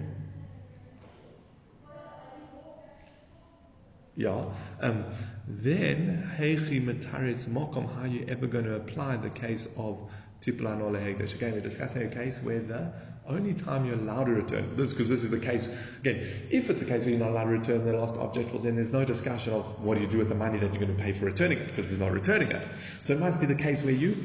Yeah. 4.18 4.46
Um, 4.80 5.04
then, 5.46 6.28
heichi 6.36 6.84
metaritz 6.84 7.46
mokom, 7.46 7.94
how 7.94 8.02
are 8.02 8.06
you 8.08 8.26
ever 8.26 8.48
going 8.48 8.64
to 8.64 8.74
apply 8.74 9.16
the 9.16 9.30
case 9.30 9.68
of 9.76 10.10
tiplan 10.42 10.82
or 10.82 10.90
hegdesh? 10.90 11.36
Again, 11.36 11.52
we're 11.52 11.60
discussing 11.60 12.02
a 12.02 12.08
case 12.08 12.40
where 12.42 12.58
the 12.58 12.92
only 13.28 13.54
time 13.54 13.84
you're 13.86 13.94
allowed 13.94 14.24
to 14.24 14.32
return, 14.32 14.76
this 14.76 14.92
because 14.92 15.08
this 15.08 15.22
is 15.22 15.30
the 15.30 15.38
case, 15.38 15.68
again, 16.00 16.26
if 16.50 16.68
it's 16.68 16.82
a 16.82 16.84
case 16.84 17.02
where 17.04 17.10
you're 17.10 17.20
not 17.20 17.30
allowed 17.30 17.44
to 17.44 17.50
return 17.50 17.84
the 17.84 17.92
lost 17.92 18.16
object, 18.16 18.50
well 18.52 18.60
then 18.60 18.74
there's 18.74 18.90
no 18.90 19.04
discussion 19.04 19.52
of 19.52 19.80
what 19.84 19.94
do 19.94 20.00
you 20.00 20.08
do 20.08 20.18
with 20.18 20.30
the 20.30 20.34
money 20.34 20.58
that 20.58 20.74
you're 20.74 20.84
going 20.84 20.96
to 20.96 21.00
pay 21.00 21.12
for 21.12 21.26
returning 21.26 21.58
it, 21.58 21.68
because 21.68 21.88
he's 21.88 22.00
not 22.00 22.10
returning 22.10 22.50
it. 22.50 22.66
So 23.04 23.12
it 23.12 23.20
must 23.20 23.38
be 23.38 23.46
the 23.46 23.54
case 23.54 23.84
where 23.84 23.94
you 23.94 24.16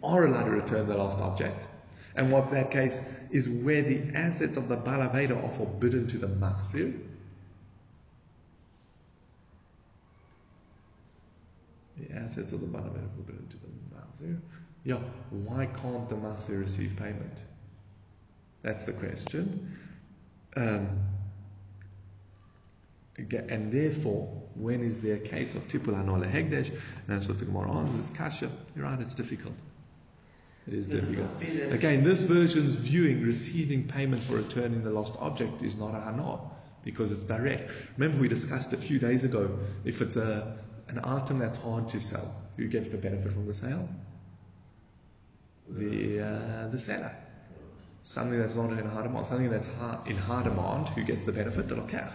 are 0.00 0.26
allowed 0.26 0.44
to 0.44 0.52
return 0.52 0.86
the 0.86 0.96
lost 0.96 1.18
object. 1.18 1.66
And 2.14 2.30
what's 2.30 2.50
that 2.50 2.70
case 2.70 3.00
is 3.32 3.48
where 3.48 3.82
the 3.82 4.14
assets 4.14 4.56
of 4.56 4.68
the 4.68 4.76
Balaveda 4.76 5.44
are 5.44 5.50
forbidden 5.50 6.06
to 6.06 6.18
the 6.18 6.28
Mahzir, 6.28 6.96
the 12.00 12.14
assets 12.16 12.52
of 12.52 12.60
the 12.60 12.66
Balaveda 12.66 13.04
are 13.04 13.16
forbidden 13.16 13.46
to 13.48 13.56
the 13.56 13.66
Mahzir. 13.94 14.40
Yeah, 14.84 14.96
why 15.30 15.66
can't 15.66 16.08
the 16.08 16.16
Mahzir 16.16 16.60
receive 16.60 16.96
payment? 16.96 17.42
That's 18.62 18.84
the 18.84 18.92
question. 18.92 19.76
Um, 20.56 20.88
And 23.16 23.72
therefore, 23.72 24.28
when 24.54 24.82
is 24.82 25.00
there 25.00 25.16
a 25.16 25.18
case 25.18 25.54
of 25.54 25.68
tipul 25.68 25.94
hanola 25.94 26.30
hegdesh? 26.30 26.70
And 26.70 27.06
that's 27.06 27.28
what 27.28 27.38
the 27.38 27.44
Gemara 27.44 27.70
answers. 27.70 28.08
It's 28.08 28.18
kasha. 28.18 28.50
You're 28.74 28.86
right, 28.86 29.00
it's 29.00 29.14
difficult. 29.14 29.54
It 30.66 30.74
is 30.74 30.86
difficult. 30.86 31.28
Again, 31.70 32.04
this 32.04 32.22
version's 32.22 32.74
viewing 32.74 33.22
receiving 33.22 33.88
payment 33.88 34.22
for 34.22 34.36
returning 34.36 34.84
the 34.84 34.90
lost 34.90 35.16
object 35.18 35.62
is 35.62 35.76
not 35.76 35.94
a 35.94 36.00
hana 36.00 36.38
because 36.84 37.12
it's 37.12 37.24
direct. 37.24 37.70
Remember, 37.96 38.20
we 38.20 38.28
discussed 38.28 38.72
a 38.72 38.76
few 38.76 38.98
days 38.98 39.24
ago 39.24 39.58
if 39.84 40.00
it's 40.00 40.16
a 40.16 40.56
an 40.90 41.00
item 41.04 41.38
that's 41.38 41.58
hard 41.58 41.88
to 41.90 42.00
sell, 42.00 42.34
who 42.56 42.66
gets 42.68 42.88
the 42.88 42.98
benefit 42.98 43.32
from 43.32 43.46
the 43.46 43.54
sale? 43.54 43.88
The 45.68 46.20
uh, 46.20 46.68
the 46.68 46.78
seller. 46.78 47.14
Something 48.02 48.40
that's 48.40 48.56
not 48.56 48.72
in 48.72 48.84
high 48.86 49.02
demand, 49.02 49.26
something 49.26 49.50
that's 49.50 49.68
high, 49.78 49.98
in 50.06 50.16
high 50.16 50.42
demand, 50.42 50.88
who 50.88 51.04
gets 51.04 51.24
the 51.24 51.32
benefit? 51.32 51.68
The 51.68 51.76
lokach. 51.76 52.12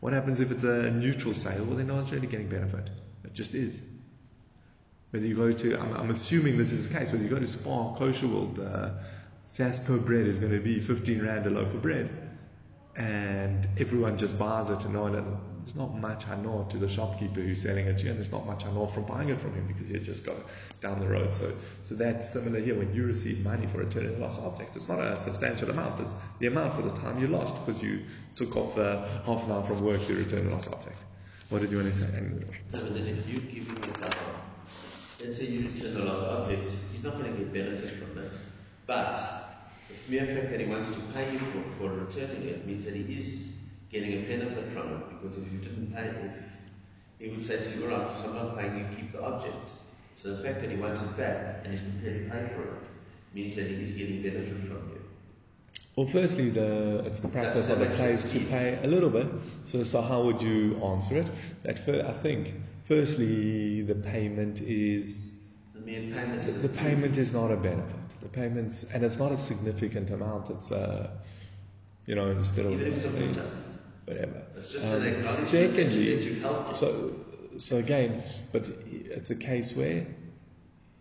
What 0.00 0.14
happens 0.14 0.40
if 0.40 0.50
it's 0.50 0.64
a 0.64 0.90
neutral 0.90 1.32
sale? 1.32 1.64
Well, 1.64 1.76
they're 1.76 1.86
not 1.86 2.10
really 2.10 2.26
getting 2.26 2.48
benefit. 2.48 2.90
It 3.24 3.34
just 3.34 3.54
is. 3.54 3.80
Whether 5.10 5.26
you 5.26 5.36
go 5.36 5.52
to, 5.52 5.78
I'm, 5.78 5.94
I'm 5.94 6.10
assuming 6.10 6.58
this 6.58 6.72
is 6.72 6.88
the 6.88 6.98
case, 6.98 7.12
whether 7.12 7.22
you 7.22 7.30
go 7.30 7.38
to 7.38 7.46
Spar, 7.46 7.94
Kosher 7.96 8.26
World, 8.26 8.58
uh, 8.58 8.90
Sasko 9.48 10.04
bread 10.04 10.26
is 10.26 10.38
going 10.38 10.52
to 10.52 10.58
be 10.58 10.80
15 10.80 11.22
Rand 11.22 11.46
a 11.46 11.50
loaf 11.50 11.72
of 11.74 11.82
bread. 11.82 12.10
And 12.96 13.68
everyone 13.78 14.18
just 14.18 14.38
buys 14.38 14.70
it 14.70 14.84
and 14.84 14.94
knowing 14.94 15.12
that 15.12 15.24
there's 15.64 15.76
not 15.76 15.94
much 15.94 16.28
I 16.28 16.36
know 16.36 16.66
to 16.70 16.76
the 16.76 16.88
shopkeeper 16.88 17.40
who's 17.40 17.62
selling 17.62 17.86
it 17.86 17.98
to 17.98 18.04
you, 18.04 18.10
and 18.10 18.18
there's 18.18 18.32
not 18.32 18.46
much 18.46 18.64
I 18.64 18.72
know 18.72 18.86
from 18.86 19.04
buying 19.04 19.28
it 19.28 19.40
from 19.40 19.54
him 19.54 19.66
because 19.66 19.90
you 19.90 19.98
just 20.00 20.24
go 20.24 20.36
down 20.80 21.00
the 21.00 21.06
road. 21.06 21.34
So, 21.34 21.52
so 21.84 21.94
that's 21.94 22.32
similar 22.32 22.60
here. 22.60 22.76
When 22.76 22.92
you 22.94 23.04
receive 23.04 23.44
money 23.44 23.66
for 23.66 23.82
a 23.82 24.18
lost 24.18 24.40
object, 24.40 24.76
it's 24.76 24.88
not 24.88 25.00
a 25.00 25.16
substantial 25.16 25.70
amount. 25.70 26.00
It's 26.00 26.14
the 26.40 26.48
amount 26.48 26.74
for 26.74 26.82
the 26.82 26.94
time 26.96 27.20
you 27.20 27.28
lost 27.28 27.54
because 27.64 27.82
you 27.82 28.02
took 28.34 28.56
off 28.56 28.76
uh, 28.76 29.06
half 29.24 29.44
an 29.44 29.52
hour 29.52 29.62
from 29.62 29.80
work 29.84 30.04
to 30.06 30.14
return 30.14 30.48
a 30.48 30.50
lost 30.50 30.68
object. 30.68 30.98
What 31.48 31.60
did 31.60 31.70
you 31.70 31.78
want 31.78 31.92
to 31.94 32.00
say? 32.00 32.06
Then 32.06 32.46
if 32.72 33.28
you 33.28 33.40
give 33.40 33.66
him 33.68 33.76
a 34.02 35.24
let's 35.24 35.36
say 35.36 35.44
you 35.46 35.68
return 35.68 35.94
the 35.94 36.04
lost 36.04 36.24
object, 36.24 36.70
he's 36.92 37.04
not 37.04 37.18
going 37.18 37.32
to 37.32 37.38
get 37.38 37.52
benefit 37.52 37.90
from 37.90 38.14
that. 38.16 38.36
But 38.86 39.20
the 39.88 40.10
mere 40.10 40.26
fact 40.26 40.50
that 40.50 40.60
he 40.60 40.66
wants 40.66 40.90
to 40.90 40.98
pay 41.14 41.32
you 41.32 41.38
for, 41.38 41.62
for 41.62 41.90
returning 41.90 42.48
it 42.48 42.66
means 42.66 42.84
that 42.84 42.94
he 42.94 43.02
is 43.02 43.61
getting 43.92 44.24
a 44.24 44.26
benefit 44.26 44.72
from 44.72 44.94
it 44.94 45.08
because 45.10 45.36
if 45.36 45.52
you 45.52 45.58
didn't 45.58 45.94
pay, 45.94 46.08
if 46.08 46.36
he 47.18 47.28
would 47.28 47.44
say 47.44 47.58
to 47.58 47.78
you, 47.78 47.84
all 47.84 47.98
right, 48.00 48.10
so 48.10 48.24
I'm 48.24 48.34
not 48.34 48.58
paying 48.58 48.78
you, 48.78 48.86
keep 48.96 49.12
the 49.12 49.22
object. 49.22 49.72
So 50.16 50.34
the 50.34 50.42
fact 50.42 50.62
that 50.62 50.70
he 50.70 50.76
wants 50.76 51.02
it 51.02 51.16
back 51.16 51.60
and 51.64 51.72
he's 51.72 51.82
prepared 51.82 52.24
to 52.24 52.30
pay 52.30 52.54
for 52.54 52.62
it 52.62 52.88
means 53.34 53.56
that 53.56 53.66
he 53.66 53.74
is 53.74 53.92
getting 53.92 54.22
benefit 54.22 54.58
from 54.62 54.88
you. 54.90 55.02
Well, 55.96 56.06
firstly, 56.06 56.48
the, 56.48 57.02
it's 57.04 57.20
the 57.20 57.28
practice 57.28 57.68
of 57.68 57.78
the 57.78 57.86
place 57.86 58.30
to 58.32 58.40
pay 58.46 58.78
a 58.82 58.86
little 58.86 59.10
bit. 59.10 59.26
So, 59.66 59.82
so 59.82 60.00
how 60.00 60.22
would 60.22 60.40
you 60.40 60.82
answer 60.82 61.18
it? 61.18 61.26
That 61.64 61.78
for, 61.78 62.06
I 62.06 62.12
think, 62.14 62.54
firstly, 62.84 63.82
the 63.82 63.94
payment 63.94 64.62
is 64.62 65.34
the, 65.74 65.82
payment, 65.82 66.42
the, 66.44 66.52
the 66.52 66.68
payment 66.70 67.18
is 67.18 67.32
not 67.32 67.50
a 67.50 67.56
benefit. 67.56 67.96
The 68.22 68.28
payments, 68.28 68.84
and 68.84 69.04
it's 69.04 69.18
not 69.18 69.32
a 69.32 69.38
significant 69.38 70.10
amount. 70.10 70.48
It's 70.48 70.70
a, 70.70 71.10
you 72.06 72.14
know, 72.14 72.30
instead 72.30 72.64
of 72.64 72.72
even 72.72 72.86
if 72.86 73.04
it's 73.04 73.36
a 73.36 73.44
whatever. 74.04 74.42
It's 74.56 74.72
just 74.72 74.86
um, 74.86 75.02
an 75.02 75.32
secondly, 75.32 76.14
that 76.14 76.24
you've 76.24 76.42
helped 76.42 76.76
so 76.76 77.14
so 77.58 77.76
again, 77.76 78.22
but 78.50 78.68
it's 78.90 79.30
a 79.30 79.34
case 79.34 79.74
where 79.74 80.06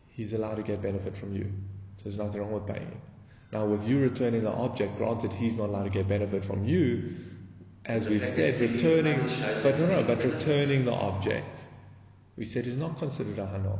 he's 0.09 0.33
allowed 0.33 0.55
to 0.55 0.63
get 0.63 0.81
benefit 0.81 1.17
from 1.17 1.33
you. 1.33 1.51
So 1.97 2.03
there's 2.03 2.17
nothing 2.17 2.41
wrong 2.41 2.51
with 2.51 2.67
paying 2.67 2.87
him. 2.87 3.01
Now, 3.51 3.65
with 3.65 3.87
you 3.87 3.99
returning 3.99 4.43
the 4.43 4.51
object, 4.51 4.97
granted 4.97 5.33
he's 5.33 5.55
not 5.55 5.69
allowed 5.69 5.83
to 5.83 5.89
get 5.89 6.07
benefit 6.07 6.45
from 6.45 6.63
you, 6.63 7.15
as 7.85 8.07
we've 8.07 8.25
said, 8.25 8.59
returning, 8.61 9.19
but 9.63 9.77
no, 9.79 9.87
no, 9.87 10.03
but 10.03 10.23
returning 10.23 10.85
the 10.85 10.93
object, 10.93 11.63
we 12.37 12.45
said 12.45 12.65
is 12.67 12.77
not 12.77 12.97
considered 12.97 13.39
a 13.39 13.45
hana. 13.45 13.77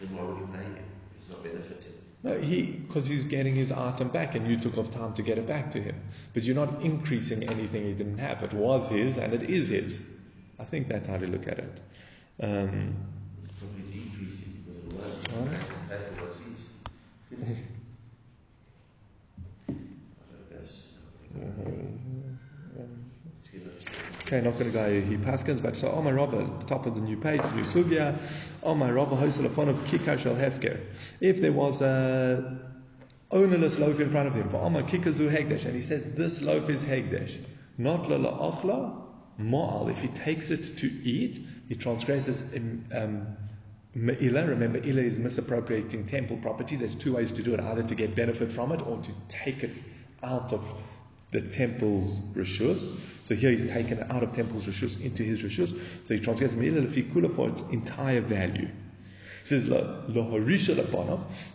Then 0.00 0.16
why 0.16 0.24
would 0.24 0.38
he 0.38 0.56
pay 0.56 0.64
you? 0.64 0.84
He's 1.18 1.28
not 1.28 1.42
benefiting. 1.42 1.95
No, 2.26 2.36
he 2.40 2.72
because 2.72 3.06
he's 3.06 3.24
getting 3.24 3.54
his 3.54 3.70
item 3.70 4.08
back, 4.08 4.34
and 4.34 4.48
you 4.48 4.56
took 4.56 4.76
off 4.78 4.90
time 4.90 5.14
to 5.14 5.22
get 5.22 5.38
it 5.38 5.46
back 5.46 5.70
to 5.70 5.80
him. 5.80 5.94
But 6.34 6.42
you're 6.42 6.56
not 6.56 6.82
increasing 6.82 7.48
anything 7.48 7.84
he 7.84 7.92
didn't 7.92 8.18
have. 8.18 8.42
It 8.42 8.52
was 8.52 8.88
his, 8.88 9.16
and 9.16 9.32
it 9.32 9.44
is 9.44 9.68
his. 9.68 10.00
I 10.58 10.64
think 10.64 10.88
that's 10.88 11.06
how 11.06 11.18
to 11.18 11.26
look 11.28 11.46
at 11.46 11.60
it. 11.60 11.80
Um, 12.40 12.96
it's 13.44 13.52
probably 13.60 13.82
decreasing 13.92 14.64
because 14.66 14.82
it 14.82 14.92
was. 14.92 15.18
Right. 15.36 16.00
What's 16.20 16.40
his. 16.40 16.66
Okay, 24.26 24.40
not 24.40 24.58
going 24.58 24.66
to 24.66 24.72
go 24.72 25.00
he 25.02 25.16
paskins, 25.16 25.62
but 25.62 25.76
so 25.76 25.88
Omar 25.92 26.12
Rabba, 26.14 26.64
top 26.66 26.84
of 26.86 26.96
the 26.96 27.00
new 27.00 27.16
page, 27.16 27.40
new 27.54 27.62
sugya, 27.62 28.18
Omar 28.64 28.92
Rabba 28.92 29.14
hosted 29.14 29.44
a 29.44 29.48
fun 29.48 29.68
of 29.68 29.76
kikar 29.84 30.18
shel 30.18 30.34
hefker. 30.34 30.80
If 31.20 31.40
there 31.40 31.52
was 31.52 31.80
a 31.80 32.58
ownerless 33.30 33.78
loaf 33.78 34.00
in 34.00 34.10
front 34.10 34.26
of 34.26 34.34
him, 34.34 34.48
for 34.48 34.56
Omar 34.56 34.82
kikazu 34.82 35.30
hegdesh, 35.30 35.64
and 35.64 35.76
he 35.76 35.80
says 35.80 36.02
this 36.14 36.42
loaf 36.42 36.68
is 36.68 36.82
hegdesh, 36.82 37.38
not 37.78 38.10
la 38.10 38.50
achla, 38.50 39.00
ma'al. 39.40 39.92
If 39.92 40.00
he 40.00 40.08
takes 40.08 40.50
it 40.50 40.76
to 40.78 40.88
eat, 40.88 41.46
he 41.68 41.76
transgresses 41.76 42.42
in, 42.52 42.84
um, 42.92 43.28
Me'ila, 43.94 44.44
remember, 44.48 44.78
Ila 44.84 45.02
is 45.02 45.20
misappropriating 45.20 46.08
temple 46.08 46.38
property. 46.38 46.74
There's 46.74 46.96
two 46.96 47.14
ways 47.14 47.30
to 47.30 47.44
do 47.44 47.54
it 47.54 47.60
either 47.60 47.84
to 47.84 47.94
get 47.94 48.16
benefit 48.16 48.50
from 48.50 48.72
it 48.72 48.84
or 48.84 48.98
to 48.98 49.10
take 49.28 49.62
it 49.62 49.70
out 50.24 50.52
of 50.52 50.64
the 51.30 51.42
temple's 51.42 52.18
rishus. 52.34 52.98
So 53.26 53.34
here 53.34 53.50
he's 53.50 53.68
taken 53.68 53.98
it 53.98 54.08
out 54.08 54.22
of 54.22 54.36
temple's 54.36 54.66
rishus 54.66 55.04
into 55.04 55.24
his 55.24 55.42
rishus. 55.42 55.76
So 56.04 56.14
he 56.14 56.20
transgresses 56.20 56.56
me'ila 56.56 56.82
lefi 56.82 57.34
for 57.34 57.48
its 57.48 57.60
entire 57.72 58.20
value. 58.20 58.68
He 59.42 59.48
says, 59.48 59.66
lo 59.66 60.04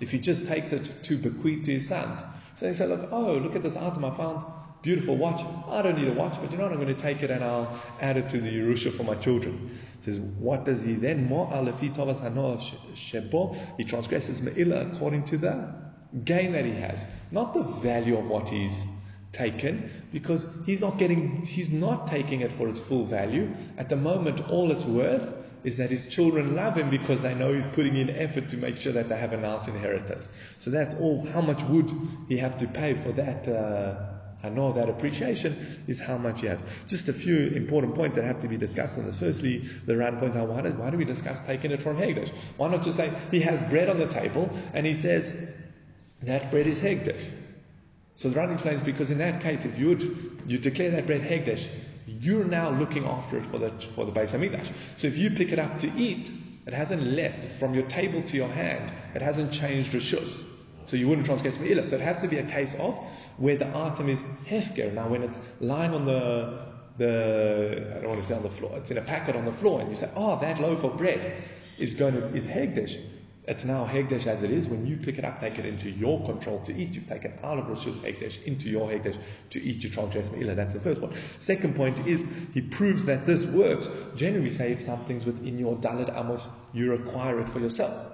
if 0.02 0.12
he 0.12 0.20
just 0.20 0.48
takes 0.50 0.74
it 0.74 0.92
to 1.04 1.18
bequeath 1.18 1.64
to 1.64 1.72
his 1.72 1.88
sons. 1.88 2.26
So 2.58 2.68
he 2.68 2.74
said, 2.74 2.90
look, 2.90 3.08
oh, 3.14 3.36
look 3.36 3.56
at 3.56 3.64
this 3.64 3.78
item 3.78 4.04
I 4.04 4.14
found. 4.14 4.44
Beautiful 4.82 5.16
watch. 5.16 5.46
I 5.70 5.82
don't 5.82 5.98
need 5.98 6.10
a 6.10 6.14
watch, 6.14 6.36
but 6.42 6.52
you 6.52 6.58
know 6.58 6.64
what? 6.66 6.74
I'm 6.74 6.82
going 6.82 6.94
to 6.94 7.02
take 7.02 7.24
it 7.24 7.32
and 7.32 7.42
I'll 7.42 7.82
add 8.02 8.18
it 8.18 8.28
to 8.30 8.42
the 8.42 8.50
Yerusha 8.50 8.92
for 8.92 9.04
my 9.04 9.16
children. 9.16 9.80
He 10.02 10.12
says, 10.12 10.20
what 10.20 10.66
does 10.66 10.84
he 10.84 10.96
then? 10.96 11.30
He 13.78 13.84
transgresses 13.86 14.42
me'ila 14.42 14.92
according 14.92 15.24
to 15.24 15.38
the 15.38 15.74
gain 16.26 16.52
that 16.52 16.66
he 16.66 16.74
has, 16.74 17.06
not 17.32 17.54
the 17.54 17.64
value 17.64 18.18
of 18.18 18.28
what 18.28 18.50
he's 18.50 18.84
taken 19.32 19.90
because 20.12 20.46
he's 20.66 20.82
not 20.82 20.98
getting 20.98 21.46
he's 21.46 21.72
not 21.72 22.08
taking 22.08 22.42
it 22.42 22.52
for 22.52 22.68
its 22.68 22.80
full 22.80 23.06
value 23.06 23.50
at 23.78 23.88
the 23.90 23.96
moment 23.96 24.50
all 24.50 24.72
it's 24.72 24.84
worth 24.84 25.34
is 25.64 25.78
that 25.78 25.90
his 25.90 26.08
children 26.08 26.56
love 26.56 26.76
him 26.76 26.90
because 26.90 27.22
they 27.22 27.34
know 27.34 27.54
he's 27.54 27.68
putting 27.68 27.96
in 27.96 28.10
effort 28.10 28.50
to 28.50 28.58
make 28.58 28.78
sure 28.78 28.92
that 28.92 29.08
they 29.08 29.18
have 29.18 29.32
a 29.32 29.38
nice 29.38 29.68
inheritance 29.68 30.30
so 30.60 30.70
that's 30.70 30.94
all 30.96 31.26
how 31.28 31.40
much 31.40 31.62
would 31.64 31.90
he 32.28 32.38
have 32.38 32.58
to 32.58 32.68
pay 32.68 32.94
for 32.94 33.12
that 33.14 33.48
uh, 33.48 33.96
I 34.44 34.50
know 34.50 34.74
that 34.74 34.90
appreciation 34.90 35.84
is 35.88 36.00
how 36.00 36.18
much 36.18 36.42
he 36.42 36.48
has. 36.48 36.60
Just 36.88 37.08
a 37.10 37.14
few 37.14 37.50
important 37.50 37.94
points 37.94 38.16
that 38.16 38.26
have 38.26 38.40
to 38.40 38.48
be 38.48 38.58
discussed 38.58 38.98
on 38.98 39.06
this. 39.06 39.20
Firstly, 39.20 39.70
the 39.86 39.96
Ran 39.96 40.18
point 40.18 40.36
out 40.36 40.50
why, 40.50 40.62
why 40.62 40.90
do 40.90 40.98
we 40.98 41.06
discuss 41.06 41.46
taking 41.46 41.70
it 41.70 41.82
from 41.82 41.98
Hegdesh? 41.98 42.32
Why 42.58 42.70
not 42.70 42.82
just 42.82 42.98
say 42.98 43.14
he 43.30 43.40
has 43.42 43.62
bread 43.62 43.88
on 43.88 44.00
the 44.00 44.08
table 44.08 44.50
and 44.74 44.86
he 44.86 44.96
says 44.96 45.48
that 46.24 46.50
bread 46.50 46.66
is 46.66 46.80
Hegdesh? 46.80 47.22
So 48.16 48.30
the 48.30 48.36
Ran 48.36 48.52
explains 48.52 48.84
because 48.84 49.12
in 49.12 49.18
that 49.20 49.42
case, 49.42 49.66
if 49.66 49.78
you 49.80 49.90
would 49.90 50.42
you 50.46 50.58
declare 50.58 50.92
that 50.92 51.08
bread 51.08 51.22
hegdesh, 51.22 51.66
you're 52.06 52.46
now 52.46 52.70
looking 52.70 53.06
after 53.06 53.38
it 53.38 53.46
for 53.46 53.58
the 53.58 53.72
for 53.96 54.06
the 54.06 54.12
Beis 54.12 54.30
Hamikdash. 54.30 54.68
So 54.98 55.08
if 55.08 55.18
you 55.18 55.32
pick 55.32 55.52
it 55.52 55.60
up 55.60 55.78
to 55.80 55.92
eat, 55.98 56.32
it 56.66 56.74
hasn't 56.74 57.04
left 57.04 57.46
from 57.60 57.74
your 57.74 57.84
table 57.88 58.22
to 58.24 58.38
your 58.38 58.48
hand. 58.48 58.94
It 59.16 59.22
hasn't 59.22 59.52
changed 59.52 59.92
rishus. 59.92 60.44
So 60.86 60.98
you 60.98 61.08
wouldn't 61.08 61.26
transgress 61.26 61.58
me'ilah. 61.58 61.86
So 61.88 61.96
it 61.96 62.02
has 62.02 62.22
to 62.22 62.28
be 62.28 62.38
a 62.38 62.44
case 62.44 62.76
of 62.76 62.96
where 63.38 63.56
the 63.56 63.76
item 63.76 64.10
is 64.10 64.20
hefker. 64.48 64.94
Now 64.94 65.08
when 65.08 65.24
it's 65.24 65.40
lying 65.60 65.94
on 65.94 66.06
the 66.06 66.72
the 66.98 67.96
I 67.96 68.00
don't 68.02 68.10
want 68.10 68.22
to 68.22 68.28
say 68.28 68.36
on 68.36 68.44
the 68.44 68.50
floor. 68.50 68.78
It's 68.78 68.92
in 68.92 68.98
a 68.98 69.02
packet 69.02 69.36
on 69.36 69.46
the 69.46 69.54
floor, 69.54 69.82
and 69.82 69.90
you 69.90 69.96
say, 69.96 70.10
"Oh, 70.16 70.40
that 70.42 70.60
loaf 70.60 70.84
of 70.84 70.98
bread 70.98 71.44
is 71.78 71.94
going 71.94 72.14
to 72.14 72.28
is 72.36 72.46
hegdesh." 72.46 73.00
It's 73.52 73.66
now 73.66 73.86
Hegdesh 73.86 74.28
as 74.28 74.44
it 74.44 74.52
is. 74.52 74.66
When 74.66 74.88
you 74.88 74.96
pick 74.96 75.18
it 75.18 75.26
up, 75.26 75.42
take 75.42 75.60
it 75.60 75.66
into 75.66 75.90
your 75.90 76.26
control 76.26 76.62
to 76.62 76.74
eat. 76.74 76.96
You've 76.96 77.06
taken 77.06 77.34
out 77.44 77.58
of 77.58 77.66
Rosh's 77.66 77.98
Hegdesh 77.98 78.42
into 78.44 78.70
your 78.70 78.88
Hegdesh 78.88 79.18
to 79.50 79.62
eat 79.62 79.84
your 79.84 79.92
transgress 79.92 80.30
Me'ilah. 80.30 80.56
That's 80.56 80.74
the 80.74 80.80
first 80.80 81.02
point. 81.02 81.18
Second 81.42 81.76
point 81.76 82.08
is 82.08 82.26
he 82.54 82.62
proves 82.62 83.04
that 83.06 83.28
this 83.28 83.44
works. 83.44 83.90
Generally, 84.16 84.52
say 84.52 84.72
if 84.72 84.80
something's 84.80 85.26
within 85.26 85.60
your 85.60 85.76
Daled 85.76 86.18
Amos, 86.18 86.48
you 86.74 86.92
require 86.92 87.42
it 87.42 87.50
for 87.50 87.60
yourself. 87.60 88.14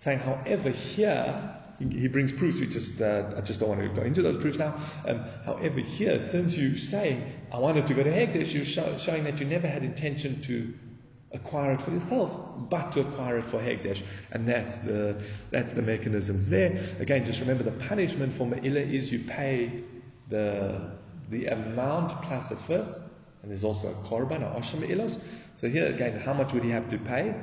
Saying, 0.00 0.20
however, 0.20 0.70
here 0.70 1.60
he, 1.78 2.08
brings 2.08 2.32
proofs. 2.32 2.58
We 2.58 2.66
just 2.66 2.98
uh, 2.98 3.34
I 3.36 3.42
just 3.42 3.60
don't 3.60 3.68
want 3.68 3.82
to 3.82 3.90
go 3.90 4.00
into 4.00 4.22
those 4.22 4.38
proofs 4.38 4.56
now. 4.56 4.74
Um, 5.04 5.22
however, 5.44 5.80
here, 5.80 6.18
since 6.18 6.56
you're 6.56 6.78
saying 6.78 7.30
I 7.52 7.58
wanted 7.58 7.88
to 7.88 7.94
go 7.94 8.02
to 8.02 8.10
Hegdesh, 8.10 8.54
you're 8.54 8.64
show, 8.64 8.96
showing 8.96 9.24
that 9.24 9.38
you 9.38 9.44
never 9.44 9.66
had 9.66 9.84
intention 9.84 10.40
to 10.42 10.72
acquire 11.32 11.72
it 11.72 11.82
for 11.82 11.90
yourself, 11.90 12.32
but 12.70 12.92
to 12.92 13.00
acquire 13.00 13.38
it 13.38 13.44
for 13.44 13.58
Hegdesh. 13.58 14.02
And 14.32 14.48
that's 14.48 14.78
the, 14.78 15.22
that's 15.50 15.72
the 15.72 15.82
mechanisms 15.82 16.48
there. 16.48 16.82
Again, 17.00 17.24
just 17.24 17.40
remember 17.40 17.64
the 17.64 17.72
punishment 17.86 18.32
for 18.32 18.46
Me'ilah 18.46 18.90
is 18.92 19.12
you 19.12 19.20
pay 19.20 19.82
the, 20.28 20.90
the 21.30 21.46
amount 21.46 22.22
plus 22.22 22.50
a 22.50 22.56
fifth, 22.56 22.94
and 23.42 23.50
there's 23.50 23.64
also 23.64 23.88
a 23.88 23.94
korban, 24.08 24.42
a 24.42 24.60
osham 24.60 24.86
ilos. 24.88 25.20
So 25.56 25.68
here 25.68 25.86
again, 25.86 26.18
how 26.18 26.32
much 26.32 26.52
would 26.52 26.64
he 26.64 26.70
have 26.70 26.88
to 26.90 26.98
pay? 26.98 27.34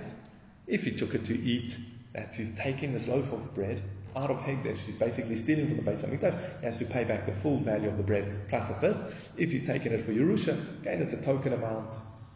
If 0.67 0.83
he 0.83 0.91
took 0.91 1.13
it 1.13 1.25
to 1.25 1.37
eat, 1.37 1.77
that 2.13 2.33
he's 2.33 2.49
taking 2.55 2.93
this 2.93 3.07
loaf 3.07 3.31
of 3.31 3.53
bread 3.53 3.81
out 4.15 4.31
of 4.31 4.37
Hegdesh, 4.37 4.77
he's 4.77 4.97
basically 4.97 5.35
stealing 5.35 5.67
from 5.67 5.77
the 5.77 5.83
Beis 5.83 6.03
Hamikdash, 6.03 6.59
he 6.59 6.65
has 6.65 6.77
to 6.77 6.85
pay 6.85 7.03
back 7.03 7.25
the 7.25 7.33
full 7.33 7.57
value 7.57 7.89
of 7.89 7.97
the 7.97 8.03
bread 8.03 8.47
plus 8.47 8.69
a 8.69 8.73
fifth. 8.75 9.13
If 9.37 9.51
he's 9.51 9.65
taken 9.65 9.91
it 9.91 10.01
for 10.01 10.13
Yerusha, 10.13 10.57
again, 10.81 11.01
it's 11.01 11.13
a 11.13 11.21
token 11.21 11.53
amount, 11.53 11.95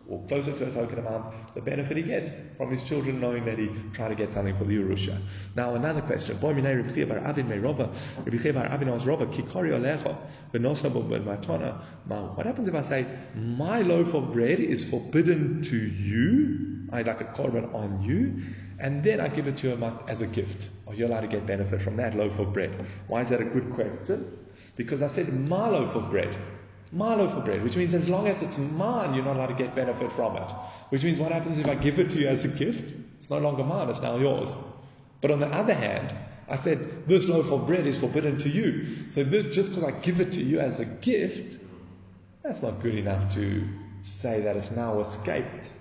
or 0.10 0.26
closer 0.28 0.52
to 0.58 0.68
a 0.68 0.72
token 0.72 1.00
amount, 1.00 1.34
the 1.54 1.62
benefit 1.62 1.96
he 1.98 2.04
gets 2.04 2.32
from 2.58 2.72
his 2.72 2.84
children 2.84 3.22
knowing 3.22 3.46
that 3.46 3.60
he 3.60 3.70
tried 3.94 4.10
to 4.10 4.16
get 4.16 4.34
something 4.34 4.56
for 4.56 4.64
the 4.64 4.76
Yerusha. 4.76 5.18
Now, 5.56 5.76
another 5.76 6.02
question. 6.02 6.38
What 6.42 6.56
happens 12.46 12.68
if 12.68 12.76
I 12.76 12.82
say, 12.82 13.06
my 13.36 13.82
loaf 13.82 14.14
of 14.16 14.34
bread 14.34 14.60
is 14.60 14.90
forbidden 14.90 15.62
to 15.64 15.78
you, 15.78 16.88
I 16.92 17.04
like 17.04 17.22
a 17.22 17.26
korban 17.26 17.74
on 17.76 18.02
you, 18.02 18.42
and 18.80 19.04
then 19.04 19.20
I 19.20 19.28
give 19.28 19.48
it 19.48 19.58
to 19.58 19.76
him 19.76 19.84
as 20.08 20.22
a 20.22 20.28
gift. 20.28 20.70
Oh, 20.88 20.92
Are 20.92 20.96
you 20.96 21.06
allowed 21.06 21.22
to 21.22 21.28
get 21.28 21.46
benefit 21.46 21.82
from 21.82 21.98
that 21.98 22.16
loaf 22.16 22.40
of 22.40 22.54
bread? 22.54 22.86
Why 23.08 23.22
is 23.22 23.30
that 23.30 23.42
a 23.42 23.46
good 23.46 23.72
question? 23.74 24.38
Because 24.76 25.02
I 25.02 25.08
said 25.10 25.32
my 25.48 25.68
loaf 25.70 25.96
of 25.96 26.10
bread. 26.10 26.36
My 26.92 27.14
loaf 27.14 27.36
of 27.36 27.46
bread, 27.46 27.64
which 27.64 27.78
means 27.78 27.94
as 27.94 28.10
long 28.10 28.28
as 28.28 28.42
it's 28.42 28.58
mine, 28.58 29.14
you're 29.14 29.24
not 29.24 29.36
allowed 29.36 29.48
to 29.48 29.54
get 29.54 29.76
benefit 29.76 30.12
from 30.12 30.38
it. 30.38 30.50
Which 30.90 31.04
means 31.04 31.20
what 31.20 31.32
happens 31.32 31.60
if 31.60 31.68
I 31.68 31.76
give 31.76 32.00
it 32.00 32.10
to 32.12 32.20
you 32.20 32.28
as 32.28 32.46
a 32.46 32.48
gift? 32.48 32.94
It's 33.20 33.30
no 33.30 33.38
longer 33.38 33.64
mine, 33.64 33.90
it's 33.90 34.02
now 34.02 34.18
yours. 34.18 34.50
But 35.22 35.30
on 35.32 35.40
the 35.40 35.48
other 35.48 35.74
hand, 35.74 36.16
I 36.48 36.58
said, 36.58 37.08
this 37.08 37.28
loaf 37.28 37.52
of 37.52 37.68
bread 37.68 37.86
is 37.86 38.00
forbidden 38.00 38.40
to 38.40 38.50
you. 38.50 38.88
So 39.12 39.24
this, 39.24 39.54
just 39.54 39.70
because 39.70 39.84
I 39.84 39.92
give 39.92 40.20
it 40.20 40.32
to 40.34 40.42
you 40.42 40.60
as 40.60 40.80
a 40.80 40.86
gift, 40.86 41.60
that's 42.42 42.64
not 42.64 42.82
good 42.82 42.96
enough 42.96 43.36
to 43.36 43.68
say 44.02 44.42
that 44.42 44.58
it's 44.58 44.72
now 44.72 45.00
escaped 45.00 45.72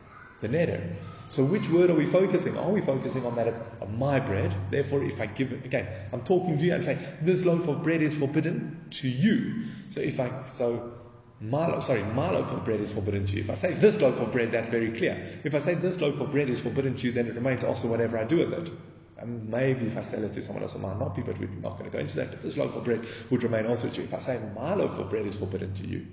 the 0.42 0.48
neder. 0.48 0.96
So 1.30 1.44
which 1.44 1.68
word 1.68 1.90
are 1.90 1.94
we 1.94 2.06
focusing? 2.06 2.56
Are 2.56 2.70
we 2.70 2.80
focusing 2.80 3.24
on 3.26 3.36
that 3.36 3.48
it's 3.48 3.60
my 3.96 4.18
bread? 4.18 4.54
Therefore, 4.70 5.04
if 5.04 5.20
I 5.20 5.26
give 5.26 5.52
it 5.52 5.64
again, 5.64 5.86
I'm 6.12 6.22
talking 6.22 6.58
to 6.58 6.64
you 6.64 6.74
and 6.74 6.82
say 6.82 6.98
this 7.20 7.44
loaf 7.44 7.68
of 7.68 7.82
bread 7.82 8.02
is 8.02 8.14
forbidden 8.14 8.80
to 8.90 9.08
you. 9.08 9.64
So 9.88 10.00
if 10.00 10.20
I 10.20 10.42
so 10.42 10.97
my 11.40 11.78
sorry, 11.80 12.02
my 12.02 12.30
loaf 12.30 12.50
of 12.52 12.64
bread 12.64 12.80
is 12.80 12.92
forbidden 12.92 13.24
to 13.26 13.36
you. 13.36 13.40
If 13.42 13.50
I 13.50 13.54
say 13.54 13.74
this 13.74 14.00
loaf 14.00 14.20
of 14.20 14.32
bread, 14.32 14.50
that's 14.50 14.68
very 14.68 14.90
clear. 14.90 15.40
If 15.44 15.54
I 15.54 15.60
say 15.60 15.74
this 15.74 16.00
loaf 16.00 16.20
of 16.20 16.32
bread 16.32 16.48
is 16.50 16.60
forbidden 16.60 16.96
to 16.96 17.06
you, 17.06 17.12
then 17.12 17.26
it 17.26 17.34
remains 17.34 17.62
also 17.62 17.88
whatever 17.88 18.18
I 18.18 18.24
do 18.24 18.38
with 18.38 18.52
it. 18.52 18.72
And 19.18 19.48
maybe 19.48 19.86
if 19.86 19.96
I 19.96 20.02
sell 20.02 20.22
it 20.24 20.32
to 20.34 20.42
someone 20.42 20.62
else, 20.62 20.74
it 20.74 20.80
might 20.80 20.98
not 20.98 21.14
be, 21.14 21.22
but 21.22 21.38
we're 21.38 21.48
not 21.48 21.78
going 21.78 21.90
to 21.90 21.96
go 21.96 21.98
into 21.98 22.16
that. 22.16 22.30
But 22.30 22.42
this 22.42 22.56
loaf 22.56 22.76
of 22.76 22.84
bread 22.84 23.06
would 23.30 23.42
remain 23.42 23.66
also 23.66 23.88
to 23.88 23.96
you. 24.00 24.04
If 24.04 24.14
I 24.14 24.20
say 24.20 24.40
my 24.54 24.74
loaf 24.74 24.98
of 24.98 25.10
bread 25.10 25.26
is 25.26 25.36
forbidden 25.36 25.74
to 25.74 25.86
you, 25.86 26.06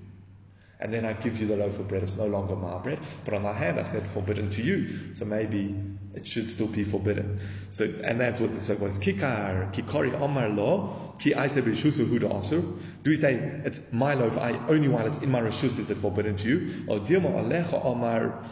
and 0.80 0.94
then 0.94 1.06
I 1.06 1.14
give 1.14 1.40
you 1.40 1.48
the 1.48 1.56
loaf 1.56 1.80
of 1.80 1.88
bread. 1.88 2.04
It's 2.04 2.18
no 2.18 2.28
longer 2.28 2.56
my 2.56 2.78
bread, 2.80 3.00
but 3.24 3.34
on 3.34 3.44
my 3.44 3.54
hand 3.54 3.80
I 3.80 3.84
said 3.84 4.04
forbidden 4.08 4.50
to 4.52 4.62
you. 4.62 5.16
So 5.16 5.26
maybe 5.26 5.76
it 6.14 6.28
should 6.28 6.50
still 6.50 6.68
be 6.68 6.84
forbidden. 6.84 7.40
So 7.72 7.86
and 8.04 8.20
that's 8.20 8.42
what 8.42 8.54
the 8.54 8.62
so 8.62 8.76
was 8.76 9.00
kikar 9.00 9.74
kikori 9.74 10.14
omar 10.20 10.50
lo 10.50 11.16
ki 11.20 11.34
aise 11.34 11.56
b'shusu 11.56 12.06
huda 12.06 12.32
asur. 12.32 12.62
Do 13.04 13.12
we 13.12 13.18
say 13.18 13.36
it's 13.64 13.80
my 13.92 14.14
loaf? 14.14 14.38
I 14.38 14.52
only 14.68 14.88
while 14.88 15.08
it's 15.08 15.20
in 15.20 15.32
my 15.32 15.42
rishus 15.42 15.80
is 15.80 15.90
it 15.90 15.98
forbidden 15.98 16.36
to 16.38 16.48
you? 16.48 16.86
Or 16.88 17.00
dilma 17.00 17.34
alecha 17.34 17.84
omar 17.84 18.44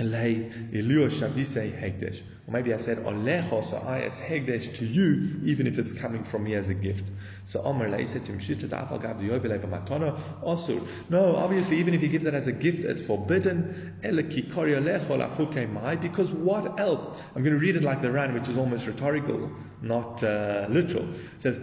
lei 0.00 0.50
ilua 0.72 1.08
shabise 1.08 1.70
hegdesh. 1.70 2.22
Or 2.46 2.52
maybe 2.52 2.74
I 2.74 2.78
said 2.78 2.98
olecho, 2.98 3.64
so 3.64 3.76
I 3.76 3.98
it's 3.98 4.18
hegdesh 4.18 4.74
to 4.78 4.84
you, 4.84 5.40
even 5.44 5.66
if 5.66 5.78
it's 5.78 5.92
coming 5.92 6.24
from 6.24 6.44
me 6.44 6.54
as 6.54 6.68
a 6.68 6.74
gift. 6.74 7.10
So 7.46 7.62
Omer 7.62 7.88
Leisetim 7.88 8.40
Shita 8.40 8.68
Da'afal 8.68 9.00
Gav 9.00 9.18
B'matana 9.18 10.18
Osur. 10.42 10.86
No, 11.08 11.36
obviously, 11.36 11.78
even 11.78 11.94
if 11.94 12.02
you 12.02 12.08
give 12.08 12.24
that 12.24 12.34
as 12.34 12.46
a 12.46 12.52
gift, 12.52 12.84
it's 12.84 13.02
forbidden. 13.02 13.96
Because 14.02 16.32
what 16.32 16.80
else? 16.80 17.06
I'm 17.34 17.42
going 17.42 17.54
to 17.54 17.60
read 17.60 17.76
it 17.76 17.82
like 17.82 18.02
the 18.02 18.10
Ran, 18.10 18.34
which 18.34 18.48
is 18.48 18.58
almost 18.58 18.86
rhetorical, 18.86 19.50
not 19.80 20.22
uh, 20.22 20.66
literal. 20.68 21.04
It 21.04 21.42
says, 21.42 21.56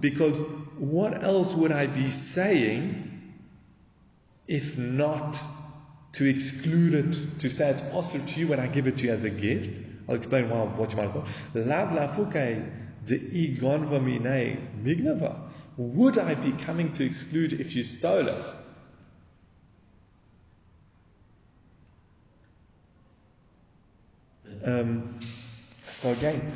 because 0.00 0.38
what 0.78 1.24
else 1.24 1.52
would 1.52 1.72
I 1.72 1.86
be 1.86 2.10
saying 2.10 3.34
if 4.46 4.78
not 4.78 5.36
to 6.16 6.26
exclude 6.26 6.94
it, 6.94 7.40
to 7.40 7.50
say 7.50 7.68
it's 7.70 7.82
also 7.92 8.18
to 8.18 8.40
you 8.40 8.48
when 8.48 8.58
I 8.58 8.68
give 8.68 8.86
it 8.86 8.96
to 8.98 9.04
you 9.04 9.12
as 9.12 9.24
a 9.24 9.30
gift? 9.30 9.78
I'll 10.08 10.14
explain 10.14 10.48
why, 10.48 10.62
what 10.62 10.90
you 10.90 10.96
might 10.96 11.12
call. 11.12 11.26
Lav 11.54 11.92
mine 11.92 12.72
mignava. 14.82 15.40
Would 15.76 16.16
I 16.16 16.34
be 16.34 16.52
coming 16.52 16.92
to 16.94 17.04
exclude 17.04 17.52
if 17.52 17.76
you 17.76 17.84
stole 17.84 18.28
it? 18.28 18.46
Um, 24.64 25.18
so 25.90 26.12
again, 26.12 26.50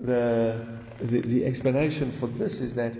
the, 0.00 0.66
the, 0.98 1.20
the 1.20 1.46
explanation 1.46 2.10
for 2.10 2.26
this 2.26 2.60
is 2.60 2.74
that 2.74 2.94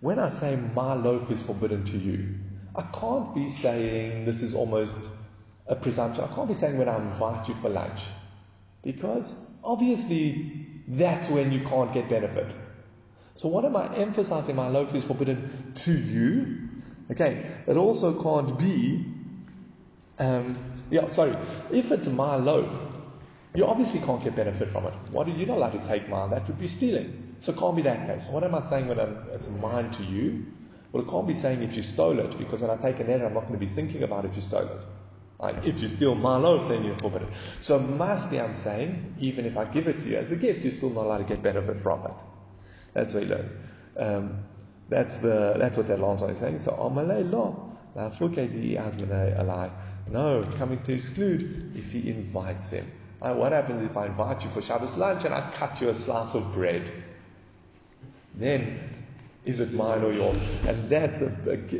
when 0.00 0.18
I 0.18 0.30
say 0.30 0.56
my 0.56 0.94
loaf 0.94 1.30
is 1.30 1.42
forbidden 1.42 1.84
to 1.84 1.98
you, 1.98 2.36
I 2.74 2.82
can't 2.98 3.34
be 3.34 3.50
saying 3.50 4.24
this 4.24 4.40
is 4.40 4.54
almost 4.54 4.96
a 5.70 5.76
presumption. 5.76 6.24
I 6.24 6.34
can't 6.34 6.48
be 6.48 6.54
saying 6.54 6.76
when 6.76 6.88
I 6.88 6.96
invite 6.96 7.48
you 7.48 7.54
for 7.54 7.70
lunch, 7.70 8.00
because 8.82 9.32
obviously 9.62 10.66
that's 10.88 11.28
when 11.28 11.52
you 11.52 11.60
can't 11.60 11.94
get 11.94 12.10
benefit. 12.10 12.52
So 13.36 13.48
what 13.48 13.64
am 13.64 13.76
I 13.76 13.94
emphasizing? 13.96 14.56
My 14.56 14.68
loaf 14.68 14.94
is 14.94 15.04
forbidden 15.04 15.72
to 15.76 15.92
you. 15.92 16.68
Okay, 17.12 17.46
it 17.66 17.76
also 17.76 18.20
can't 18.20 18.58
be. 18.58 19.06
Um, 20.18 20.58
yeah, 20.90 21.08
sorry. 21.08 21.34
If 21.70 21.92
it's 21.92 22.06
my 22.06 22.34
loaf, 22.34 22.70
you 23.54 23.64
obviously 23.64 24.00
can't 24.00 24.22
get 24.22 24.34
benefit 24.34 24.70
from 24.70 24.86
it. 24.86 24.94
What 25.10 25.28
are 25.28 25.30
you 25.30 25.46
not 25.46 25.56
allowed 25.56 25.72
to 25.72 25.86
take 25.86 26.08
mine? 26.08 26.30
That 26.30 26.46
would 26.48 26.58
be 26.58 26.68
stealing. 26.68 27.36
So 27.40 27.52
it 27.52 27.58
can't 27.58 27.76
be 27.76 27.82
that 27.82 28.06
case. 28.06 28.28
What 28.28 28.44
am 28.44 28.54
I 28.54 28.62
saying 28.62 28.88
when 28.88 29.00
I'm, 29.00 29.16
it's 29.32 29.48
mine 29.48 29.90
to 29.92 30.02
you? 30.02 30.46
Well, 30.92 31.04
it 31.04 31.08
can't 31.08 31.26
be 31.26 31.34
saying 31.34 31.62
if 31.62 31.76
you 31.76 31.82
stole 31.82 32.18
it, 32.18 32.36
because 32.36 32.60
when 32.60 32.70
I 32.70 32.76
take 32.76 33.00
a 33.00 33.04
net, 33.04 33.22
I'm 33.22 33.34
not 33.34 33.46
going 33.46 33.58
to 33.58 33.64
be 33.64 33.72
thinking 33.72 34.02
about 34.02 34.24
if 34.24 34.34
you 34.34 34.42
stole 34.42 34.66
it. 34.66 34.84
Like, 35.40 35.64
if 35.64 35.80
you 35.80 35.88
steal 35.88 36.14
my 36.14 36.36
loaf, 36.36 36.68
then 36.68 36.84
you're 36.84 36.98
forbidden. 36.98 37.28
So 37.62 37.78
mostly 37.78 38.40
I'm 38.40 38.56
saying, 38.56 39.14
even 39.20 39.46
if 39.46 39.56
I 39.56 39.64
give 39.64 39.88
it 39.88 40.00
to 40.00 40.08
you 40.08 40.16
as 40.16 40.30
a 40.30 40.36
gift, 40.36 40.64
you're 40.64 40.72
still 40.72 40.90
not 40.90 41.06
allowed 41.06 41.18
to 41.18 41.24
get 41.24 41.42
benefit 41.42 41.80
from 41.80 42.04
it. 42.04 42.12
That's 42.92 43.14
what 43.14 43.22
you 43.22 43.30
learn. 43.30 43.50
Um, 43.96 44.38
that's 44.88 45.18
the 45.18 45.54
that's 45.56 45.76
what 45.76 45.88
that 45.88 46.00
last 46.00 46.20
one 46.20 46.30
is 46.30 46.40
saying. 46.40 46.58
So 46.58 46.72
Amalei 46.72 47.30
lo. 47.30 47.66
Alai. 47.96 49.70
No, 50.10 50.40
it's 50.40 50.54
coming 50.56 50.82
to 50.82 50.92
exclude 50.92 51.72
if 51.76 51.92
he 51.92 52.10
invites 52.10 52.70
him. 52.70 52.86
What 53.20 53.52
happens 53.52 53.84
if 53.84 53.96
I 53.96 54.06
invite 54.06 54.44
you 54.44 54.50
for 54.50 54.62
Shabbos 54.62 54.96
lunch 54.96 55.24
and 55.24 55.34
I 55.34 55.50
cut 55.52 55.80
you 55.80 55.90
a 55.90 55.98
slice 55.98 56.34
of 56.34 56.52
bread? 56.54 56.90
Then 58.34 58.80
is 59.44 59.60
it 59.60 59.72
mine 59.72 60.02
or 60.02 60.12
yours? 60.12 60.38
And 60.66 60.88
that's 60.88 61.20
a, 61.20 61.28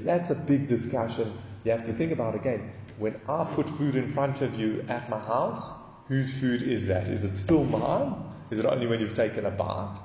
that's 0.04 0.30
a 0.30 0.34
big 0.34 0.68
discussion 0.68 1.32
you 1.64 1.70
have 1.72 1.84
to 1.84 1.92
think 1.92 2.12
about 2.12 2.34
again. 2.34 2.72
When 3.00 3.18
I 3.30 3.44
put 3.54 3.66
food 3.66 3.96
in 3.96 4.10
front 4.10 4.42
of 4.42 4.60
you 4.60 4.84
at 4.86 5.08
my 5.08 5.18
house, 5.18 5.66
whose 6.08 6.38
food 6.38 6.60
is 6.60 6.84
that? 6.84 7.08
Is 7.08 7.24
it 7.24 7.34
still 7.34 7.64
mine? 7.64 8.14
Is 8.50 8.58
it 8.58 8.66
only 8.66 8.86
when 8.86 9.00
you've 9.00 9.16
taken 9.16 9.46
a 9.46 9.50
bite? 9.50 9.96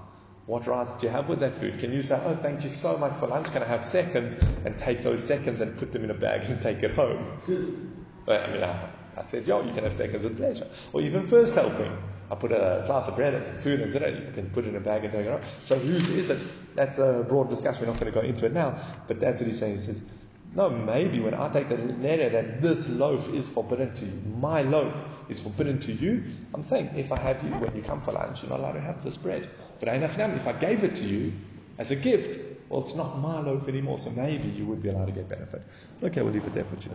What 0.46 0.66
rights 0.66 0.94
do 0.94 1.08
you 1.08 1.12
have 1.12 1.28
with 1.28 1.42
that 1.42 1.56
food? 1.56 1.78
Can 1.80 1.92
you 1.92 2.02
say, 2.02 2.18
Oh, 2.24 2.38
thank 2.38 2.64
you 2.64 2.70
so 2.70 2.98
much 2.98 3.12
for 3.20 3.28
lunch. 3.28 3.48
Can 3.52 3.62
I 3.64 3.66
have 3.66 3.84
seconds? 3.84 4.38
And 4.64 4.78
take 4.80 5.04
those 5.04 5.22
seconds 5.22 5.60
and 5.60 5.78
put 5.78 5.92
them 5.92 6.06
in 6.06 6.10
a 6.10 6.14
bag 6.14 6.50
and 6.50 6.62
take 6.62 6.84
it 6.84 6.92
home? 6.92 7.38
I 8.30 8.48
mean, 8.50 8.64
I, 8.64 8.88
I 9.18 9.24
said, 9.24 9.46
Yo, 9.46 9.62
you 9.66 9.74
can 9.74 9.84
have 9.84 9.94
seconds 9.94 10.24
with 10.24 10.38
pleasure. 10.38 10.70
Or 10.94 11.02
even 11.02 11.28
first 11.28 11.54
helping. 11.54 11.92
I 12.32 12.36
put 12.36 12.54
a 12.54 12.82
slice 12.82 13.10
of 13.10 13.18
bread 13.18 13.34
and 13.34 13.46
some 13.46 13.58
food 13.58 13.82
it. 13.82 14.26
You 14.26 14.32
can 14.34 14.50
put 14.52 14.64
it 14.64 14.70
in 14.70 14.78
a 14.78 14.80
bag 14.80 15.04
and 15.04 15.12
take 15.12 15.26
it 15.26 15.32
home. 15.32 15.42
So 15.66 15.78
whose 15.78 16.08
is 16.12 16.30
it? 16.30 16.42
That's 16.76 16.98
a 16.98 17.26
broad 17.28 17.50
discussion. 17.50 17.82
We're 17.82 17.92
not 17.92 18.00
going 18.00 18.14
to 18.14 18.18
go 18.22 18.26
into 18.26 18.46
it 18.46 18.54
now. 18.54 18.80
But 19.10 19.20
that's 19.20 19.42
what 19.42 19.50
he's 19.50 19.60
saying. 19.60 19.80
He 19.80 19.84
says, 19.84 20.02
no, 20.56 20.70
maybe 20.70 21.20
when 21.20 21.34
I 21.34 21.50
take 21.52 21.70
the 21.70 21.78
letter 21.78 22.30
that 22.30 22.62
this 22.62 22.88
loaf 22.88 23.28
is 23.34 23.48
forbidden 23.48 23.94
to 23.96 24.06
you, 24.06 24.22
my 24.40 24.62
loaf 24.62 24.96
is 25.30 25.42
forbidden 25.42 25.80
to 25.80 25.92
you, 25.92 26.24
I'm 26.54 26.64
saying 26.64 26.92
if 26.96 27.12
I 27.12 27.20
have 27.20 27.44
you, 27.44 27.50
when 27.50 27.76
you 27.76 27.82
come 27.82 28.02
for 28.02 28.14
lunch, 28.14 28.42
you're 28.42 28.50
not 28.50 28.60
allowed 28.60 28.74
to 28.74 28.82
have 28.82 29.04
this 29.04 29.18
bread. 29.18 29.50
But 29.80 29.90
if 29.90 30.48
I 30.48 30.54
gave 30.54 30.84
it 30.84 30.96
to 30.98 31.04
you 31.04 31.34
as 31.78 31.92
a 31.92 31.96
gift, 31.96 32.40
well, 32.70 32.82
it's 32.82 32.96
not 32.96 33.20
my 33.20 33.42
loaf 33.42 33.68
anymore, 33.68 34.00
so 34.00 34.10
maybe 34.12 34.48
you 34.48 34.66
would 34.66 34.82
be 34.82 34.90
allowed 34.90 35.06
to 35.06 35.12
get 35.12 35.28
benefit. 35.30 35.62
Okay, 36.02 36.22
we'll 36.22 36.32
leave 36.32 36.46
it 36.46 36.54
there 36.54 36.64
for 36.64 36.76
today. 36.78 36.84